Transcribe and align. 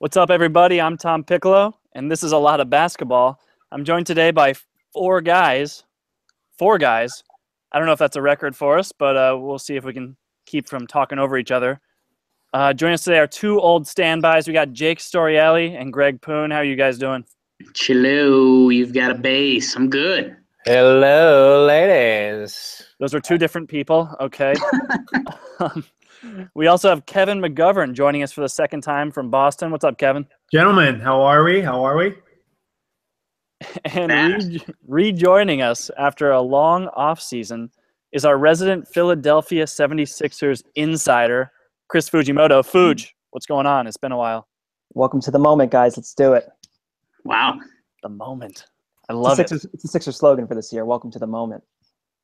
What's 0.00 0.16
up, 0.16 0.30
everybody? 0.30 0.80
I'm 0.80 0.96
Tom 0.96 1.24
Piccolo, 1.24 1.76
and 1.92 2.08
this 2.08 2.22
is 2.22 2.30
a 2.30 2.38
lot 2.38 2.60
of 2.60 2.70
basketball. 2.70 3.40
I'm 3.72 3.84
joined 3.84 4.06
today 4.06 4.30
by 4.30 4.54
four 4.92 5.20
guys. 5.20 5.82
Four 6.56 6.78
guys. 6.78 7.24
I 7.72 7.78
don't 7.78 7.86
know 7.86 7.94
if 7.94 7.98
that's 7.98 8.14
a 8.14 8.22
record 8.22 8.54
for 8.54 8.78
us, 8.78 8.92
but 8.92 9.16
uh, 9.16 9.36
we'll 9.36 9.58
see 9.58 9.74
if 9.74 9.82
we 9.82 9.92
can 9.92 10.16
keep 10.46 10.68
from 10.68 10.86
talking 10.86 11.18
over 11.18 11.36
each 11.36 11.50
other. 11.50 11.80
Uh, 12.52 12.72
joining 12.72 12.94
us 12.94 13.02
today 13.02 13.18
are 13.18 13.26
two 13.26 13.60
old 13.60 13.88
standbys. 13.88 14.46
We 14.46 14.52
got 14.52 14.72
Jake 14.72 15.00
Storielli 15.00 15.76
and 15.76 15.92
Greg 15.92 16.20
Poon. 16.20 16.52
How 16.52 16.58
are 16.58 16.64
you 16.64 16.76
guys 16.76 16.96
doing? 16.96 17.24
Chillo, 17.72 18.72
you've 18.72 18.94
got 18.94 19.10
a 19.10 19.16
base. 19.16 19.74
I'm 19.74 19.90
good. 19.90 20.36
Hello, 20.64 21.66
ladies. 21.66 22.84
Those 23.00 23.14
are 23.14 23.20
two 23.20 23.36
different 23.36 23.68
people. 23.68 24.14
Okay. 24.20 24.54
um, 25.58 25.84
we 26.54 26.66
also 26.66 26.88
have 26.88 27.06
Kevin 27.06 27.40
McGovern 27.40 27.92
joining 27.92 28.22
us 28.22 28.32
for 28.32 28.40
the 28.40 28.48
second 28.48 28.82
time 28.82 29.10
from 29.10 29.30
Boston. 29.30 29.70
What's 29.70 29.84
up, 29.84 29.98
Kevin? 29.98 30.26
Gentlemen, 30.52 31.00
how 31.00 31.20
are 31.20 31.44
we? 31.44 31.60
How 31.60 31.84
are 31.84 31.96
we? 31.96 32.14
And 33.84 34.12
re- 34.12 34.64
rejoining 34.86 35.62
us 35.62 35.90
after 35.98 36.30
a 36.30 36.40
long 36.40 36.86
off 36.88 37.20
season 37.20 37.70
is 38.12 38.24
our 38.24 38.38
resident 38.38 38.86
Philadelphia 38.88 39.64
76ers 39.64 40.62
insider, 40.76 41.50
Chris 41.88 42.08
Fujimoto. 42.08 42.62
Fuj, 42.62 43.08
what's 43.30 43.46
going 43.46 43.66
on? 43.66 43.86
It's 43.86 43.96
been 43.96 44.12
a 44.12 44.16
while. 44.16 44.46
Welcome 44.94 45.20
to 45.22 45.30
the 45.30 45.38
moment, 45.38 45.70
guys. 45.72 45.96
Let's 45.96 46.14
do 46.14 46.34
it. 46.34 46.48
Wow. 47.24 47.58
The 48.02 48.08
moment. 48.08 48.64
I 49.08 49.12
It's 49.12 49.18
love 49.18 49.40
it. 49.40 49.50
It's 49.50 49.84
a 49.84 49.88
Sixer 49.88 50.12
slogan 50.12 50.46
for 50.46 50.54
this 50.54 50.72
year. 50.72 50.84
Welcome 50.84 51.10
to 51.10 51.18
the 51.18 51.26
moment. 51.26 51.62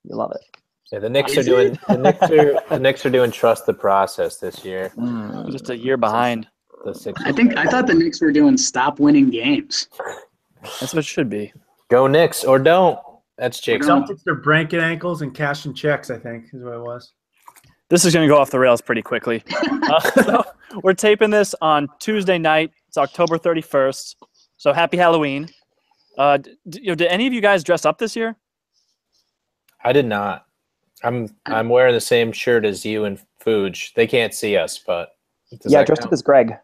You 0.04 0.16
love 0.16 0.32
it. 0.34 0.58
Yeah, 0.92 0.98
the 1.00 1.08
Knicks 1.08 1.36
are 1.36 1.42
doing 1.42 1.78
the 1.88 1.96
Knicks 1.96 2.22
are 2.22 2.60
the 2.68 2.78
Knicks 2.78 3.06
are 3.06 3.10
doing 3.10 3.30
trust 3.30 3.66
the 3.66 3.74
process 3.74 4.36
this 4.38 4.64
year. 4.64 4.92
Just 5.50 5.70
a 5.70 5.76
year 5.76 5.96
behind. 5.96 6.46
The 6.84 6.94
six 6.94 7.20
I 7.24 7.32
think 7.32 7.56
I 7.56 7.64
thought 7.64 7.86
the 7.86 7.94
Knicks 7.94 8.20
were 8.20 8.32
doing 8.32 8.56
stop 8.58 9.00
winning 9.00 9.30
games. 9.30 9.88
That's 10.62 10.92
what 10.92 10.98
it 10.98 11.04
should 11.04 11.30
be. 11.30 11.52
go 11.90 12.06
Knicks 12.06 12.44
or 12.44 12.58
don't. 12.58 12.98
That's 13.38 13.58
Jake's. 13.60 13.86
Don't. 13.86 14.06
Celtics 14.08 14.26
are 14.28 14.34
breaking 14.36 14.80
ankles 14.80 15.22
and 15.22 15.34
cashing 15.34 15.74
checks. 15.74 16.10
I 16.10 16.18
think 16.18 16.44
is 16.52 16.62
what 16.62 16.74
it 16.74 16.80
was. 16.82 17.12
This 17.90 18.04
is 18.04 18.14
going 18.14 18.26
to 18.28 18.32
go 18.32 18.38
off 18.40 18.50
the 18.50 18.58
rails 18.58 18.80
pretty 18.80 19.02
quickly. 19.02 19.42
Uh, 19.84 20.00
so 20.22 20.44
we're 20.82 20.94
taping 20.94 21.28
this 21.28 21.54
on 21.60 21.86
Tuesday 22.00 22.38
night. 22.38 22.70
It's 22.88 22.96
October 22.96 23.36
31st. 23.36 24.14
So 24.56 24.72
happy 24.72 24.96
Halloween. 24.96 25.46
Uh, 26.16 26.38
d- 26.38 26.56
d- 26.66 26.80
you 26.84 26.88
know, 26.88 26.94
did 26.94 27.08
any 27.08 27.26
of 27.26 27.34
you 27.34 27.42
guys 27.42 27.62
dress 27.62 27.84
up 27.84 27.98
this 27.98 28.16
year? 28.16 28.34
I 29.84 29.92
did 29.92 30.06
not. 30.06 30.46
I'm 31.04 31.34
I'm 31.46 31.68
wearing 31.68 31.94
the 31.94 32.00
same 32.00 32.32
shirt 32.32 32.64
as 32.64 32.84
you 32.84 33.04
and 33.04 33.18
Fuj. 33.44 33.94
They 33.94 34.06
can't 34.06 34.32
see 34.34 34.56
us, 34.56 34.78
but 34.78 35.10
yeah, 35.66 35.84
dressed 35.84 36.00
count? 36.02 36.06
up 36.08 36.12
as 36.12 36.22
Greg. 36.22 36.54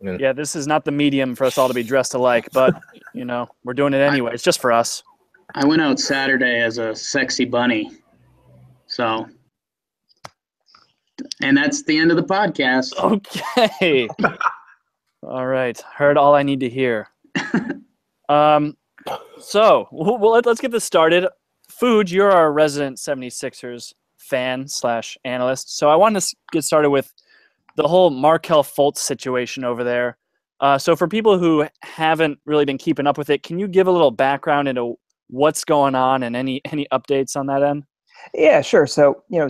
Yeah, 0.00 0.32
this 0.32 0.54
is 0.54 0.66
not 0.66 0.84
the 0.84 0.92
medium 0.92 1.34
for 1.34 1.44
us 1.44 1.58
all 1.58 1.68
to 1.68 1.74
be 1.74 1.82
dressed 1.82 2.14
alike, 2.14 2.48
but 2.52 2.80
you 3.14 3.24
know, 3.24 3.48
we're 3.64 3.74
doing 3.74 3.92
it 3.94 3.98
anyway. 3.98 4.32
It's 4.32 4.42
just 4.44 4.60
for 4.60 4.72
us. 4.72 5.02
I 5.54 5.66
went 5.66 5.82
out 5.82 5.98
Saturday 5.98 6.60
as 6.60 6.78
a 6.78 6.94
sexy 6.94 7.44
bunny. 7.44 7.90
So, 8.86 9.26
and 11.42 11.56
that's 11.56 11.82
the 11.82 11.98
end 11.98 12.10
of 12.10 12.16
the 12.16 12.22
podcast. 12.22 12.94
Okay. 13.58 14.08
all 15.22 15.46
right. 15.46 15.78
Heard 15.94 16.16
all 16.16 16.34
I 16.34 16.42
need 16.42 16.60
to 16.60 16.68
hear. 16.68 17.08
Um, 18.28 18.76
so 19.40 19.88
well, 19.90 20.18
well, 20.18 20.32
let- 20.32 20.46
let's 20.46 20.60
get 20.60 20.70
this 20.70 20.84
started. 20.84 21.26
Fuj, 21.80 22.10
you're 22.10 22.32
our 22.32 22.52
resident 22.52 22.96
76ers 22.96 23.92
fan 24.16 24.66
slash 24.66 25.16
analyst. 25.24 25.76
So 25.76 25.88
I 25.88 25.96
want 25.96 26.20
to 26.20 26.36
get 26.52 26.64
started 26.64 26.90
with 26.90 27.12
the 27.76 27.86
whole 27.86 28.10
Markelle 28.10 28.64
Fultz 28.64 28.98
situation 28.98 29.64
over 29.64 29.84
there. 29.84 30.18
Uh, 30.60 30.76
so 30.76 30.96
for 30.96 31.06
people 31.06 31.38
who 31.38 31.66
haven't 31.82 32.38
really 32.44 32.64
been 32.64 32.78
keeping 32.78 33.06
up 33.06 33.16
with 33.16 33.30
it, 33.30 33.44
can 33.44 33.58
you 33.58 33.68
give 33.68 33.86
a 33.86 33.92
little 33.92 34.10
background 34.10 34.66
into 34.66 34.98
what's 35.28 35.64
going 35.64 35.94
on 35.94 36.24
and 36.24 36.34
any 36.34 36.60
any 36.64 36.86
updates 36.92 37.36
on 37.36 37.46
that 37.46 37.62
end? 37.62 37.84
Yeah, 38.34 38.60
sure. 38.60 38.86
So 38.86 39.22
you 39.28 39.38
know, 39.38 39.48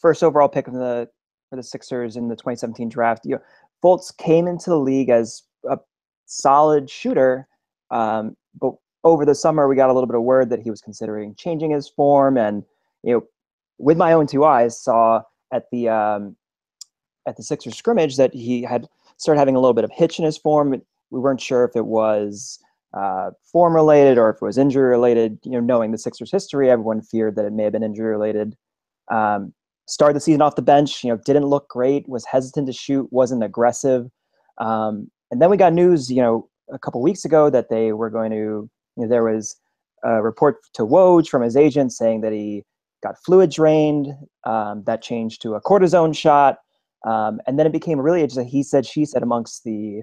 first 0.00 0.22
overall 0.22 0.48
pick 0.48 0.68
of 0.68 0.74
the 0.74 1.08
for 1.48 1.56
the 1.56 1.62
Sixers 1.62 2.16
in 2.16 2.28
the 2.28 2.36
2017 2.36 2.90
draft. 2.90 3.24
You 3.24 3.36
know, 3.36 3.42
Fultz 3.82 4.14
came 4.14 4.46
into 4.46 4.68
the 4.68 4.78
league 4.78 5.08
as 5.08 5.44
a 5.68 5.78
solid 6.26 6.90
shooter, 6.90 7.48
um, 7.90 8.36
but 8.60 8.74
over 9.04 9.24
the 9.24 9.34
summer 9.34 9.68
we 9.68 9.76
got 9.76 9.90
a 9.90 9.92
little 9.92 10.06
bit 10.06 10.16
of 10.16 10.22
word 10.22 10.50
that 10.50 10.60
he 10.60 10.70
was 10.70 10.80
considering 10.80 11.34
changing 11.36 11.70
his 11.70 11.88
form, 11.88 12.36
and 12.36 12.64
you 13.02 13.14
know, 13.14 13.22
with 13.78 13.96
my 13.96 14.12
own 14.12 14.26
two 14.26 14.44
eyes, 14.44 14.80
saw 14.80 15.22
at 15.52 15.64
the 15.72 15.88
um, 15.88 16.36
at 17.26 17.36
the 17.36 17.42
Sixers 17.42 17.76
scrimmage 17.76 18.16
that 18.16 18.34
he 18.34 18.62
had 18.62 18.88
started 19.16 19.38
having 19.38 19.56
a 19.56 19.60
little 19.60 19.74
bit 19.74 19.84
of 19.84 19.90
hitch 19.92 20.18
in 20.18 20.24
his 20.24 20.38
form. 20.38 20.70
We 21.10 21.20
weren't 21.20 21.40
sure 21.40 21.64
if 21.64 21.76
it 21.76 21.86
was 21.86 22.58
uh, 22.94 23.30
form 23.52 23.74
related 23.74 24.18
or 24.18 24.30
if 24.30 24.36
it 24.36 24.44
was 24.44 24.58
injury 24.58 24.88
related. 24.88 25.38
You 25.44 25.52
know, 25.52 25.60
knowing 25.60 25.92
the 25.92 25.98
Sixers' 25.98 26.32
history, 26.32 26.70
everyone 26.70 27.02
feared 27.02 27.36
that 27.36 27.44
it 27.44 27.52
may 27.52 27.64
have 27.64 27.72
been 27.72 27.82
injury 27.82 28.10
related. 28.10 28.56
Um, 29.10 29.52
started 29.86 30.16
the 30.16 30.20
season 30.20 30.42
off 30.42 30.56
the 30.56 30.62
bench. 30.62 31.04
You 31.04 31.10
know, 31.10 31.20
didn't 31.24 31.46
look 31.46 31.68
great. 31.68 32.08
Was 32.08 32.24
hesitant 32.24 32.66
to 32.66 32.72
shoot. 32.72 33.08
Wasn't 33.10 33.42
aggressive. 33.42 34.10
Um, 34.58 35.10
and 35.30 35.40
then 35.40 35.50
we 35.50 35.56
got 35.56 35.72
news. 35.72 36.10
You 36.10 36.22
know, 36.22 36.48
a 36.72 36.78
couple 36.78 37.02
weeks 37.02 37.24
ago 37.24 37.50
that 37.50 37.68
they 37.70 37.92
were 37.92 38.10
going 38.10 38.30
to. 38.32 38.70
You 38.98 39.04
know, 39.04 39.08
there 39.08 39.24
was 39.24 39.56
a 40.04 40.22
report 40.22 40.56
to 40.74 40.82
Woj 40.82 41.28
from 41.28 41.42
his 41.42 41.56
agent 41.56 41.92
saying 41.92 42.20
that 42.22 42.32
he 42.32 42.64
got 43.02 43.16
fluid 43.24 43.50
drained. 43.50 44.08
Um, 44.44 44.82
that 44.84 45.02
changed 45.02 45.40
to 45.42 45.54
a 45.54 45.60
cortisone 45.60 46.16
shot. 46.16 46.58
Um, 47.06 47.40
and 47.46 47.58
then 47.58 47.66
it 47.66 47.72
became 47.72 48.00
really 48.00 48.22
just 48.26 48.38
a 48.38 48.44
he 48.44 48.62
said, 48.62 48.84
she 48.84 49.04
said 49.04 49.22
amongst 49.22 49.64
the 49.64 50.02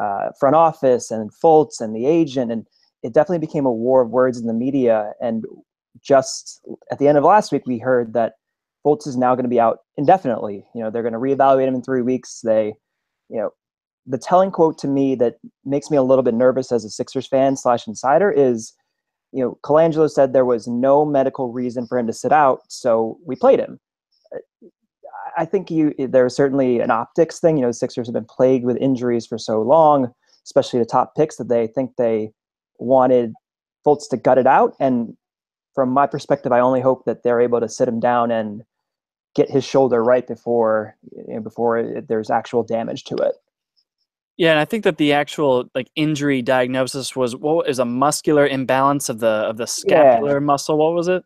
uh, 0.00 0.28
front 0.38 0.54
office 0.54 1.10
and 1.10 1.30
Fultz 1.42 1.80
and 1.80 1.94
the 1.94 2.06
agent. 2.06 2.52
And 2.52 2.66
it 3.02 3.12
definitely 3.12 3.44
became 3.44 3.66
a 3.66 3.72
war 3.72 4.00
of 4.00 4.10
words 4.10 4.38
in 4.38 4.46
the 4.46 4.54
media. 4.54 5.12
And 5.20 5.44
just 6.00 6.60
at 6.92 6.98
the 6.98 7.08
end 7.08 7.18
of 7.18 7.24
last 7.24 7.50
week, 7.50 7.66
we 7.66 7.78
heard 7.78 8.12
that 8.12 8.34
Fultz 8.84 9.06
is 9.08 9.16
now 9.16 9.34
going 9.34 9.44
to 9.44 9.50
be 9.50 9.60
out 9.60 9.78
indefinitely. 9.96 10.64
You 10.74 10.82
know, 10.82 10.90
they're 10.90 11.02
going 11.02 11.12
to 11.14 11.18
reevaluate 11.18 11.66
him 11.66 11.74
in 11.74 11.82
three 11.82 12.02
weeks. 12.02 12.40
They, 12.44 12.74
you 13.28 13.38
know, 13.38 13.50
the 14.06 14.18
telling 14.18 14.50
quote 14.50 14.78
to 14.78 14.88
me 14.88 15.14
that 15.16 15.36
makes 15.64 15.90
me 15.90 15.96
a 15.96 16.02
little 16.02 16.22
bit 16.22 16.34
nervous 16.34 16.70
as 16.70 16.84
a 16.84 16.90
Sixers 16.90 17.26
fan 17.26 17.56
slash 17.56 17.86
insider 17.86 18.30
is, 18.30 18.72
you 19.32 19.42
know, 19.42 19.58
Colangelo 19.62 20.10
said 20.10 20.32
there 20.32 20.44
was 20.44 20.68
no 20.68 21.04
medical 21.04 21.52
reason 21.52 21.86
for 21.86 21.98
him 21.98 22.06
to 22.06 22.12
sit 22.12 22.32
out, 22.32 22.60
so 22.68 23.18
we 23.26 23.36
played 23.36 23.58
him. 23.58 23.80
I 25.36 25.44
think 25.44 25.70
you 25.70 25.94
there's 25.98 26.34
certainly 26.34 26.80
an 26.80 26.90
optics 26.90 27.40
thing. 27.40 27.58
You 27.58 27.66
know, 27.66 27.72
Sixers 27.72 28.06
have 28.06 28.14
been 28.14 28.24
plagued 28.24 28.64
with 28.64 28.76
injuries 28.78 29.26
for 29.26 29.38
so 29.38 29.60
long, 29.60 30.12
especially 30.44 30.78
the 30.78 30.86
top 30.86 31.14
picks 31.14 31.36
that 31.36 31.48
they 31.48 31.66
think 31.66 31.96
they 31.96 32.32
wanted 32.78 33.34
Fultz 33.86 34.08
to 34.10 34.16
gut 34.16 34.38
it 34.38 34.46
out. 34.46 34.74
And 34.80 35.16
from 35.74 35.90
my 35.90 36.06
perspective, 36.06 36.52
I 36.52 36.60
only 36.60 36.80
hope 36.80 37.04
that 37.04 37.22
they're 37.22 37.40
able 37.40 37.60
to 37.60 37.68
sit 37.68 37.88
him 37.88 38.00
down 38.00 38.30
and 38.30 38.62
get 39.34 39.50
his 39.50 39.64
shoulder 39.64 40.02
right 40.02 40.26
before 40.26 40.96
you 41.12 41.34
know, 41.34 41.40
before 41.40 41.78
it, 41.78 42.08
there's 42.08 42.30
actual 42.30 42.62
damage 42.62 43.04
to 43.04 43.16
it. 43.16 43.34
Yeah, 44.36 44.50
and 44.50 44.60
I 44.60 44.66
think 44.66 44.84
that 44.84 44.98
the 44.98 45.12
actual 45.14 45.70
like 45.74 45.90
injury 45.96 46.42
diagnosis 46.42 47.16
was 47.16 47.34
what 47.34 47.68
is 47.68 47.78
a 47.78 47.84
muscular 47.84 48.46
imbalance 48.46 49.08
of 49.08 49.20
the 49.20 49.26
of 49.26 49.56
the 49.56 49.66
scapular 49.66 50.40
muscle. 50.40 50.76
What 50.76 50.92
was 50.92 51.08
it? 51.08 51.24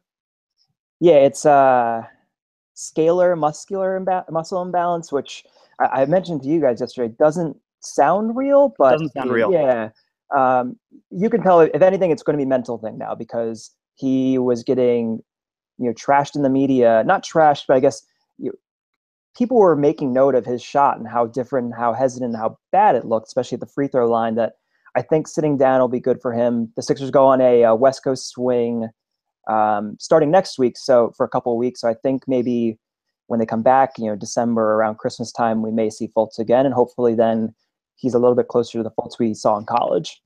Yeah, 1.01 1.17
it's 1.17 1.45
uh 1.45 2.03
scalar 2.77 3.37
muscular 3.37 4.01
imba- 4.01 4.31
muscle 4.31 4.62
imbalance, 4.62 5.11
which 5.11 5.45
I, 5.81 6.03
I 6.03 6.07
mentioned 6.07 6.43
to 6.43 6.49
you 6.49 6.61
guys 6.61 6.81
yesterday. 6.81 7.12
Doesn't 7.19 7.57
sound 7.81 8.37
real, 8.37 8.75
but 8.79 8.93
Doesn't 8.93 9.12
sound 9.12 9.33
real. 9.33 9.53
Yeah, 9.53 9.91
um, 10.37 10.77
you 11.11 11.29
can 11.29 11.43
tell. 11.43 11.61
If 11.61 11.83
anything, 11.83 12.11
it's 12.11 12.23
going 12.23 12.35
to 12.35 12.39
be 12.39 12.45
a 12.45 12.49
mental 12.49 12.79
thing 12.79 12.99
now 12.99 13.15
because 13.15 13.71
he 13.97 14.39
was 14.39 14.62
getting, 14.62 15.23
you 15.79 15.87
know, 15.87 15.93
trashed 15.93 16.37
in 16.37 16.43
the 16.43 16.51
media. 16.51 17.03
Not 17.05 17.25
trashed, 17.25 17.65
but 17.67 17.77
I 17.77 17.81
guess 17.81 18.03
people 19.37 19.56
were 19.59 19.77
making 19.77 20.12
note 20.12 20.35
of 20.35 20.44
his 20.44 20.62
shot 20.62 20.99
and 20.99 21.09
how 21.09 21.27
different, 21.27 21.75
how 21.77 21.93
hesitant, 21.93 22.37
how 22.37 22.59
bad 22.73 22.97
it 22.97 23.05
looked, 23.05 23.27
especially 23.27 23.56
at 23.56 23.61
the 23.61 23.67
free 23.67 23.88
throw 23.88 24.11
line. 24.11 24.35
That 24.35 24.55
I 24.94 25.03
think 25.03 25.29
sitting 25.29 25.56
down 25.56 25.81
will 25.81 25.88
be 25.88 26.00
good 26.00 26.21
for 26.21 26.32
him. 26.32 26.73
The 26.77 26.82
Sixers 26.82 27.11
go 27.11 27.27
on 27.27 27.41
a, 27.41 27.65
uh 27.65 27.75
West 27.75 28.03
Coast 28.05 28.29
swing 28.29 28.88
um, 29.49 29.97
starting 29.99 30.31
next 30.31 30.59
week, 30.59 30.77
so 30.77 31.12
for 31.17 31.25
a 31.25 31.29
couple 31.29 31.53
of 31.53 31.59
weeks. 31.59 31.81
So 31.81 31.88
I 31.88 31.94
think 31.94 32.23
maybe 32.27 32.79
when 33.27 33.41
they 33.41 33.47
come 33.47 33.62
back, 33.62 33.93
you 33.99 34.06
know, 34.06 34.17
December 34.17 34.75
around 34.75 34.99
Christmas 34.99 35.33
time, 35.33 35.62
we 35.62 35.71
may 35.71 35.91
see 35.91 36.09
Fultz 36.09 36.38
again, 36.38 36.67
and 36.67 36.75
hopefully 36.75 37.15
then 37.15 37.55
he's 37.97 38.15
a 38.15 38.19
little 38.19 38.35
bit 38.35 38.49
closer 38.49 38.79
to 38.79 38.83
the 38.83 38.91
Fultz 38.91 39.19
we 39.19 39.35
saw 39.35 39.56
in 39.56 39.65
college. 39.65 40.21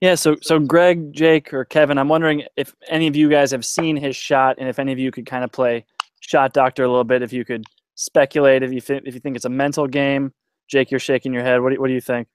Yeah, 0.00 0.14
so 0.14 0.36
so 0.42 0.58
Greg, 0.58 1.12
Jake, 1.12 1.54
or 1.54 1.64
Kevin, 1.64 1.96
I'm 1.96 2.08
wondering 2.08 2.44
if 2.56 2.74
any 2.88 3.06
of 3.06 3.16
you 3.16 3.30
guys 3.30 3.50
have 3.50 3.64
seen 3.64 3.96
his 3.96 4.14
shot, 4.14 4.56
and 4.58 4.68
if 4.68 4.78
any 4.78 4.92
of 4.92 4.98
you 4.98 5.10
could 5.10 5.26
kind 5.26 5.42
of 5.44 5.50
play 5.50 5.84
shot 6.20 6.52
doctor 6.52 6.84
a 6.84 6.88
little 6.88 7.04
bit. 7.04 7.22
If 7.22 7.32
you 7.32 7.44
could 7.44 7.64
speculate, 7.96 8.62
if 8.62 8.72
you 8.72 8.80
th- 8.80 9.02
if 9.04 9.14
you 9.14 9.20
think 9.20 9.34
it's 9.34 9.44
a 9.44 9.50
mental 9.50 9.88
game, 9.88 10.32
Jake, 10.68 10.90
you're 10.90 11.00
shaking 11.00 11.32
your 11.34 11.42
head. 11.42 11.60
What 11.60 11.72
do, 11.72 11.80
what 11.80 11.88
do 11.88 11.94
you 11.94 12.00
think? 12.00 12.28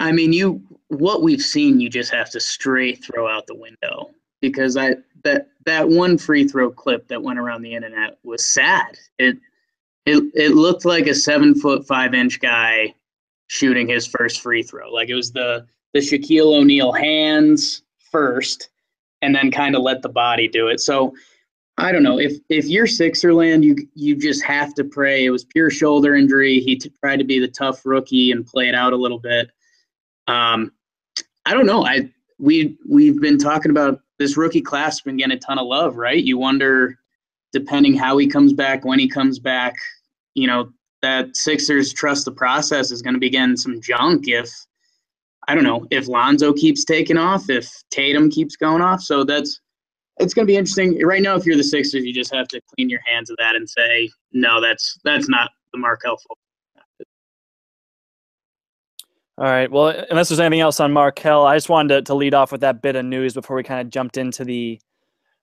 I 0.00 0.10
mean, 0.10 0.32
you 0.32 0.60
what 0.88 1.22
we've 1.22 1.40
seen, 1.40 1.78
you 1.78 1.88
just 1.88 2.12
have 2.12 2.30
to 2.30 2.40
straight 2.40 3.04
throw 3.04 3.28
out 3.28 3.46
the 3.46 3.54
window 3.54 4.10
because 4.40 4.76
I 4.76 4.96
that 5.24 5.48
that 5.64 5.88
one 5.88 6.18
free 6.18 6.46
throw 6.46 6.70
clip 6.70 7.06
that 7.08 7.22
went 7.22 7.38
around 7.38 7.62
the 7.62 7.74
internet 7.74 8.18
was 8.24 8.44
sad. 8.44 8.98
It 9.18 9.38
it 10.04 10.24
it 10.34 10.50
looked 10.50 10.84
like 10.84 11.06
a 11.06 11.14
seven 11.14 11.54
foot 11.54 11.86
five 11.86 12.14
inch 12.14 12.40
guy 12.40 12.94
shooting 13.46 13.88
his 13.88 14.06
first 14.06 14.40
free 14.40 14.62
throw. 14.62 14.90
Like 14.90 15.08
it 15.08 15.14
was 15.14 15.32
the 15.32 15.66
the 15.94 16.00
Shaquille 16.00 16.58
O'Neal 16.58 16.92
hands 16.92 17.82
first, 18.10 18.70
and 19.20 19.34
then 19.34 19.50
kind 19.50 19.76
of 19.76 19.82
let 19.82 20.02
the 20.02 20.08
body 20.08 20.48
do 20.48 20.68
it. 20.68 20.80
So 20.80 21.14
I 21.78 21.90
don't 21.90 22.02
know 22.02 22.18
if 22.18 22.34
if 22.48 22.66
you're 22.66 22.86
Sixerland, 22.86 23.64
you 23.64 23.76
you 23.94 24.14
just 24.16 24.44
have 24.44 24.74
to 24.74 24.84
pray. 24.84 25.24
It 25.24 25.30
was 25.30 25.44
pure 25.44 25.70
shoulder 25.70 26.14
injury. 26.14 26.60
He 26.60 26.76
t- 26.76 26.92
tried 27.00 27.16
to 27.16 27.24
be 27.24 27.38
the 27.38 27.48
tough 27.48 27.84
rookie 27.84 28.30
and 28.30 28.46
play 28.46 28.68
it 28.68 28.74
out 28.74 28.92
a 28.92 28.96
little 28.96 29.18
bit. 29.18 29.50
Um, 30.26 30.72
I 31.46 31.54
don't 31.54 31.66
know. 31.66 31.84
I 31.84 32.10
we 32.38 32.76
we've 32.88 33.20
been 33.20 33.38
talking 33.38 33.70
about 33.70 34.00
this 34.18 34.36
rookie 34.36 34.60
class 34.60 35.00
been 35.00 35.16
getting 35.16 35.36
a 35.36 35.40
ton 35.40 35.58
of 35.58 35.66
love, 35.66 35.96
right? 35.96 36.22
You 36.22 36.38
wonder, 36.38 36.98
depending 37.52 37.94
how 37.94 38.18
he 38.18 38.26
comes 38.26 38.52
back, 38.52 38.84
when 38.84 38.98
he 38.98 39.08
comes 39.08 39.38
back, 39.38 39.74
you 40.34 40.46
know, 40.46 40.72
that 41.00 41.36
Sixers 41.36 41.92
trust 41.92 42.24
the 42.24 42.32
process 42.32 42.90
is 42.90 43.02
going 43.02 43.14
to 43.14 43.20
be 43.20 43.30
getting 43.30 43.56
some 43.56 43.80
junk 43.80 44.28
if 44.28 44.48
I 45.48 45.54
don't 45.54 45.64
know 45.64 45.86
if 45.90 46.06
Lonzo 46.06 46.52
keeps 46.52 46.84
taking 46.84 47.16
off, 47.16 47.50
if 47.50 47.68
Tatum 47.90 48.30
keeps 48.30 48.56
going 48.56 48.82
off. 48.82 49.00
So 49.00 49.24
that's 49.24 49.60
it's 50.22 50.34
going 50.34 50.46
to 50.46 50.50
be 50.50 50.56
interesting. 50.56 50.98
Right 51.04 51.22
now, 51.22 51.34
if 51.36 51.44
you're 51.44 51.56
the 51.56 51.64
Sixers, 51.64 52.04
you 52.04 52.12
just 52.12 52.32
have 52.32 52.48
to 52.48 52.60
clean 52.74 52.88
your 52.88 53.00
hands 53.04 53.30
of 53.30 53.36
that 53.38 53.56
and 53.56 53.68
say, 53.68 54.10
no, 54.32 54.60
that's 54.60 54.98
that's 55.04 55.28
not 55.28 55.50
the 55.72 55.78
Markelle 55.78 56.16
fault. 56.16 56.38
All 59.38 59.46
right. 59.46 59.70
Well, 59.70 59.88
unless 60.10 60.28
there's 60.28 60.40
anything 60.40 60.60
else 60.60 60.78
on 60.78 60.92
Markelle, 60.92 61.46
I 61.46 61.56
just 61.56 61.68
wanted 61.68 61.94
to, 61.94 62.02
to 62.02 62.14
lead 62.14 62.34
off 62.34 62.52
with 62.52 62.60
that 62.60 62.82
bit 62.82 62.96
of 62.96 63.04
news 63.04 63.34
before 63.34 63.56
we 63.56 63.62
kind 63.62 63.80
of 63.80 63.90
jumped 63.90 64.16
into 64.16 64.44
the 64.44 64.80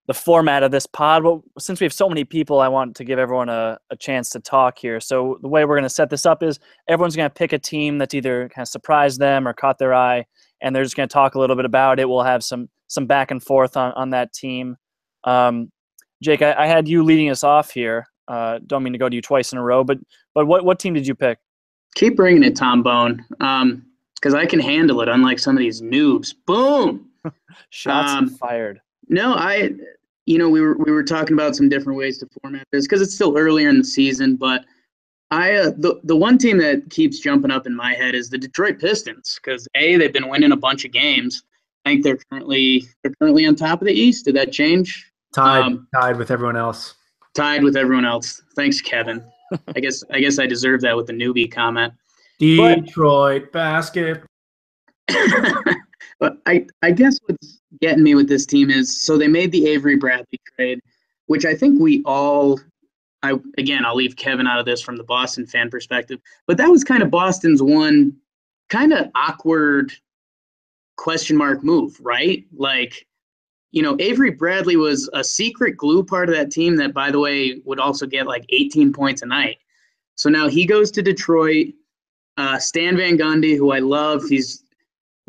the 0.08 0.14
format 0.16 0.64
of 0.64 0.72
this 0.72 0.88
pod. 0.88 1.24
Well, 1.24 1.44
since 1.60 1.80
we 1.80 1.86
have 1.86 1.94
so 1.94 2.10
many 2.10 2.24
people, 2.24 2.62
I 2.62 2.68
want 2.68 2.96
to 2.96 3.04
give 3.04 3.20
everyone 3.20 3.48
a, 3.48 3.78
a 3.92 3.96
chance 3.96 4.32
to 4.32 4.40
talk 4.40 4.80
here. 4.80 5.00
So 5.00 5.38
the 5.44 5.48
way 5.48 5.66
we're 5.66 5.76
going 5.76 5.84
to 5.84 5.90
set 5.90 6.10
this 6.10 6.26
up 6.26 6.42
is 6.42 6.60
everyone's 6.88 7.16
going 7.16 7.30
to 7.30 7.34
pick 7.34 7.54
a 7.54 7.60
team 7.60 8.00
that's 8.00 8.16
either 8.16 8.50
kind 8.50 8.64
of 8.64 8.70
surprised 8.70 9.20
them 9.20 9.48
or 9.48 9.54
caught 9.54 9.78
their 9.78 9.94
eye, 9.94 10.26
and 10.62 10.76
they're 10.76 10.84
just 10.84 10.96
going 10.96 11.08
to 11.08 11.14
talk 11.14 11.36
a 11.36 11.40
little 11.40 11.56
bit 11.56 11.66
about 11.66 12.00
it. 12.00 12.08
We'll 12.08 12.24
have 12.24 12.44
some 12.44 12.70
some 12.88 13.06
back 13.06 13.32
and 13.32 13.42
forth 13.42 13.78
on, 13.78 13.92
on 13.94 14.10
that 14.12 14.34
team. 14.34 14.76
Um, 15.24 15.72
Jake, 16.24 16.42
I, 16.42 16.54
I, 16.54 16.66
had 16.66 16.88
you 16.88 17.04
leading 17.04 17.30
us 17.30 17.44
off 17.44 17.72
here. 17.72 18.06
Uh, 18.28 18.60
don't 18.66 18.84
mean 18.84 18.94
to 18.94 19.00
go 19.00 19.08
to 19.08 19.16
you 19.16 19.22
twice 19.22 19.52
in 19.52 19.58
a 19.58 19.64
row, 19.64 19.84
but 19.84 20.00
but 20.34 20.48
what, 20.48 20.66
what 20.66 20.80
team 20.80 20.94
did 20.94 21.06
you 21.06 21.16
pick? 21.16 21.38
Keep 21.96 22.16
bringing 22.16 22.44
it, 22.44 22.56
Tom 22.56 22.84
Bone, 22.84 23.26
because 23.30 24.34
um, 24.34 24.36
I 24.36 24.46
can 24.46 24.60
handle 24.60 25.02
it. 25.02 25.10
Unlike 25.10 25.40
some 25.40 25.56
of 25.56 25.60
these 25.60 25.82
noobs. 25.82 26.34
Boom. 26.46 27.10
Shots 27.70 28.12
um, 28.12 28.30
fired. 28.30 28.82
No, 29.08 29.34
I 29.34 29.72
you 30.30 30.38
know, 30.38 30.48
we 30.48 30.62
were 30.62 30.78
we 30.78 30.92
were 30.92 31.04
talking 31.04 31.34
about 31.34 31.56
some 31.56 31.70
different 31.70 31.98
ways 31.98 32.20
to 32.20 32.28
format 32.40 32.68
this 32.72 32.86
because 32.86 33.02
it's 33.02 33.16
still 33.16 33.36
earlier 33.36 33.68
in 33.68 33.80
the 33.80 33.84
season. 33.84 34.36
But 34.36 34.64
I 35.32 35.54
uh, 35.54 35.72
the 35.78 36.00
the 36.04 36.16
one 36.16 36.38
team 36.38 36.58
that 36.58 36.90
keeps 36.90 37.20
jumping 37.20 37.52
up 37.52 37.68
in 37.68 37.76
my 37.76 37.94
head 37.94 38.16
is 38.16 38.30
the 38.30 38.38
Detroit 38.38 38.80
Pistons 38.80 39.40
because 39.42 39.68
a 39.76 39.96
they've 39.98 40.14
been 40.14 40.30
winning 40.30 40.52
a 40.52 40.58
bunch 40.58 40.86
of 40.86 40.92
games. 40.92 41.44
I 41.86 41.92
think 41.92 42.04
they're 42.04 42.20
currently 42.30 42.88
they're 43.04 43.14
currently 43.22 43.46
on 43.46 43.56
top 43.56 43.82
of 43.82 43.88
the 43.88 43.94
East. 43.94 44.26
Did 44.26 44.36
that 44.36 44.52
change? 44.52 45.12
Tied 45.34 45.62
um, 45.62 45.88
tied 45.94 46.18
with 46.18 46.32
everyone 46.32 46.56
else. 46.56 46.96
Tied 47.36 47.64
with 47.64 47.78
everyone 47.78 48.06
else. 48.06 48.42
Thanks, 48.56 48.82
Kevin. 48.82 49.24
I 49.76 49.80
guess 49.80 50.04
I 50.12 50.20
guess 50.20 50.40
I 50.40 50.48
deserve 50.48 50.82
that 50.82 50.98
with 50.98 51.08
the 51.08 51.14
newbie 51.14 51.52
comment. 51.52 51.94
Detroit 52.40 53.44
but, 53.44 53.52
basket. 53.52 54.24
but 56.20 56.38
I 56.48 56.66
I 56.82 56.92
guess 56.92 57.20
what's 57.28 57.62
getting 57.82 58.04
me 58.04 58.16
with 58.16 58.28
this 58.28 58.48
team 58.48 58.72
is 58.72 59.04
so 59.04 59.16
they 59.18 59.28
made 59.28 59.52
the 59.52 59.68
Avery 59.68 59.96
Bradley 59.96 60.40
trade, 60.56 60.80
which 61.28 61.46
I 61.46 61.54
think 61.54 61.80
we 61.80 62.02
all 62.04 62.60
I 63.24 63.34
again 63.58 63.86
I'll 63.86 63.96
leave 63.96 64.16
Kevin 64.16 64.48
out 64.48 64.60
of 64.60 64.66
this 64.66 64.82
from 64.82 64.98
the 64.98 65.04
Boston 65.04 65.46
fan 65.46 65.70
perspective, 65.70 66.20
but 66.48 66.58
that 66.58 66.70
was 66.70 66.84
kind 66.84 67.04
of 67.04 67.12
Boston's 67.12 67.62
one 67.62 68.16
kind 68.70 68.94
of 68.94 69.08
awkward 69.16 69.94
question 70.98 71.36
mark 71.36 71.64
move, 71.64 71.98
right? 72.02 72.46
Like, 72.56 73.08
you 73.72 73.82
know, 73.82 73.96
Avery 74.00 74.32
Bradley 74.32 74.76
was 74.76 75.10
a 75.14 75.24
secret 75.24 75.78
glue 75.78 76.04
part 76.04 76.30
of 76.30 76.36
that 76.36 76.52
team 76.52 76.76
that 76.78 76.94
by 76.94 77.12
the 77.12 77.20
way 77.20 77.62
would 77.66 77.80
also 77.80 78.06
get 78.06 78.28
like 78.28 78.46
18 78.50 78.94
points 78.94 79.22
a 79.22 79.26
night. 79.26 79.58
So 80.16 80.30
now 80.30 80.48
he 80.48 80.66
goes 80.66 80.92
to 80.92 81.02
Detroit. 81.02 81.68
Uh, 82.38 82.58
Stan 82.58 82.96
Van 82.96 83.18
Gundy, 83.18 83.58
who 83.58 83.72
I 83.72 83.80
love, 83.80 84.24
he's 84.30 84.64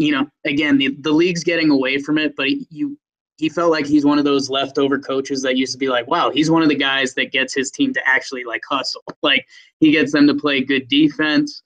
you 0.01 0.13
know, 0.13 0.27
again, 0.47 0.79
the, 0.79 0.97
the 1.01 1.13
league's 1.13 1.45
getting 1.45 1.71
away 1.71 1.99
from 1.99 2.17
it, 2.17 2.35
but 2.35 2.49
you 2.71 2.99
he 3.41 3.49
felt 3.49 3.71
like 3.71 3.87
he's 3.87 4.05
one 4.05 4.19
of 4.19 4.27
those 4.27 4.51
leftover 4.51 4.99
coaches 4.99 5.41
that 5.41 5.57
used 5.57 5.73
to 5.73 5.79
be 5.79 5.89
like, 5.89 6.07
wow, 6.07 6.31
he's 6.31 6.51
one 6.51 6.63
of 6.63 6.69
the 6.69 6.75
guys 6.75 7.15
that 7.15 7.33
gets 7.33 7.55
his 7.55 7.71
team 7.71 7.95
to 7.95 8.07
actually 8.07 8.45
like 8.45 8.61
hustle. 8.69 9.03
Like 9.23 9.47
he 9.81 9.93
gets 9.93 10.13
them 10.13 10.27
to 10.27 10.35
play 10.35 10.63
good 10.63 10.89
defense. 10.89 11.63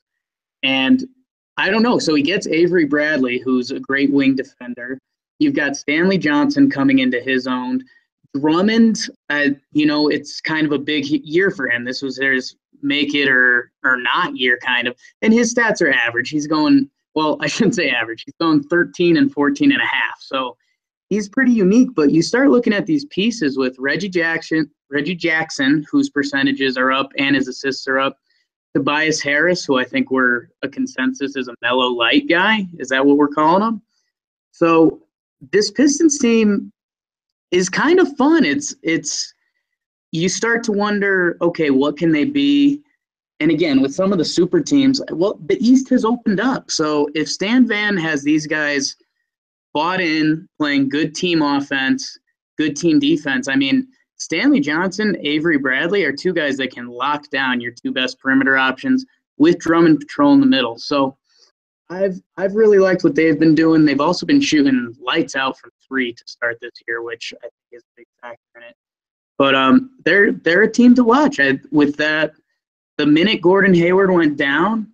And 0.63 1.05
I 1.57 1.69
don't 1.69 1.83
know. 1.83 1.99
So 1.99 2.15
he 2.15 2.21
gets 2.21 2.47
Avery 2.47 2.85
Bradley, 2.85 3.39
who's 3.39 3.71
a 3.71 3.79
great 3.79 4.11
wing 4.11 4.35
defender. 4.35 4.97
You've 5.39 5.53
got 5.53 5.75
Stanley 5.75 6.17
Johnson 6.17 6.69
coming 6.69 6.99
into 6.99 7.19
his 7.19 7.47
own. 7.47 7.83
Drummond, 8.37 9.09
uh, 9.29 9.49
you 9.71 9.85
know, 9.85 10.09
it's 10.09 10.41
kind 10.41 10.65
of 10.65 10.73
a 10.73 10.79
big 10.79 11.05
year 11.05 11.51
for 11.51 11.69
him. 11.69 11.83
This 11.83 12.01
was 12.01 12.17
his 12.17 12.55
make 12.81 13.15
it 13.15 13.29
or 13.29 13.71
or 13.83 13.97
not 13.97 14.37
year, 14.37 14.57
kind 14.61 14.87
of. 14.87 14.95
And 15.21 15.33
his 15.33 15.53
stats 15.53 15.81
are 15.81 15.91
average. 15.91 16.29
He's 16.29 16.47
going 16.47 16.89
well, 17.15 17.37
I 17.41 17.47
shouldn't 17.47 17.75
say 17.75 17.89
average. 17.89 18.23
He's 18.25 18.35
going 18.39 18.63
13 18.63 19.17
and 19.17 19.31
14 19.31 19.71
and 19.71 19.81
a 19.81 19.85
half. 19.85 20.21
So 20.21 20.57
he's 21.09 21.29
pretty 21.29 21.51
unique. 21.51 21.89
But 21.95 22.11
you 22.11 22.21
start 22.21 22.49
looking 22.49 22.73
at 22.73 22.85
these 22.85 23.05
pieces 23.05 23.57
with 23.57 23.75
Reggie 23.79 24.09
Jackson, 24.09 24.69
Reggie 24.89 25.15
Jackson, 25.15 25.85
whose 25.91 26.09
percentages 26.09 26.77
are 26.77 26.91
up 26.91 27.11
and 27.17 27.35
his 27.35 27.47
assists 27.47 27.87
are 27.87 27.99
up. 27.99 28.17
Tobias 28.75 29.21
Harris, 29.21 29.63
who 29.63 29.77
I 29.77 29.85
think 29.85 30.11
we're 30.11 30.49
a 30.61 30.67
consensus 30.67 31.37
is 31.37 31.47
a 31.47 31.55
mellow 31.61 31.87
light 31.87 32.27
guy. 32.27 32.67
Is 32.77 32.89
that 32.89 33.05
what 33.05 33.17
we're 33.17 33.29
calling 33.29 33.63
him? 33.63 33.81
So 34.51 35.01
this 35.51 35.71
Pistons 35.71 36.19
team 36.19 36.71
is 37.51 37.69
kind 37.69 37.99
of 37.99 38.15
fun. 38.17 38.43
It's 38.43 38.75
it's 38.83 39.33
you 40.11 40.27
start 40.27 40.63
to 40.63 40.73
wonder, 40.73 41.37
okay, 41.41 41.69
what 41.69 41.97
can 41.97 42.11
they 42.11 42.25
be? 42.25 42.83
and 43.39 43.51
again, 43.51 43.81
with 43.81 43.93
some 43.93 44.11
of 44.11 44.17
the 44.17 44.25
super 44.25 44.61
teams, 44.61 45.01
well, 45.11 45.39
the 45.45 45.57
East 45.59 45.89
has 45.89 46.05
opened 46.05 46.39
up. 46.39 46.71
So 46.71 47.09
if 47.15 47.29
Stan 47.29 47.67
Van 47.67 47.97
has 47.97 48.23
these 48.23 48.47
guys 48.47 48.95
bought 49.75 49.99
in, 49.99 50.47
playing 50.57 50.87
good 50.87 51.13
team 51.13 51.41
offense, 51.41 52.17
good 52.57 52.75
team 52.77 52.97
defense, 52.97 53.49
I 53.49 53.55
mean, 53.55 53.87
Stanley 54.15 54.61
Johnson, 54.61 55.17
Avery 55.19 55.57
Bradley 55.57 56.05
are 56.05 56.13
two 56.13 56.33
guys 56.33 56.55
that 56.57 56.73
can 56.73 56.87
lock 56.87 57.29
down 57.29 57.59
your 57.59 57.73
two 57.73 57.91
best 57.91 58.17
perimeter 58.17 58.57
options 58.57 59.05
with 59.37 59.59
Drummond 59.59 59.99
patrol 59.99 60.33
in 60.33 60.39
the 60.39 60.45
middle. 60.45 60.77
So 60.77 61.17
I've 61.89 62.19
I've 62.37 62.55
really 62.55 62.79
liked 62.79 63.03
what 63.03 63.15
they've 63.15 63.37
been 63.37 63.53
doing. 63.53 63.83
They've 63.83 63.99
also 63.99 64.25
been 64.25 64.39
shooting 64.39 64.95
lights 64.99 65.35
out 65.35 65.59
from 65.59 65.71
three 65.85 66.13
to 66.13 66.23
start 66.25 66.57
this 66.61 66.71
year, 66.87 67.03
which 67.03 67.33
I 67.37 67.41
think 67.41 67.51
is 67.73 67.83
a 67.83 67.93
big 67.97 68.07
factor 68.21 68.39
in 68.55 68.63
it. 68.63 68.75
But 69.37 69.53
um, 69.53 69.91
they're 70.05 70.31
they're 70.31 70.63
a 70.63 70.71
team 70.71 70.95
to 70.95 71.03
watch. 71.03 71.41
I, 71.41 71.59
with 71.71 71.97
that 71.97 72.31
the 72.97 73.05
minute 73.05 73.41
Gordon 73.41 73.73
Hayward 73.73 74.09
went 74.09 74.37
down, 74.37 74.87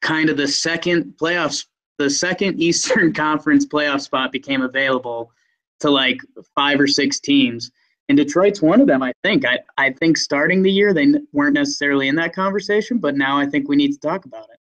kind 0.00 0.30
of 0.30 0.36
the 0.36 0.46
second 0.46 1.14
playoffs, 1.20 1.66
the 2.00 2.08
second 2.08 2.60
Eastern 2.62 3.12
Conference 3.26 3.66
playoff 3.66 4.00
spot 4.00 4.32
became 4.32 4.62
available 4.62 5.32
to 5.80 5.90
like 5.90 6.18
five 6.54 6.80
or 6.80 6.86
six 6.86 7.20
teams. 7.20 7.70
And 8.08 8.16
Detroit's 8.16 8.62
one 8.62 8.80
of 8.80 8.86
them, 8.86 9.02
I 9.02 9.12
think. 9.22 9.44
I, 9.44 9.58
I 9.76 9.92
think 9.92 10.16
starting 10.16 10.62
the 10.62 10.72
year, 10.72 10.94
they 10.94 11.12
weren't 11.32 11.54
necessarily 11.54 12.08
in 12.08 12.16
that 12.16 12.34
conversation, 12.34 12.98
but 12.98 13.16
now 13.16 13.38
I 13.38 13.46
think 13.46 13.68
we 13.68 13.76
need 13.76 13.92
to 13.92 13.98
talk 14.00 14.24
about 14.24 14.44
it. 14.44 14.56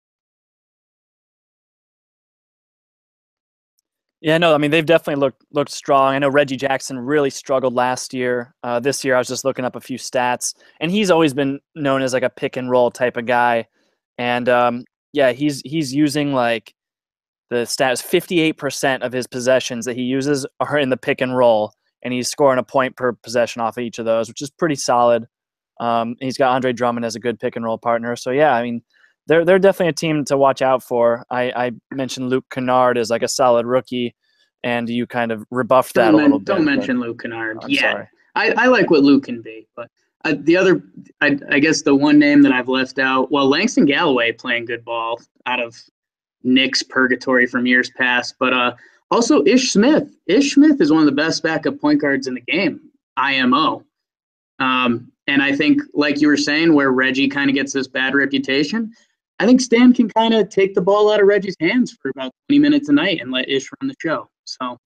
Yeah, 4.21 4.39
no, 4.39 4.55
I 4.55 4.59
mean 4.59 4.71
they've 4.71 4.87
definitely 4.87 5.21
looked 5.21 5.45
looked 5.53 5.71
strong. 5.73 6.15
I 6.15 6.19
know 6.19 6.31
Reggie 6.31 6.57
Jackson 6.57 6.99
really 6.99 7.29
struggled 7.29 7.75
last 7.75 8.15
year. 8.15 8.55
Uh, 8.63 8.81
this 8.81 9.05
year, 9.05 9.17
I 9.17 9.19
was 9.19 9.29
just 9.29 9.45
looking 9.45 9.67
up 9.67 9.77
a 9.77 9.83
few 9.83 9.99
stats, 9.99 10.55
and 10.81 10.91
he's 10.91 11.11
always 11.11 11.35
been 11.35 11.61
known 11.75 12.01
as 12.01 12.15
like 12.15 12.23
a 12.23 12.31
pick 12.31 12.57
and 12.57 12.71
roll 12.71 12.91
type 12.91 13.19
of 13.19 13.27
guy. 13.27 13.67
And 14.17 14.49
um, 14.49 14.85
yeah, 15.13 15.33
he's 15.33 15.61
he's 15.61 15.93
using 15.93 16.33
like 16.33 16.75
the 17.51 17.57
stats. 17.57 18.03
Fifty 18.03 18.41
eight 18.41 18.59
percent 18.59 19.03
of 19.03 19.13
his 19.13 19.27
possessions 19.27 19.85
that 19.85 19.97
he 19.97 20.03
uses 20.03 20.47
are 20.61 20.79
in 20.79 20.91
the 20.91 20.97
pick 20.97 21.21
and 21.21 21.37
roll, 21.37 21.73
and 22.03 22.13
he's 22.13 22.29
scoring 22.29 22.59
a 22.59 22.63
point 22.63 22.97
per 22.97 23.13
possession 23.13 23.63
off 23.63 23.77
of 23.77 23.83
each 23.83 23.99
of 23.99 24.05
those, 24.05 24.29
which 24.29 24.43
is 24.43 24.51
pretty 24.51 24.77
solid. 24.77 25.27
Um, 25.81 26.17
he's 26.21 26.39
got 26.39 26.53
Andre 26.53 26.73
Drummond 26.73 27.05
as 27.05 27.17
a 27.17 27.21
good 27.21 27.41
pick 27.41 27.57
and 27.57 27.65
roll 27.65 27.79
partner. 27.79 28.17
So 28.17 28.31
yeah, 28.31 28.55
I 28.55 28.63
mean, 28.63 28.83
they're 29.27 29.45
they're 29.45 29.59
definitely 29.59 29.91
a 29.91 29.93
team 29.93 30.25
to 30.27 30.37
watch 30.37 30.63
out 30.63 30.83
for. 30.83 31.25
I, 31.31 31.51
I 31.51 31.73
mentioned 31.93 32.29
Luke 32.29 32.47
Kennard 32.51 32.99
as 32.99 33.11
like 33.11 33.23
a 33.23 33.29
solid 33.29 33.67
rookie, 33.67 34.15
and 34.63 34.89
you 34.89 35.07
kind 35.07 35.33
of 35.33 35.45
rebuffed 35.51 35.95
that 35.95 36.07
don't 36.07 36.15
a 36.15 36.17
little 36.17 36.31
men- 36.31 36.39
bit. 36.39 36.47
don't 36.47 36.65
mention 36.65 37.01
Luke 37.01 37.23
Kennard. 37.23 37.59
I'm 37.63 37.71
yeah. 37.71 38.07
I, 38.37 38.53
I 38.57 38.67
like 38.67 38.91
what 38.91 39.05
Luke 39.05 39.25
can 39.25 39.43
be, 39.43 39.69
but 39.77 39.89
uh, 40.25 40.35
the 40.41 40.57
other, 40.57 40.83
I, 41.21 41.39
I 41.51 41.59
guess 41.61 41.83
the 41.83 41.95
one 41.95 42.19
name 42.19 42.43
that 42.43 42.53
I've 42.53 42.69
left 42.69 42.99
out, 42.99 43.31
well, 43.31 43.49
Langston 43.49 43.85
Galloway 43.85 44.33
playing 44.33 44.65
good 44.65 44.85
ball 44.85 45.21
out 45.47 45.61
of 45.61 45.77
Knicks' 46.45 46.83
purgatory 46.83 47.47
from 47.47 47.67
years 47.67 47.91
past, 47.91 48.35
but 48.39 48.53
uh, 48.53 48.75
also 49.11 49.45
Ish 49.45 49.73
Smith. 49.73 50.15
Ish 50.27 50.55
Smith 50.55 50.81
is 50.81 50.93
one 50.93 51.01
of 51.01 51.07
the 51.07 51.13
best 51.13 51.43
backup 51.43 51.81
point 51.81 52.01
guards 52.01 52.27
in 52.27 52.35
the 52.35 52.41
game, 52.43 52.81
IMO. 53.17 53.85
Um, 54.61 55.11
and 55.27 55.43
I 55.43 55.55
think, 55.57 55.81
like 55.95 56.21
you 56.21 56.29
were 56.29 56.37
saying, 56.37 56.75
where 56.75 56.93
Reggie 56.93 57.29
kind 57.29 57.49
of 57.51 57.57
gets 57.57 57.73
this 57.73 57.89
bad 57.89 58.15
reputation, 58.15 58.93
I 59.41 59.47
think 59.47 59.61
Stan 59.61 59.93
can 59.93 60.09
kind 60.11 60.35
of 60.35 60.49
take 60.49 60.75
the 60.75 60.81
ball 60.83 61.11
out 61.11 61.21
of 61.21 61.27
Reggie's 61.27 61.57
hands 61.61 61.93
for 62.01 62.11
about 62.11 62.31
20 62.49 62.61
minutes 62.61 62.89
a 62.89 62.93
night 62.93 63.21
and 63.21 63.33
let 63.33 63.49
Ish 63.49 63.69
run 63.81 63.89
the 63.89 63.95
show. 64.01 64.29
So 64.45 64.79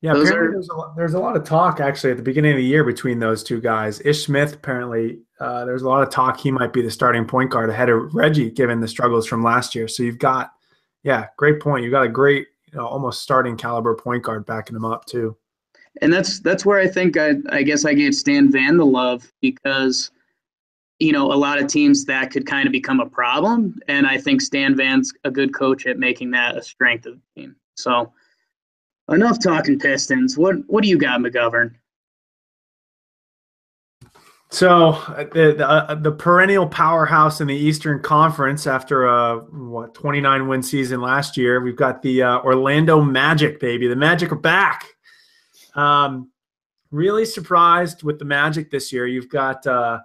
Yeah, 0.00 0.14
Those 0.14 0.28
apparently 0.30 0.48
are- 0.48 0.52
there's, 0.52 0.68
a 0.68 0.74
lot, 0.74 0.96
there's 0.96 1.14
a 1.14 1.18
lot 1.18 1.36
of 1.36 1.44
talk 1.44 1.80
actually 1.80 2.12
at 2.12 2.16
the 2.16 2.22
beginning 2.22 2.52
of 2.52 2.56
the 2.56 2.64
year 2.64 2.84
between 2.84 3.18
those 3.18 3.42
two 3.42 3.60
guys. 3.60 4.00
Ish 4.04 4.24
Smith 4.26 4.54
apparently 4.54 5.18
uh, 5.40 5.64
there's 5.64 5.82
a 5.82 5.88
lot 5.88 6.02
of 6.02 6.10
talk 6.10 6.38
he 6.38 6.50
might 6.52 6.72
be 6.72 6.82
the 6.82 6.90
starting 6.90 7.24
point 7.24 7.50
guard 7.50 7.68
ahead 7.68 7.88
of 7.88 8.14
Reggie, 8.14 8.50
given 8.50 8.80
the 8.80 8.88
struggles 8.88 9.26
from 9.26 9.42
last 9.42 9.74
year. 9.74 9.86
So 9.88 10.02
you've 10.04 10.18
got, 10.18 10.50
yeah, 11.02 11.26
great 11.36 11.60
point. 11.60 11.84
You've 11.84 11.92
got 11.92 12.04
a 12.04 12.08
great, 12.08 12.48
you 12.72 12.78
know, 12.78 12.86
almost 12.86 13.22
starting 13.22 13.56
caliber 13.56 13.94
point 13.94 14.22
guard 14.22 14.46
backing 14.46 14.76
him 14.76 14.84
up 14.84 15.04
too. 15.06 15.36
and 16.02 16.12
that's 16.12 16.40
that's 16.40 16.64
where 16.64 16.78
I 16.78 16.86
think 16.86 17.16
I, 17.16 17.34
I 17.50 17.62
guess 17.62 17.84
I 17.84 17.94
gave 17.94 18.14
Stan 18.14 18.50
Van 18.50 18.76
the 18.76 18.86
love 18.86 19.30
because 19.40 20.10
you 20.98 21.12
know 21.12 21.32
a 21.32 21.34
lot 21.34 21.60
of 21.60 21.66
teams 21.68 22.04
that 22.06 22.30
could 22.30 22.46
kind 22.46 22.66
of 22.66 22.72
become 22.72 23.00
a 23.00 23.08
problem, 23.08 23.78
and 23.88 24.06
I 24.06 24.18
think 24.18 24.40
Stan 24.40 24.76
Van's 24.76 25.12
a 25.24 25.30
good 25.30 25.54
coach 25.54 25.86
at 25.86 25.98
making 25.98 26.30
that 26.32 26.56
a 26.56 26.62
strength 26.62 27.06
of 27.06 27.14
the 27.14 27.40
team. 27.40 27.56
So 27.76 28.12
enough 29.08 29.38
talking 29.42 29.78
Pistons. 29.78 30.36
What 30.36 30.56
what 30.66 30.82
do 30.82 30.88
you 30.88 30.98
got, 30.98 31.20
McGovern? 31.20 31.74
So 34.50 34.90
uh, 34.90 35.24
the 35.32 35.54
the, 35.58 35.68
uh, 35.68 35.94
the 35.94 36.12
perennial 36.12 36.66
powerhouse 36.66 37.40
in 37.40 37.48
the 37.48 37.56
Eastern 37.56 38.00
Conference 38.02 38.66
after 38.66 39.06
a 39.06 39.38
what 39.50 39.94
29 39.94 40.48
win 40.48 40.62
season 40.62 41.00
last 41.00 41.36
year, 41.36 41.60
we've 41.60 41.76
got 41.76 42.00
the 42.00 42.22
uh, 42.22 42.38
Orlando 42.38 43.02
Magic, 43.02 43.60
baby. 43.60 43.88
The 43.88 43.96
Magic 43.96 44.32
are 44.32 44.36
back. 44.36 44.86
Um, 45.74 46.30
really 46.90 47.26
surprised 47.26 48.02
with 48.02 48.18
the 48.18 48.24
Magic 48.24 48.70
this 48.70 48.90
year. 48.90 49.06
You've 49.06 49.28
got 49.28 49.66
uh, 49.66 49.98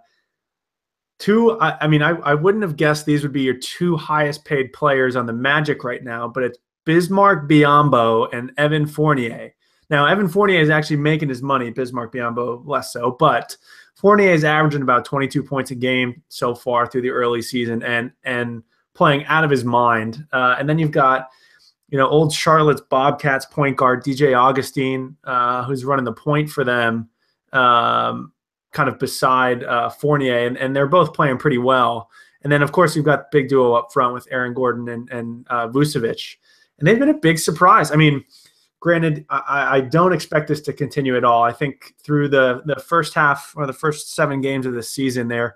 two. 1.19 1.57
I, 1.61 1.77
I 1.81 1.87
mean, 1.87 2.01
I, 2.01 2.09
I 2.09 2.33
wouldn't 2.33 2.63
have 2.63 2.75
guessed 2.75 3.05
these 3.05 3.23
would 3.23 3.33
be 3.33 3.43
your 3.43 3.57
two 3.57 3.95
highest 3.95 4.43
paid 4.43 4.73
players 4.73 5.15
on 5.15 5.25
the 5.25 5.33
Magic 5.33 5.85
right 5.85 6.03
now, 6.03 6.27
but 6.27 6.43
it's 6.43 6.59
Bismack 6.85 7.47
Biyombo 7.47 8.27
and 8.33 8.51
Evan 8.57 8.87
Fournier. 8.87 9.53
Now, 9.89 10.05
Evan 10.05 10.27
Fournier 10.27 10.59
is 10.59 10.69
actually 10.69 10.97
making 10.97 11.29
his 11.29 11.41
money. 11.41 11.71
Bismack 11.71 12.11
Biyombo 12.11 12.63
less 12.65 12.91
so, 12.91 13.11
but 13.11 13.55
Fournier 13.95 14.31
is 14.31 14.43
averaging 14.43 14.81
about 14.81 15.05
22 15.05 15.43
points 15.43 15.71
a 15.71 15.75
game 15.75 16.21
so 16.29 16.55
far 16.55 16.87
through 16.87 17.01
the 17.01 17.09
early 17.09 17.41
season, 17.41 17.83
and 17.83 18.11
and 18.23 18.63
playing 18.93 19.25
out 19.25 19.43
of 19.43 19.49
his 19.49 19.63
mind. 19.63 20.25
Uh, 20.31 20.55
and 20.59 20.69
then 20.69 20.77
you've 20.77 20.91
got, 20.91 21.29
you 21.89 21.97
know, 21.97 22.07
old 22.07 22.33
Charlotte's 22.33 22.81
Bobcats 22.81 23.45
point 23.45 23.77
guard 23.77 24.03
DJ 24.03 24.37
Augustin, 24.37 25.17
uh, 25.23 25.63
who's 25.63 25.85
running 25.85 26.05
the 26.05 26.13
point 26.13 26.49
for 26.49 26.63
them, 26.63 27.09
um, 27.53 28.31
kind 28.71 28.89
of 28.89 28.99
beside 28.99 29.63
uh, 29.63 29.89
Fournier, 29.89 30.47
and, 30.47 30.57
and 30.57 30.75
they're 30.75 30.87
both 30.87 31.13
playing 31.13 31.37
pretty 31.37 31.57
well. 31.57 32.09
And 32.43 32.51
then, 32.51 32.61
of 32.61 32.71
course, 32.71 32.95
you've 32.95 33.05
got 33.05 33.31
the 33.31 33.39
big 33.39 33.47
duo 33.47 33.73
up 33.73 33.93
front 33.93 34.13
with 34.13 34.27
Aaron 34.29 34.53
Gordon 34.53 34.89
and 34.89 35.09
and 35.09 35.47
uh, 35.49 35.67
Vucevic, 35.69 36.37
and 36.79 36.87
they've 36.87 36.99
been 36.99 37.09
a 37.09 37.13
big 37.13 37.39
surprise. 37.39 37.91
I 37.91 37.95
mean 37.95 38.23
granted, 38.83 39.25
I, 39.29 39.77
I 39.77 39.79
don't 39.79 40.11
expect 40.11 40.49
this 40.49 40.59
to 40.59 40.73
continue 40.73 41.15
at 41.15 41.23
all. 41.23 41.41
I 41.41 41.53
think 41.53 41.95
through 42.03 42.27
the 42.27 42.61
the 42.65 42.75
first 42.75 43.13
half 43.13 43.53
or 43.55 43.65
the 43.65 43.71
first 43.71 44.13
seven 44.13 44.41
games 44.41 44.65
of 44.65 44.73
the 44.73 44.83
season, 44.83 45.29
they're 45.29 45.55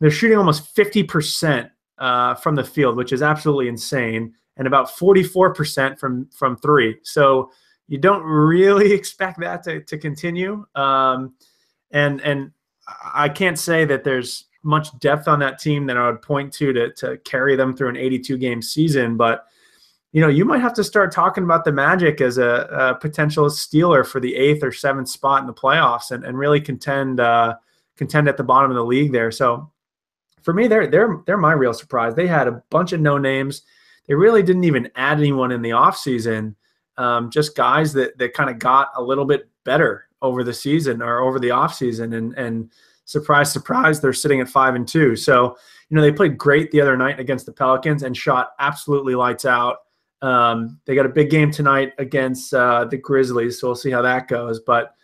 they're 0.00 0.10
shooting 0.10 0.36
almost 0.36 0.74
fifty 0.74 1.04
percent 1.04 1.70
uh, 1.98 2.34
from 2.34 2.56
the 2.56 2.64
field, 2.64 2.96
which 2.96 3.12
is 3.12 3.22
absolutely 3.22 3.68
insane, 3.68 4.34
and 4.56 4.66
about 4.66 4.90
forty 4.98 5.22
four 5.22 5.54
percent 5.54 6.00
from 6.00 6.28
from 6.30 6.56
three. 6.56 6.98
So 7.04 7.52
you 7.86 7.96
don't 7.96 8.24
really 8.24 8.92
expect 9.00 9.38
that 9.38 9.62
to 9.62 9.80
to 9.84 9.96
continue. 9.96 10.66
Um, 10.74 11.34
and 11.92 12.20
and 12.22 12.50
I 13.14 13.28
can't 13.28 13.58
say 13.58 13.84
that 13.84 14.02
there's 14.02 14.46
much 14.64 14.98
depth 14.98 15.28
on 15.28 15.38
that 15.38 15.60
team 15.60 15.86
that 15.86 15.96
I 15.96 16.10
would 16.10 16.22
point 16.22 16.52
to 16.54 16.72
to 16.72 16.92
to 16.94 17.18
carry 17.18 17.54
them 17.54 17.76
through 17.76 17.90
an 17.90 17.96
82 17.96 18.36
game 18.36 18.62
season, 18.62 19.16
but 19.16 19.46
you 20.12 20.20
know, 20.20 20.28
you 20.28 20.44
might 20.44 20.60
have 20.60 20.74
to 20.74 20.84
start 20.84 21.12
talking 21.12 21.44
about 21.44 21.64
the 21.64 21.72
Magic 21.72 22.20
as 22.20 22.38
a, 22.38 22.68
a 22.70 22.94
potential 22.94 23.50
stealer 23.50 24.04
for 24.04 24.20
the 24.20 24.34
eighth 24.34 24.62
or 24.62 24.72
seventh 24.72 25.08
spot 25.08 25.42
in 25.42 25.46
the 25.46 25.52
playoffs 25.52 26.10
and, 26.10 26.24
and 26.24 26.38
really 26.38 26.60
contend 26.60 27.20
uh, 27.20 27.54
contend 27.96 28.28
at 28.28 28.36
the 28.36 28.44
bottom 28.44 28.70
of 28.70 28.76
the 28.76 28.84
league 28.84 29.12
there. 29.12 29.30
So 29.30 29.70
for 30.42 30.54
me, 30.54 30.66
they're 30.66 30.86
they're 30.86 31.20
they're 31.26 31.36
my 31.36 31.52
real 31.52 31.74
surprise. 31.74 32.14
They 32.14 32.26
had 32.26 32.48
a 32.48 32.62
bunch 32.70 32.92
of 32.92 33.00
no 33.00 33.18
names. 33.18 33.62
They 34.06 34.14
really 34.14 34.42
didn't 34.42 34.64
even 34.64 34.90
add 34.96 35.18
anyone 35.18 35.52
in 35.52 35.60
the 35.60 35.70
offseason. 35.70 36.54
Um, 36.96 37.30
just 37.30 37.54
guys 37.54 37.92
that 37.92 38.16
that 38.18 38.32
kind 38.32 38.48
of 38.48 38.58
got 38.58 38.88
a 38.96 39.02
little 39.02 39.26
bit 39.26 39.48
better 39.64 40.06
over 40.22 40.42
the 40.42 40.54
season 40.54 41.02
or 41.02 41.20
over 41.20 41.38
the 41.38 41.48
offseason. 41.48 42.16
And 42.16 42.32
and 42.38 42.70
surprise, 43.04 43.52
surprise, 43.52 44.00
they're 44.00 44.12
sitting 44.12 44.40
at 44.40 44.48
five 44.48 44.74
and 44.74 44.88
two. 44.88 45.16
So, 45.16 45.56
you 45.90 45.96
know, 45.96 46.02
they 46.02 46.12
played 46.12 46.38
great 46.38 46.70
the 46.70 46.80
other 46.80 46.96
night 46.96 47.20
against 47.20 47.46
the 47.46 47.52
Pelicans 47.52 48.02
and 48.02 48.16
shot 48.16 48.52
absolutely 48.58 49.14
lights 49.14 49.44
out. 49.44 49.78
Um, 50.20 50.80
they 50.84 50.94
got 50.94 51.06
a 51.06 51.10
big 51.10 51.30
game 51.30 51.50
tonight 51.50 51.92
against 51.98 52.52
uh, 52.52 52.84
the 52.84 52.96
Grizzlies, 52.96 53.60
so 53.60 53.68
we'll 53.68 53.76
see 53.76 53.90
how 53.90 54.02
that 54.02 54.28
goes. 54.28 54.60
But 54.60 54.94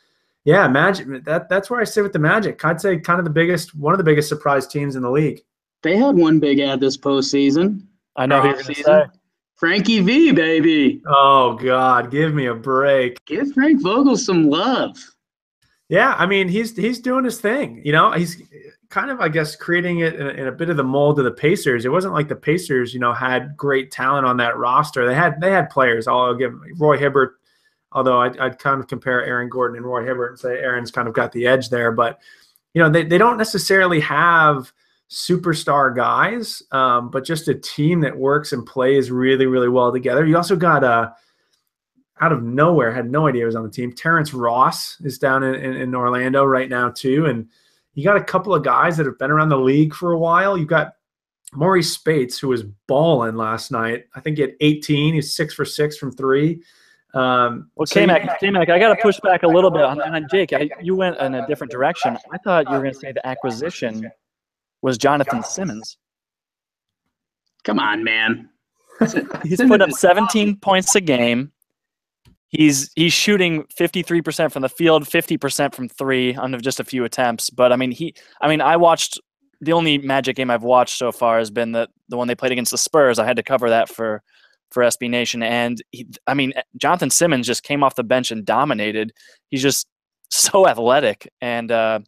yeah, 0.44 0.66
Magic. 0.68 1.24
That 1.24 1.48
that's 1.48 1.70
where 1.70 1.80
I 1.80 1.84
sit 1.84 2.02
with 2.02 2.12
the 2.12 2.18
Magic. 2.18 2.64
I'd 2.64 2.80
say 2.80 2.98
kind 2.98 3.18
of 3.18 3.24
the 3.24 3.30
biggest, 3.30 3.74
one 3.74 3.94
of 3.94 3.98
the 3.98 4.04
biggest 4.04 4.28
surprise 4.28 4.66
teams 4.66 4.96
in 4.96 5.02
the 5.02 5.10
league. 5.10 5.42
They 5.82 5.96
had 5.96 6.16
one 6.16 6.40
big 6.40 6.60
ad 6.60 6.80
this 6.80 6.96
postseason. 6.96 7.86
I 8.16 8.26
know 8.26 8.38
or 8.38 8.42
who 8.42 8.48
you're 8.48 8.54
going 8.56 8.64
to 8.64 8.70
off-season. 8.70 9.10
Frankie 9.56 10.00
V, 10.00 10.32
baby. 10.32 11.02
Oh 11.06 11.54
God, 11.54 12.10
give 12.10 12.34
me 12.34 12.46
a 12.46 12.54
break. 12.54 13.24
Give 13.24 13.50
Frank 13.52 13.82
Vogel 13.82 14.16
some 14.16 14.50
love. 14.50 14.96
Yeah, 15.88 16.14
I 16.18 16.26
mean 16.26 16.48
he's 16.48 16.76
he's 16.76 16.98
doing 16.98 17.24
his 17.24 17.40
thing. 17.40 17.80
You 17.84 17.92
know, 17.92 18.12
he's 18.12 18.42
kind 18.94 19.10
of 19.10 19.20
I 19.20 19.28
guess 19.28 19.56
creating 19.56 19.98
it 19.98 20.14
in 20.14 20.26
a, 20.28 20.30
in 20.30 20.46
a 20.46 20.52
bit 20.52 20.70
of 20.70 20.76
the 20.76 20.84
mold 20.84 21.18
of 21.18 21.24
the 21.24 21.32
Pacers. 21.32 21.84
It 21.84 21.88
wasn't 21.88 22.14
like 22.14 22.28
the 22.28 22.36
Pacers, 22.36 22.94
you 22.94 23.00
know, 23.00 23.12
had 23.12 23.56
great 23.56 23.90
talent 23.90 24.24
on 24.24 24.36
that 24.36 24.56
roster. 24.56 25.04
They 25.04 25.16
had 25.16 25.40
they 25.40 25.50
had 25.50 25.68
players. 25.68 26.06
I'll 26.06 26.36
give 26.36 26.54
Roy 26.76 26.96
Hibbert. 26.96 27.32
Although 27.90 28.20
I'd, 28.20 28.38
I'd 28.38 28.58
kind 28.60 28.80
of 28.80 28.86
compare 28.86 29.24
Aaron 29.24 29.48
Gordon 29.48 29.76
and 29.76 29.86
Roy 29.86 30.04
Hibbert 30.04 30.30
and 30.30 30.38
say 30.38 30.58
Aaron's 30.58 30.92
kind 30.92 31.08
of 31.08 31.14
got 31.14 31.32
the 31.32 31.46
edge 31.46 31.70
there, 31.70 31.90
but 31.90 32.20
you 32.72 32.82
know 32.82 32.88
they, 32.88 33.04
they 33.04 33.18
don't 33.18 33.36
necessarily 33.36 33.98
have 33.98 34.72
superstar 35.10 35.94
guys, 35.94 36.62
um, 36.70 37.10
but 37.10 37.24
just 37.24 37.48
a 37.48 37.54
team 37.54 38.00
that 38.00 38.16
works 38.16 38.52
and 38.52 38.64
plays 38.64 39.10
really 39.10 39.46
really 39.46 39.68
well 39.68 39.90
together. 39.90 40.24
You 40.24 40.36
also 40.36 40.54
got 40.54 40.84
a 40.84 41.14
out 42.20 42.30
of 42.30 42.44
nowhere, 42.44 42.92
had 42.92 43.10
no 43.10 43.26
idea 43.26 43.40
he 43.40 43.46
was 43.46 43.56
on 43.56 43.64
the 43.64 43.70
team. 43.70 43.92
Terrence 43.92 44.32
Ross 44.32 45.00
is 45.00 45.18
down 45.18 45.42
in, 45.42 45.56
in, 45.56 45.72
in 45.74 45.94
Orlando 45.96 46.44
right 46.44 46.68
now 46.68 46.90
too, 46.90 47.26
and 47.26 47.48
you 47.94 48.04
got 48.04 48.16
a 48.16 48.24
couple 48.24 48.54
of 48.54 48.62
guys 48.64 48.96
that 48.96 49.06
have 49.06 49.18
been 49.18 49.30
around 49.30 49.48
the 49.48 49.58
league 49.58 49.94
for 49.94 50.12
a 50.12 50.18
while. 50.18 50.58
You've 50.58 50.68
got 50.68 50.94
Marreese 51.54 51.92
Speights, 51.92 52.38
who 52.38 52.48
was 52.48 52.64
balling 52.88 53.36
last 53.36 53.70
night. 53.70 54.04
I 54.14 54.20
think 54.20 54.36
he 54.36 54.42
had 54.42 54.52
18. 54.60 55.14
He's 55.14 55.34
six 55.34 55.54
for 55.54 55.64
six 55.64 55.96
from 55.96 56.10
three. 56.12 56.62
Um, 57.14 57.70
Well, 57.76 57.86
so 57.86 58.00
you- 58.00 58.06
K-Mac, 58.06 58.40
K-Mac, 58.40 58.68
I 58.70 58.78
got 58.80 58.88
to 58.94 59.00
push 59.00 59.20
back 59.20 59.44
a 59.44 59.48
little 59.48 59.70
bit 59.70 59.82
on, 59.82 60.00
on 60.00 60.26
Jake. 60.30 60.52
I, 60.52 60.68
you 60.82 60.96
went 60.96 61.16
in 61.18 61.34
a 61.34 61.46
different 61.46 61.70
direction. 61.70 62.18
I 62.32 62.38
thought 62.38 62.66
you 62.68 62.72
were 62.74 62.80
going 62.82 62.92
to 62.92 62.98
say 62.98 63.12
the 63.12 63.24
acquisition 63.26 64.10
was 64.82 64.98
Jonathan 64.98 65.42
Simmons. 65.44 65.96
Come 67.62 67.78
on, 67.78 68.02
man. 68.04 68.50
He's 69.44 69.56
put 69.62 69.80
up 69.80 69.90
17 69.92 70.56
points 70.56 70.94
a 70.96 71.00
game. 71.00 71.52
He's 72.56 72.90
he's 72.94 73.12
shooting 73.12 73.64
53% 73.78 74.52
from 74.52 74.62
the 74.62 74.68
field, 74.68 75.04
50% 75.04 75.74
from 75.74 75.88
three 75.88 76.36
on 76.36 76.60
just 76.60 76.78
a 76.78 76.84
few 76.84 77.04
attempts. 77.04 77.50
But 77.50 77.72
I 77.72 77.76
mean, 77.76 77.90
he 77.90 78.14
I 78.40 78.48
mean, 78.48 78.60
I 78.60 78.76
watched 78.76 79.20
the 79.60 79.72
only 79.72 79.98
Magic 79.98 80.36
game 80.36 80.50
I've 80.50 80.62
watched 80.62 80.96
so 80.98 81.10
far 81.10 81.38
has 81.38 81.50
been 81.50 81.72
the 81.72 81.88
the 82.08 82.16
one 82.16 82.28
they 82.28 82.34
played 82.34 82.52
against 82.52 82.70
the 82.70 82.78
Spurs. 82.78 83.18
I 83.18 83.24
had 83.24 83.36
to 83.36 83.42
cover 83.42 83.70
that 83.70 83.88
for 83.88 84.22
for 84.70 84.82
SB 84.82 85.10
Nation, 85.10 85.42
and 85.42 85.82
he, 85.90 86.06
I 86.26 86.34
mean, 86.34 86.52
Jonathan 86.76 87.10
Simmons 87.10 87.46
just 87.46 87.62
came 87.62 87.82
off 87.82 87.96
the 87.96 88.04
bench 88.04 88.30
and 88.30 88.44
dominated. 88.44 89.12
He's 89.50 89.62
just 89.62 89.88
so 90.30 90.68
athletic, 90.68 91.30
and 91.40 91.72
uh, 91.72 92.00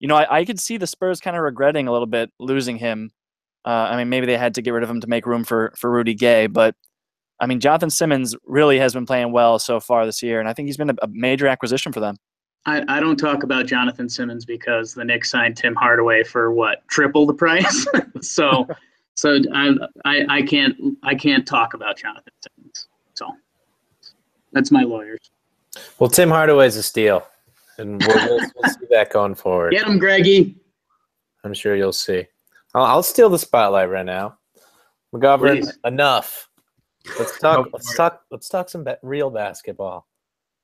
you 0.00 0.08
know, 0.08 0.16
I, 0.16 0.38
I 0.38 0.44
could 0.44 0.58
see 0.58 0.78
the 0.78 0.86
Spurs 0.86 1.20
kind 1.20 1.36
of 1.36 1.42
regretting 1.42 1.86
a 1.86 1.92
little 1.92 2.06
bit 2.06 2.30
losing 2.40 2.76
him. 2.76 3.10
Uh, 3.64 3.88
I 3.90 3.96
mean, 3.96 4.08
maybe 4.08 4.26
they 4.26 4.36
had 4.36 4.54
to 4.54 4.62
get 4.62 4.72
rid 4.72 4.82
of 4.82 4.90
him 4.90 5.00
to 5.00 5.06
make 5.06 5.26
room 5.26 5.44
for 5.44 5.72
for 5.76 5.90
Rudy 5.90 6.14
Gay, 6.14 6.48
but 6.48 6.74
I 7.42 7.46
mean, 7.46 7.58
Jonathan 7.58 7.90
Simmons 7.90 8.36
really 8.46 8.78
has 8.78 8.94
been 8.94 9.04
playing 9.04 9.32
well 9.32 9.58
so 9.58 9.80
far 9.80 10.06
this 10.06 10.22
year, 10.22 10.38
and 10.38 10.48
I 10.48 10.52
think 10.52 10.68
he's 10.68 10.76
been 10.76 10.90
a, 10.90 10.94
a 11.02 11.08
major 11.08 11.48
acquisition 11.48 11.92
for 11.92 11.98
them. 11.98 12.16
I, 12.66 12.84
I 12.86 13.00
don't 13.00 13.16
talk 13.16 13.42
about 13.42 13.66
Jonathan 13.66 14.08
Simmons 14.08 14.44
because 14.44 14.94
the 14.94 15.04
Knicks 15.04 15.28
signed 15.32 15.56
Tim 15.56 15.74
Hardaway 15.74 16.22
for 16.22 16.52
what 16.52 16.86
triple 16.86 17.26
the 17.26 17.34
price. 17.34 17.84
so 18.20 18.68
so 19.14 19.40
I, 19.52 19.74
I 20.04 20.26
I 20.28 20.42
can't 20.42 20.76
I 21.02 21.16
can't 21.16 21.44
talk 21.44 21.74
about 21.74 21.96
Jonathan 21.96 22.32
Simmons. 22.40 22.86
So 23.14 23.26
that's 24.52 24.70
my 24.70 24.84
lawyers. 24.84 25.32
Well, 25.98 26.10
Tim 26.10 26.28
Hardaway's 26.28 26.76
a 26.76 26.82
steal, 26.82 27.26
and 27.78 28.00
we'll, 28.06 28.16
we'll, 28.16 28.38
we'll 28.38 28.70
see 28.72 28.86
that 28.90 29.12
going 29.12 29.34
forward. 29.34 29.72
Get 29.72 29.88
him, 29.88 29.98
Greggy. 29.98 30.56
I'm 31.42 31.54
sure 31.54 31.74
you'll 31.74 31.92
see. 31.92 32.26
I'll, 32.72 32.84
I'll 32.84 33.02
steal 33.02 33.30
the 33.30 33.38
spotlight 33.38 33.90
right 33.90 34.06
now. 34.06 34.38
McGovern, 35.12 35.62
Please. 35.62 35.78
enough. 35.84 36.48
Let's 37.18 37.38
talk. 37.38 37.68
Let's 37.72 37.94
talk. 37.96 38.22
Let's 38.30 38.48
talk 38.48 38.68
some 38.68 38.84
ba- 38.84 38.98
real 39.02 39.30
basketball. 39.30 40.06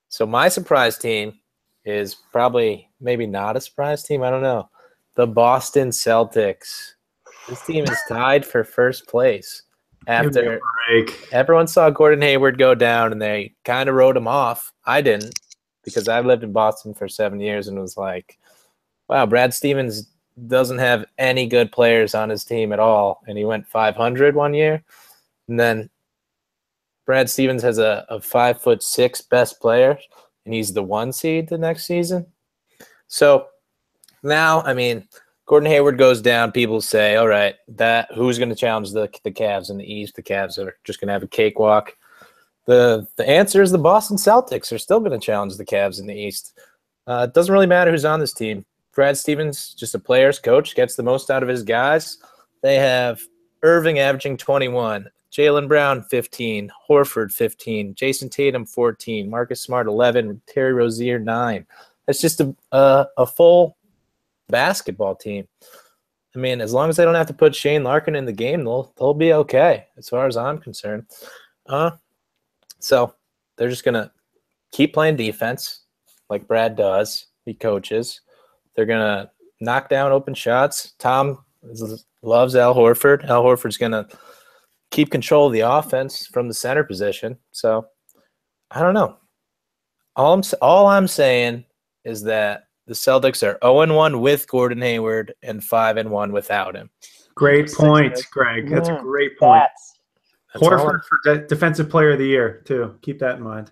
So 0.09 0.27
my 0.27 0.49
surprise 0.49 0.99
team 0.99 1.39
is 1.85 2.15
probably 2.33 2.89
maybe 3.01 3.27
not 3.27 3.57
a 3.57 3.61
surprise 3.61 4.03
team. 4.03 4.23
I 4.23 4.31
don't 4.31 4.43
know. 4.43 4.69
The 5.15 5.27
Boston 5.27 5.89
Celtics. 5.91 6.93
This 7.49 7.65
team 7.65 7.85
is 7.85 7.99
tied 8.09 8.45
for 8.45 8.63
first 8.65 9.07
place 9.09 9.63
Give 10.07 10.09
me 10.09 10.15
a 10.15 10.19
after 10.19 10.61
break. 10.89 11.29
everyone 11.33 11.67
saw 11.67 11.91
Gordon 11.91 12.23
Hayward 12.23 12.59
go 12.59 12.75
down 12.75 13.13
and 13.13 13.21
they 13.21 13.55
kind 13.65 13.89
of 13.89 13.95
wrote 13.95 14.17
him 14.17 14.29
off. 14.29 14.73
I 14.85 15.01
didn't 15.01 15.39
because 15.85 16.09
I've 16.09 16.27
lived 16.27 16.45
in 16.45 16.53
Boston 16.53 16.95
for 16.95 17.09
seven 17.09 17.41
years 17.41 17.69
and 17.69 17.79
was 17.81 17.97
like, 17.97 18.39
wow, 19.09 19.27
Brad 19.27 19.53
Stevens 19.55 20.09
doesn't 20.47 20.79
have 20.79 21.07
any 21.19 21.47
good 21.47 21.73
players 21.73 22.15
on 22.15 22.29
his 22.29 22.45
team 22.45 22.73
at 22.73 22.79
all. 22.79 23.23
And 23.27 23.37
he 23.37 23.45
went 23.45 23.67
500 23.67 24.35
one 24.35 24.55
year. 24.55 24.83
And 25.49 25.59
then 25.59 25.91
Brad 27.09 27.31
Stevens 27.31 27.63
has 27.63 27.79
a, 27.79 28.05
a 28.11 28.21
five 28.21 28.61
foot 28.61 28.83
six 28.83 29.23
best 29.23 29.63
player 29.63 29.99
and 30.45 30.53
he's 30.53 30.75
the 30.75 30.83
one 30.83 31.11
seed 31.11 31.49
the 31.49 31.57
next 31.57 31.87
season. 31.87 32.27
So 33.07 33.47
now, 34.23 34.61
I 34.61 34.75
mean, 34.75 35.09
Gordon 35.47 35.71
Hayward 35.71 35.97
goes 35.97 36.21
down. 36.21 36.53
People 36.53 36.83
say, 36.83 37.17
"All 37.17 37.27
right, 37.27 37.55
that 37.69 38.13
who's 38.13 38.37
going 38.37 38.51
to 38.51 38.55
challenge 38.55 38.93
the 38.93 39.09
the 39.25 39.31
Cavs 39.31 39.71
in 39.71 39.79
the 39.79 39.91
East? 39.91 40.17
The 40.17 40.23
Cavs 40.23 40.59
are 40.59 40.77
just 40.85 41.01
going 41.01 41.09
to 41.09 41.15
have 41.15 41.23
a 41.23 41.29
cakewalk." 41.29 41.97
the 42.67 43.09
The 43.17 43.27
answer 43.27 43.63
is 43.63 43.71
the 43.71 43.79
Boston 43.79 44.19
Celtics 44.19 44.71
are 44.71 44.79
still 44.79 45.01
going 45.01 45.19
to 45.19 45.27
challenge 45.27 45.57
the 45.57 45.65
Cavs 45.65 45.99
in 45.99 46.07
the 46.07 46.15
East. 46.15 46.61
Uh, 47.07 47.27
it 47.27 47.33
doesn't 47.33 47.55
really 47.55 47.67
matter 47.67 47.91
who's 47.91 48.05
on 48.05 48.21
this 48.21 48.35
team. 48.35 48.67
Brad 48.95 49.17
Stevens, 49.17 49.73
just 49.73 49.95
a 49.95 49.99
player's 49.99 50.39
coach, 50.39 50.75
gets 50.75 50.95
the 50.95 51.03
most 51.03 51.31
out 51.31 51.43
of 51.43 51.49
his 51.49 51.63
guys. 51.63 52.19
They 52.63 52.75
have 52.75 53.23
Irving 53.63 53.99
averaging 53.99 54.37
21, 54.37 55.09
Jaylen 55.33 55.69
Brown 55.69 56.03
15, 56.03 56.71
Horford 56.89 57.33
15, 57.33 57.95
Jayson 57.95 58.31
Tatum 58.31 58.65
14, 58.65 59.29
Marcus 59.29 59.61
Smart 59.61 59.87
11, 59.87 60.41
Terry 60.47 60.73
Rozier 60.73 61.19
9. 61.19 61.67
That's 62.07 62.21
just 62.21 62.41
a, 62.41 62.55
a, 62.73 63.07
a 63.19 63.27
full 63.27 63.77
basketball 64.49 65.15
team. 65.15 65.47
I 66.35 66.39
mean, 66.39 66.61
as 66.61 66.73
long 66.73 66.89
as 66.89 66.97
they 66.97 67.05
don't 67.05 67.15
have 67.15 67.27
to 67.27 67.35
put 67.35 67.55
Shane 67.55 67.85
Larkin 67.85 68.15
in 68.15 68.25
the 68.25 68.33
game, 68.33 68.65
they'll 68.65 68.93
they'll 68.99 69.15
be 69.15 69.33
okay 69.33 69.87
as 69.97 70.09
far 70.09 70.27
as 70.27 70.37
I'm 70.37 70.59
concerned. 70.59 71.07
Uh, 71.67 71.93
so 72.79 73.15
they're 73.57 73.69
just 73.71 73.85
gonna 73.85 74.13
keep 74.71 74.95
playing 74.95 75.17
defense 75.17 75.81
like 76.31 76.47
Brad 76.47 76.77
does. 76.77 77.27
He 77.45 77.55
coaches. 77.55 78.21
They're 78.77 78.87
gonna 78.87 79.31
knock 79.61 79.89
down 79.89 80.13
open 80.13 80.35
shots. 80.35 80.93
Tom 80.99 81.45
loves 82.23 82.55
Al 82.57 82.75
Horford. 82.75 83.25
Al 83.25 83.43
Horford's 83.43 83.79
gonna 83.79 84.07
keep 84.91 85.11
control 85.11 85.47
of 85.47 85.53
the 85.53 85.61
offense 85.61 86.27
from 86.27 86.49
the 86.49 86.55
center 86.55 86.85
position. 86.85 87.37
So 87.53 87.87
I 88.71 88.81
don't 88.81 88.95
know. 88.95 89.17
All 90.17 90.35
I'm 90.35 90.43
all 90.61 90.87
I'm 90.87 91.09
saying 91.09 91.65
is 92.05 92.23
that 92.23 92.65
the 92.87 92.95
Celtics 92.95 93.43
are 93.43 93.59
0 93.63 93.95
1 93.95 94.21
with 94.21 94.49
Gordon 94.49 94.81
Hayward 94.81 95.35
and 95.43 95.63
5 95.63 95.97
and 95.99 96.11
1 96.11 96.33
without 96.33 96.75
him. 96.75 96.91
Great 97.35 97.69
Six, 97.69 97.79
point, 97.79 98.17
six. 98.17 98.29
Greg. 98.31 98.69
That's 98.69 98.89
a 98.89 98.99
great 99.01 99.39
point. 99.39 99.61
That's 99.61 99.95
That's 100.55 100.67
Horford 100.67 101.05
for 101.05 101.19
de- 101.25 101.47
defensive 101.47 101.89
player 101.89 102.13
of 102.13 102.19
the 102.19 102.27
year 102.27 102.63
too. 102.65 102.97
Keep 103.03 103.21
that 103.21 103.37
in 103.37 103.43
mind. 103.43 103.71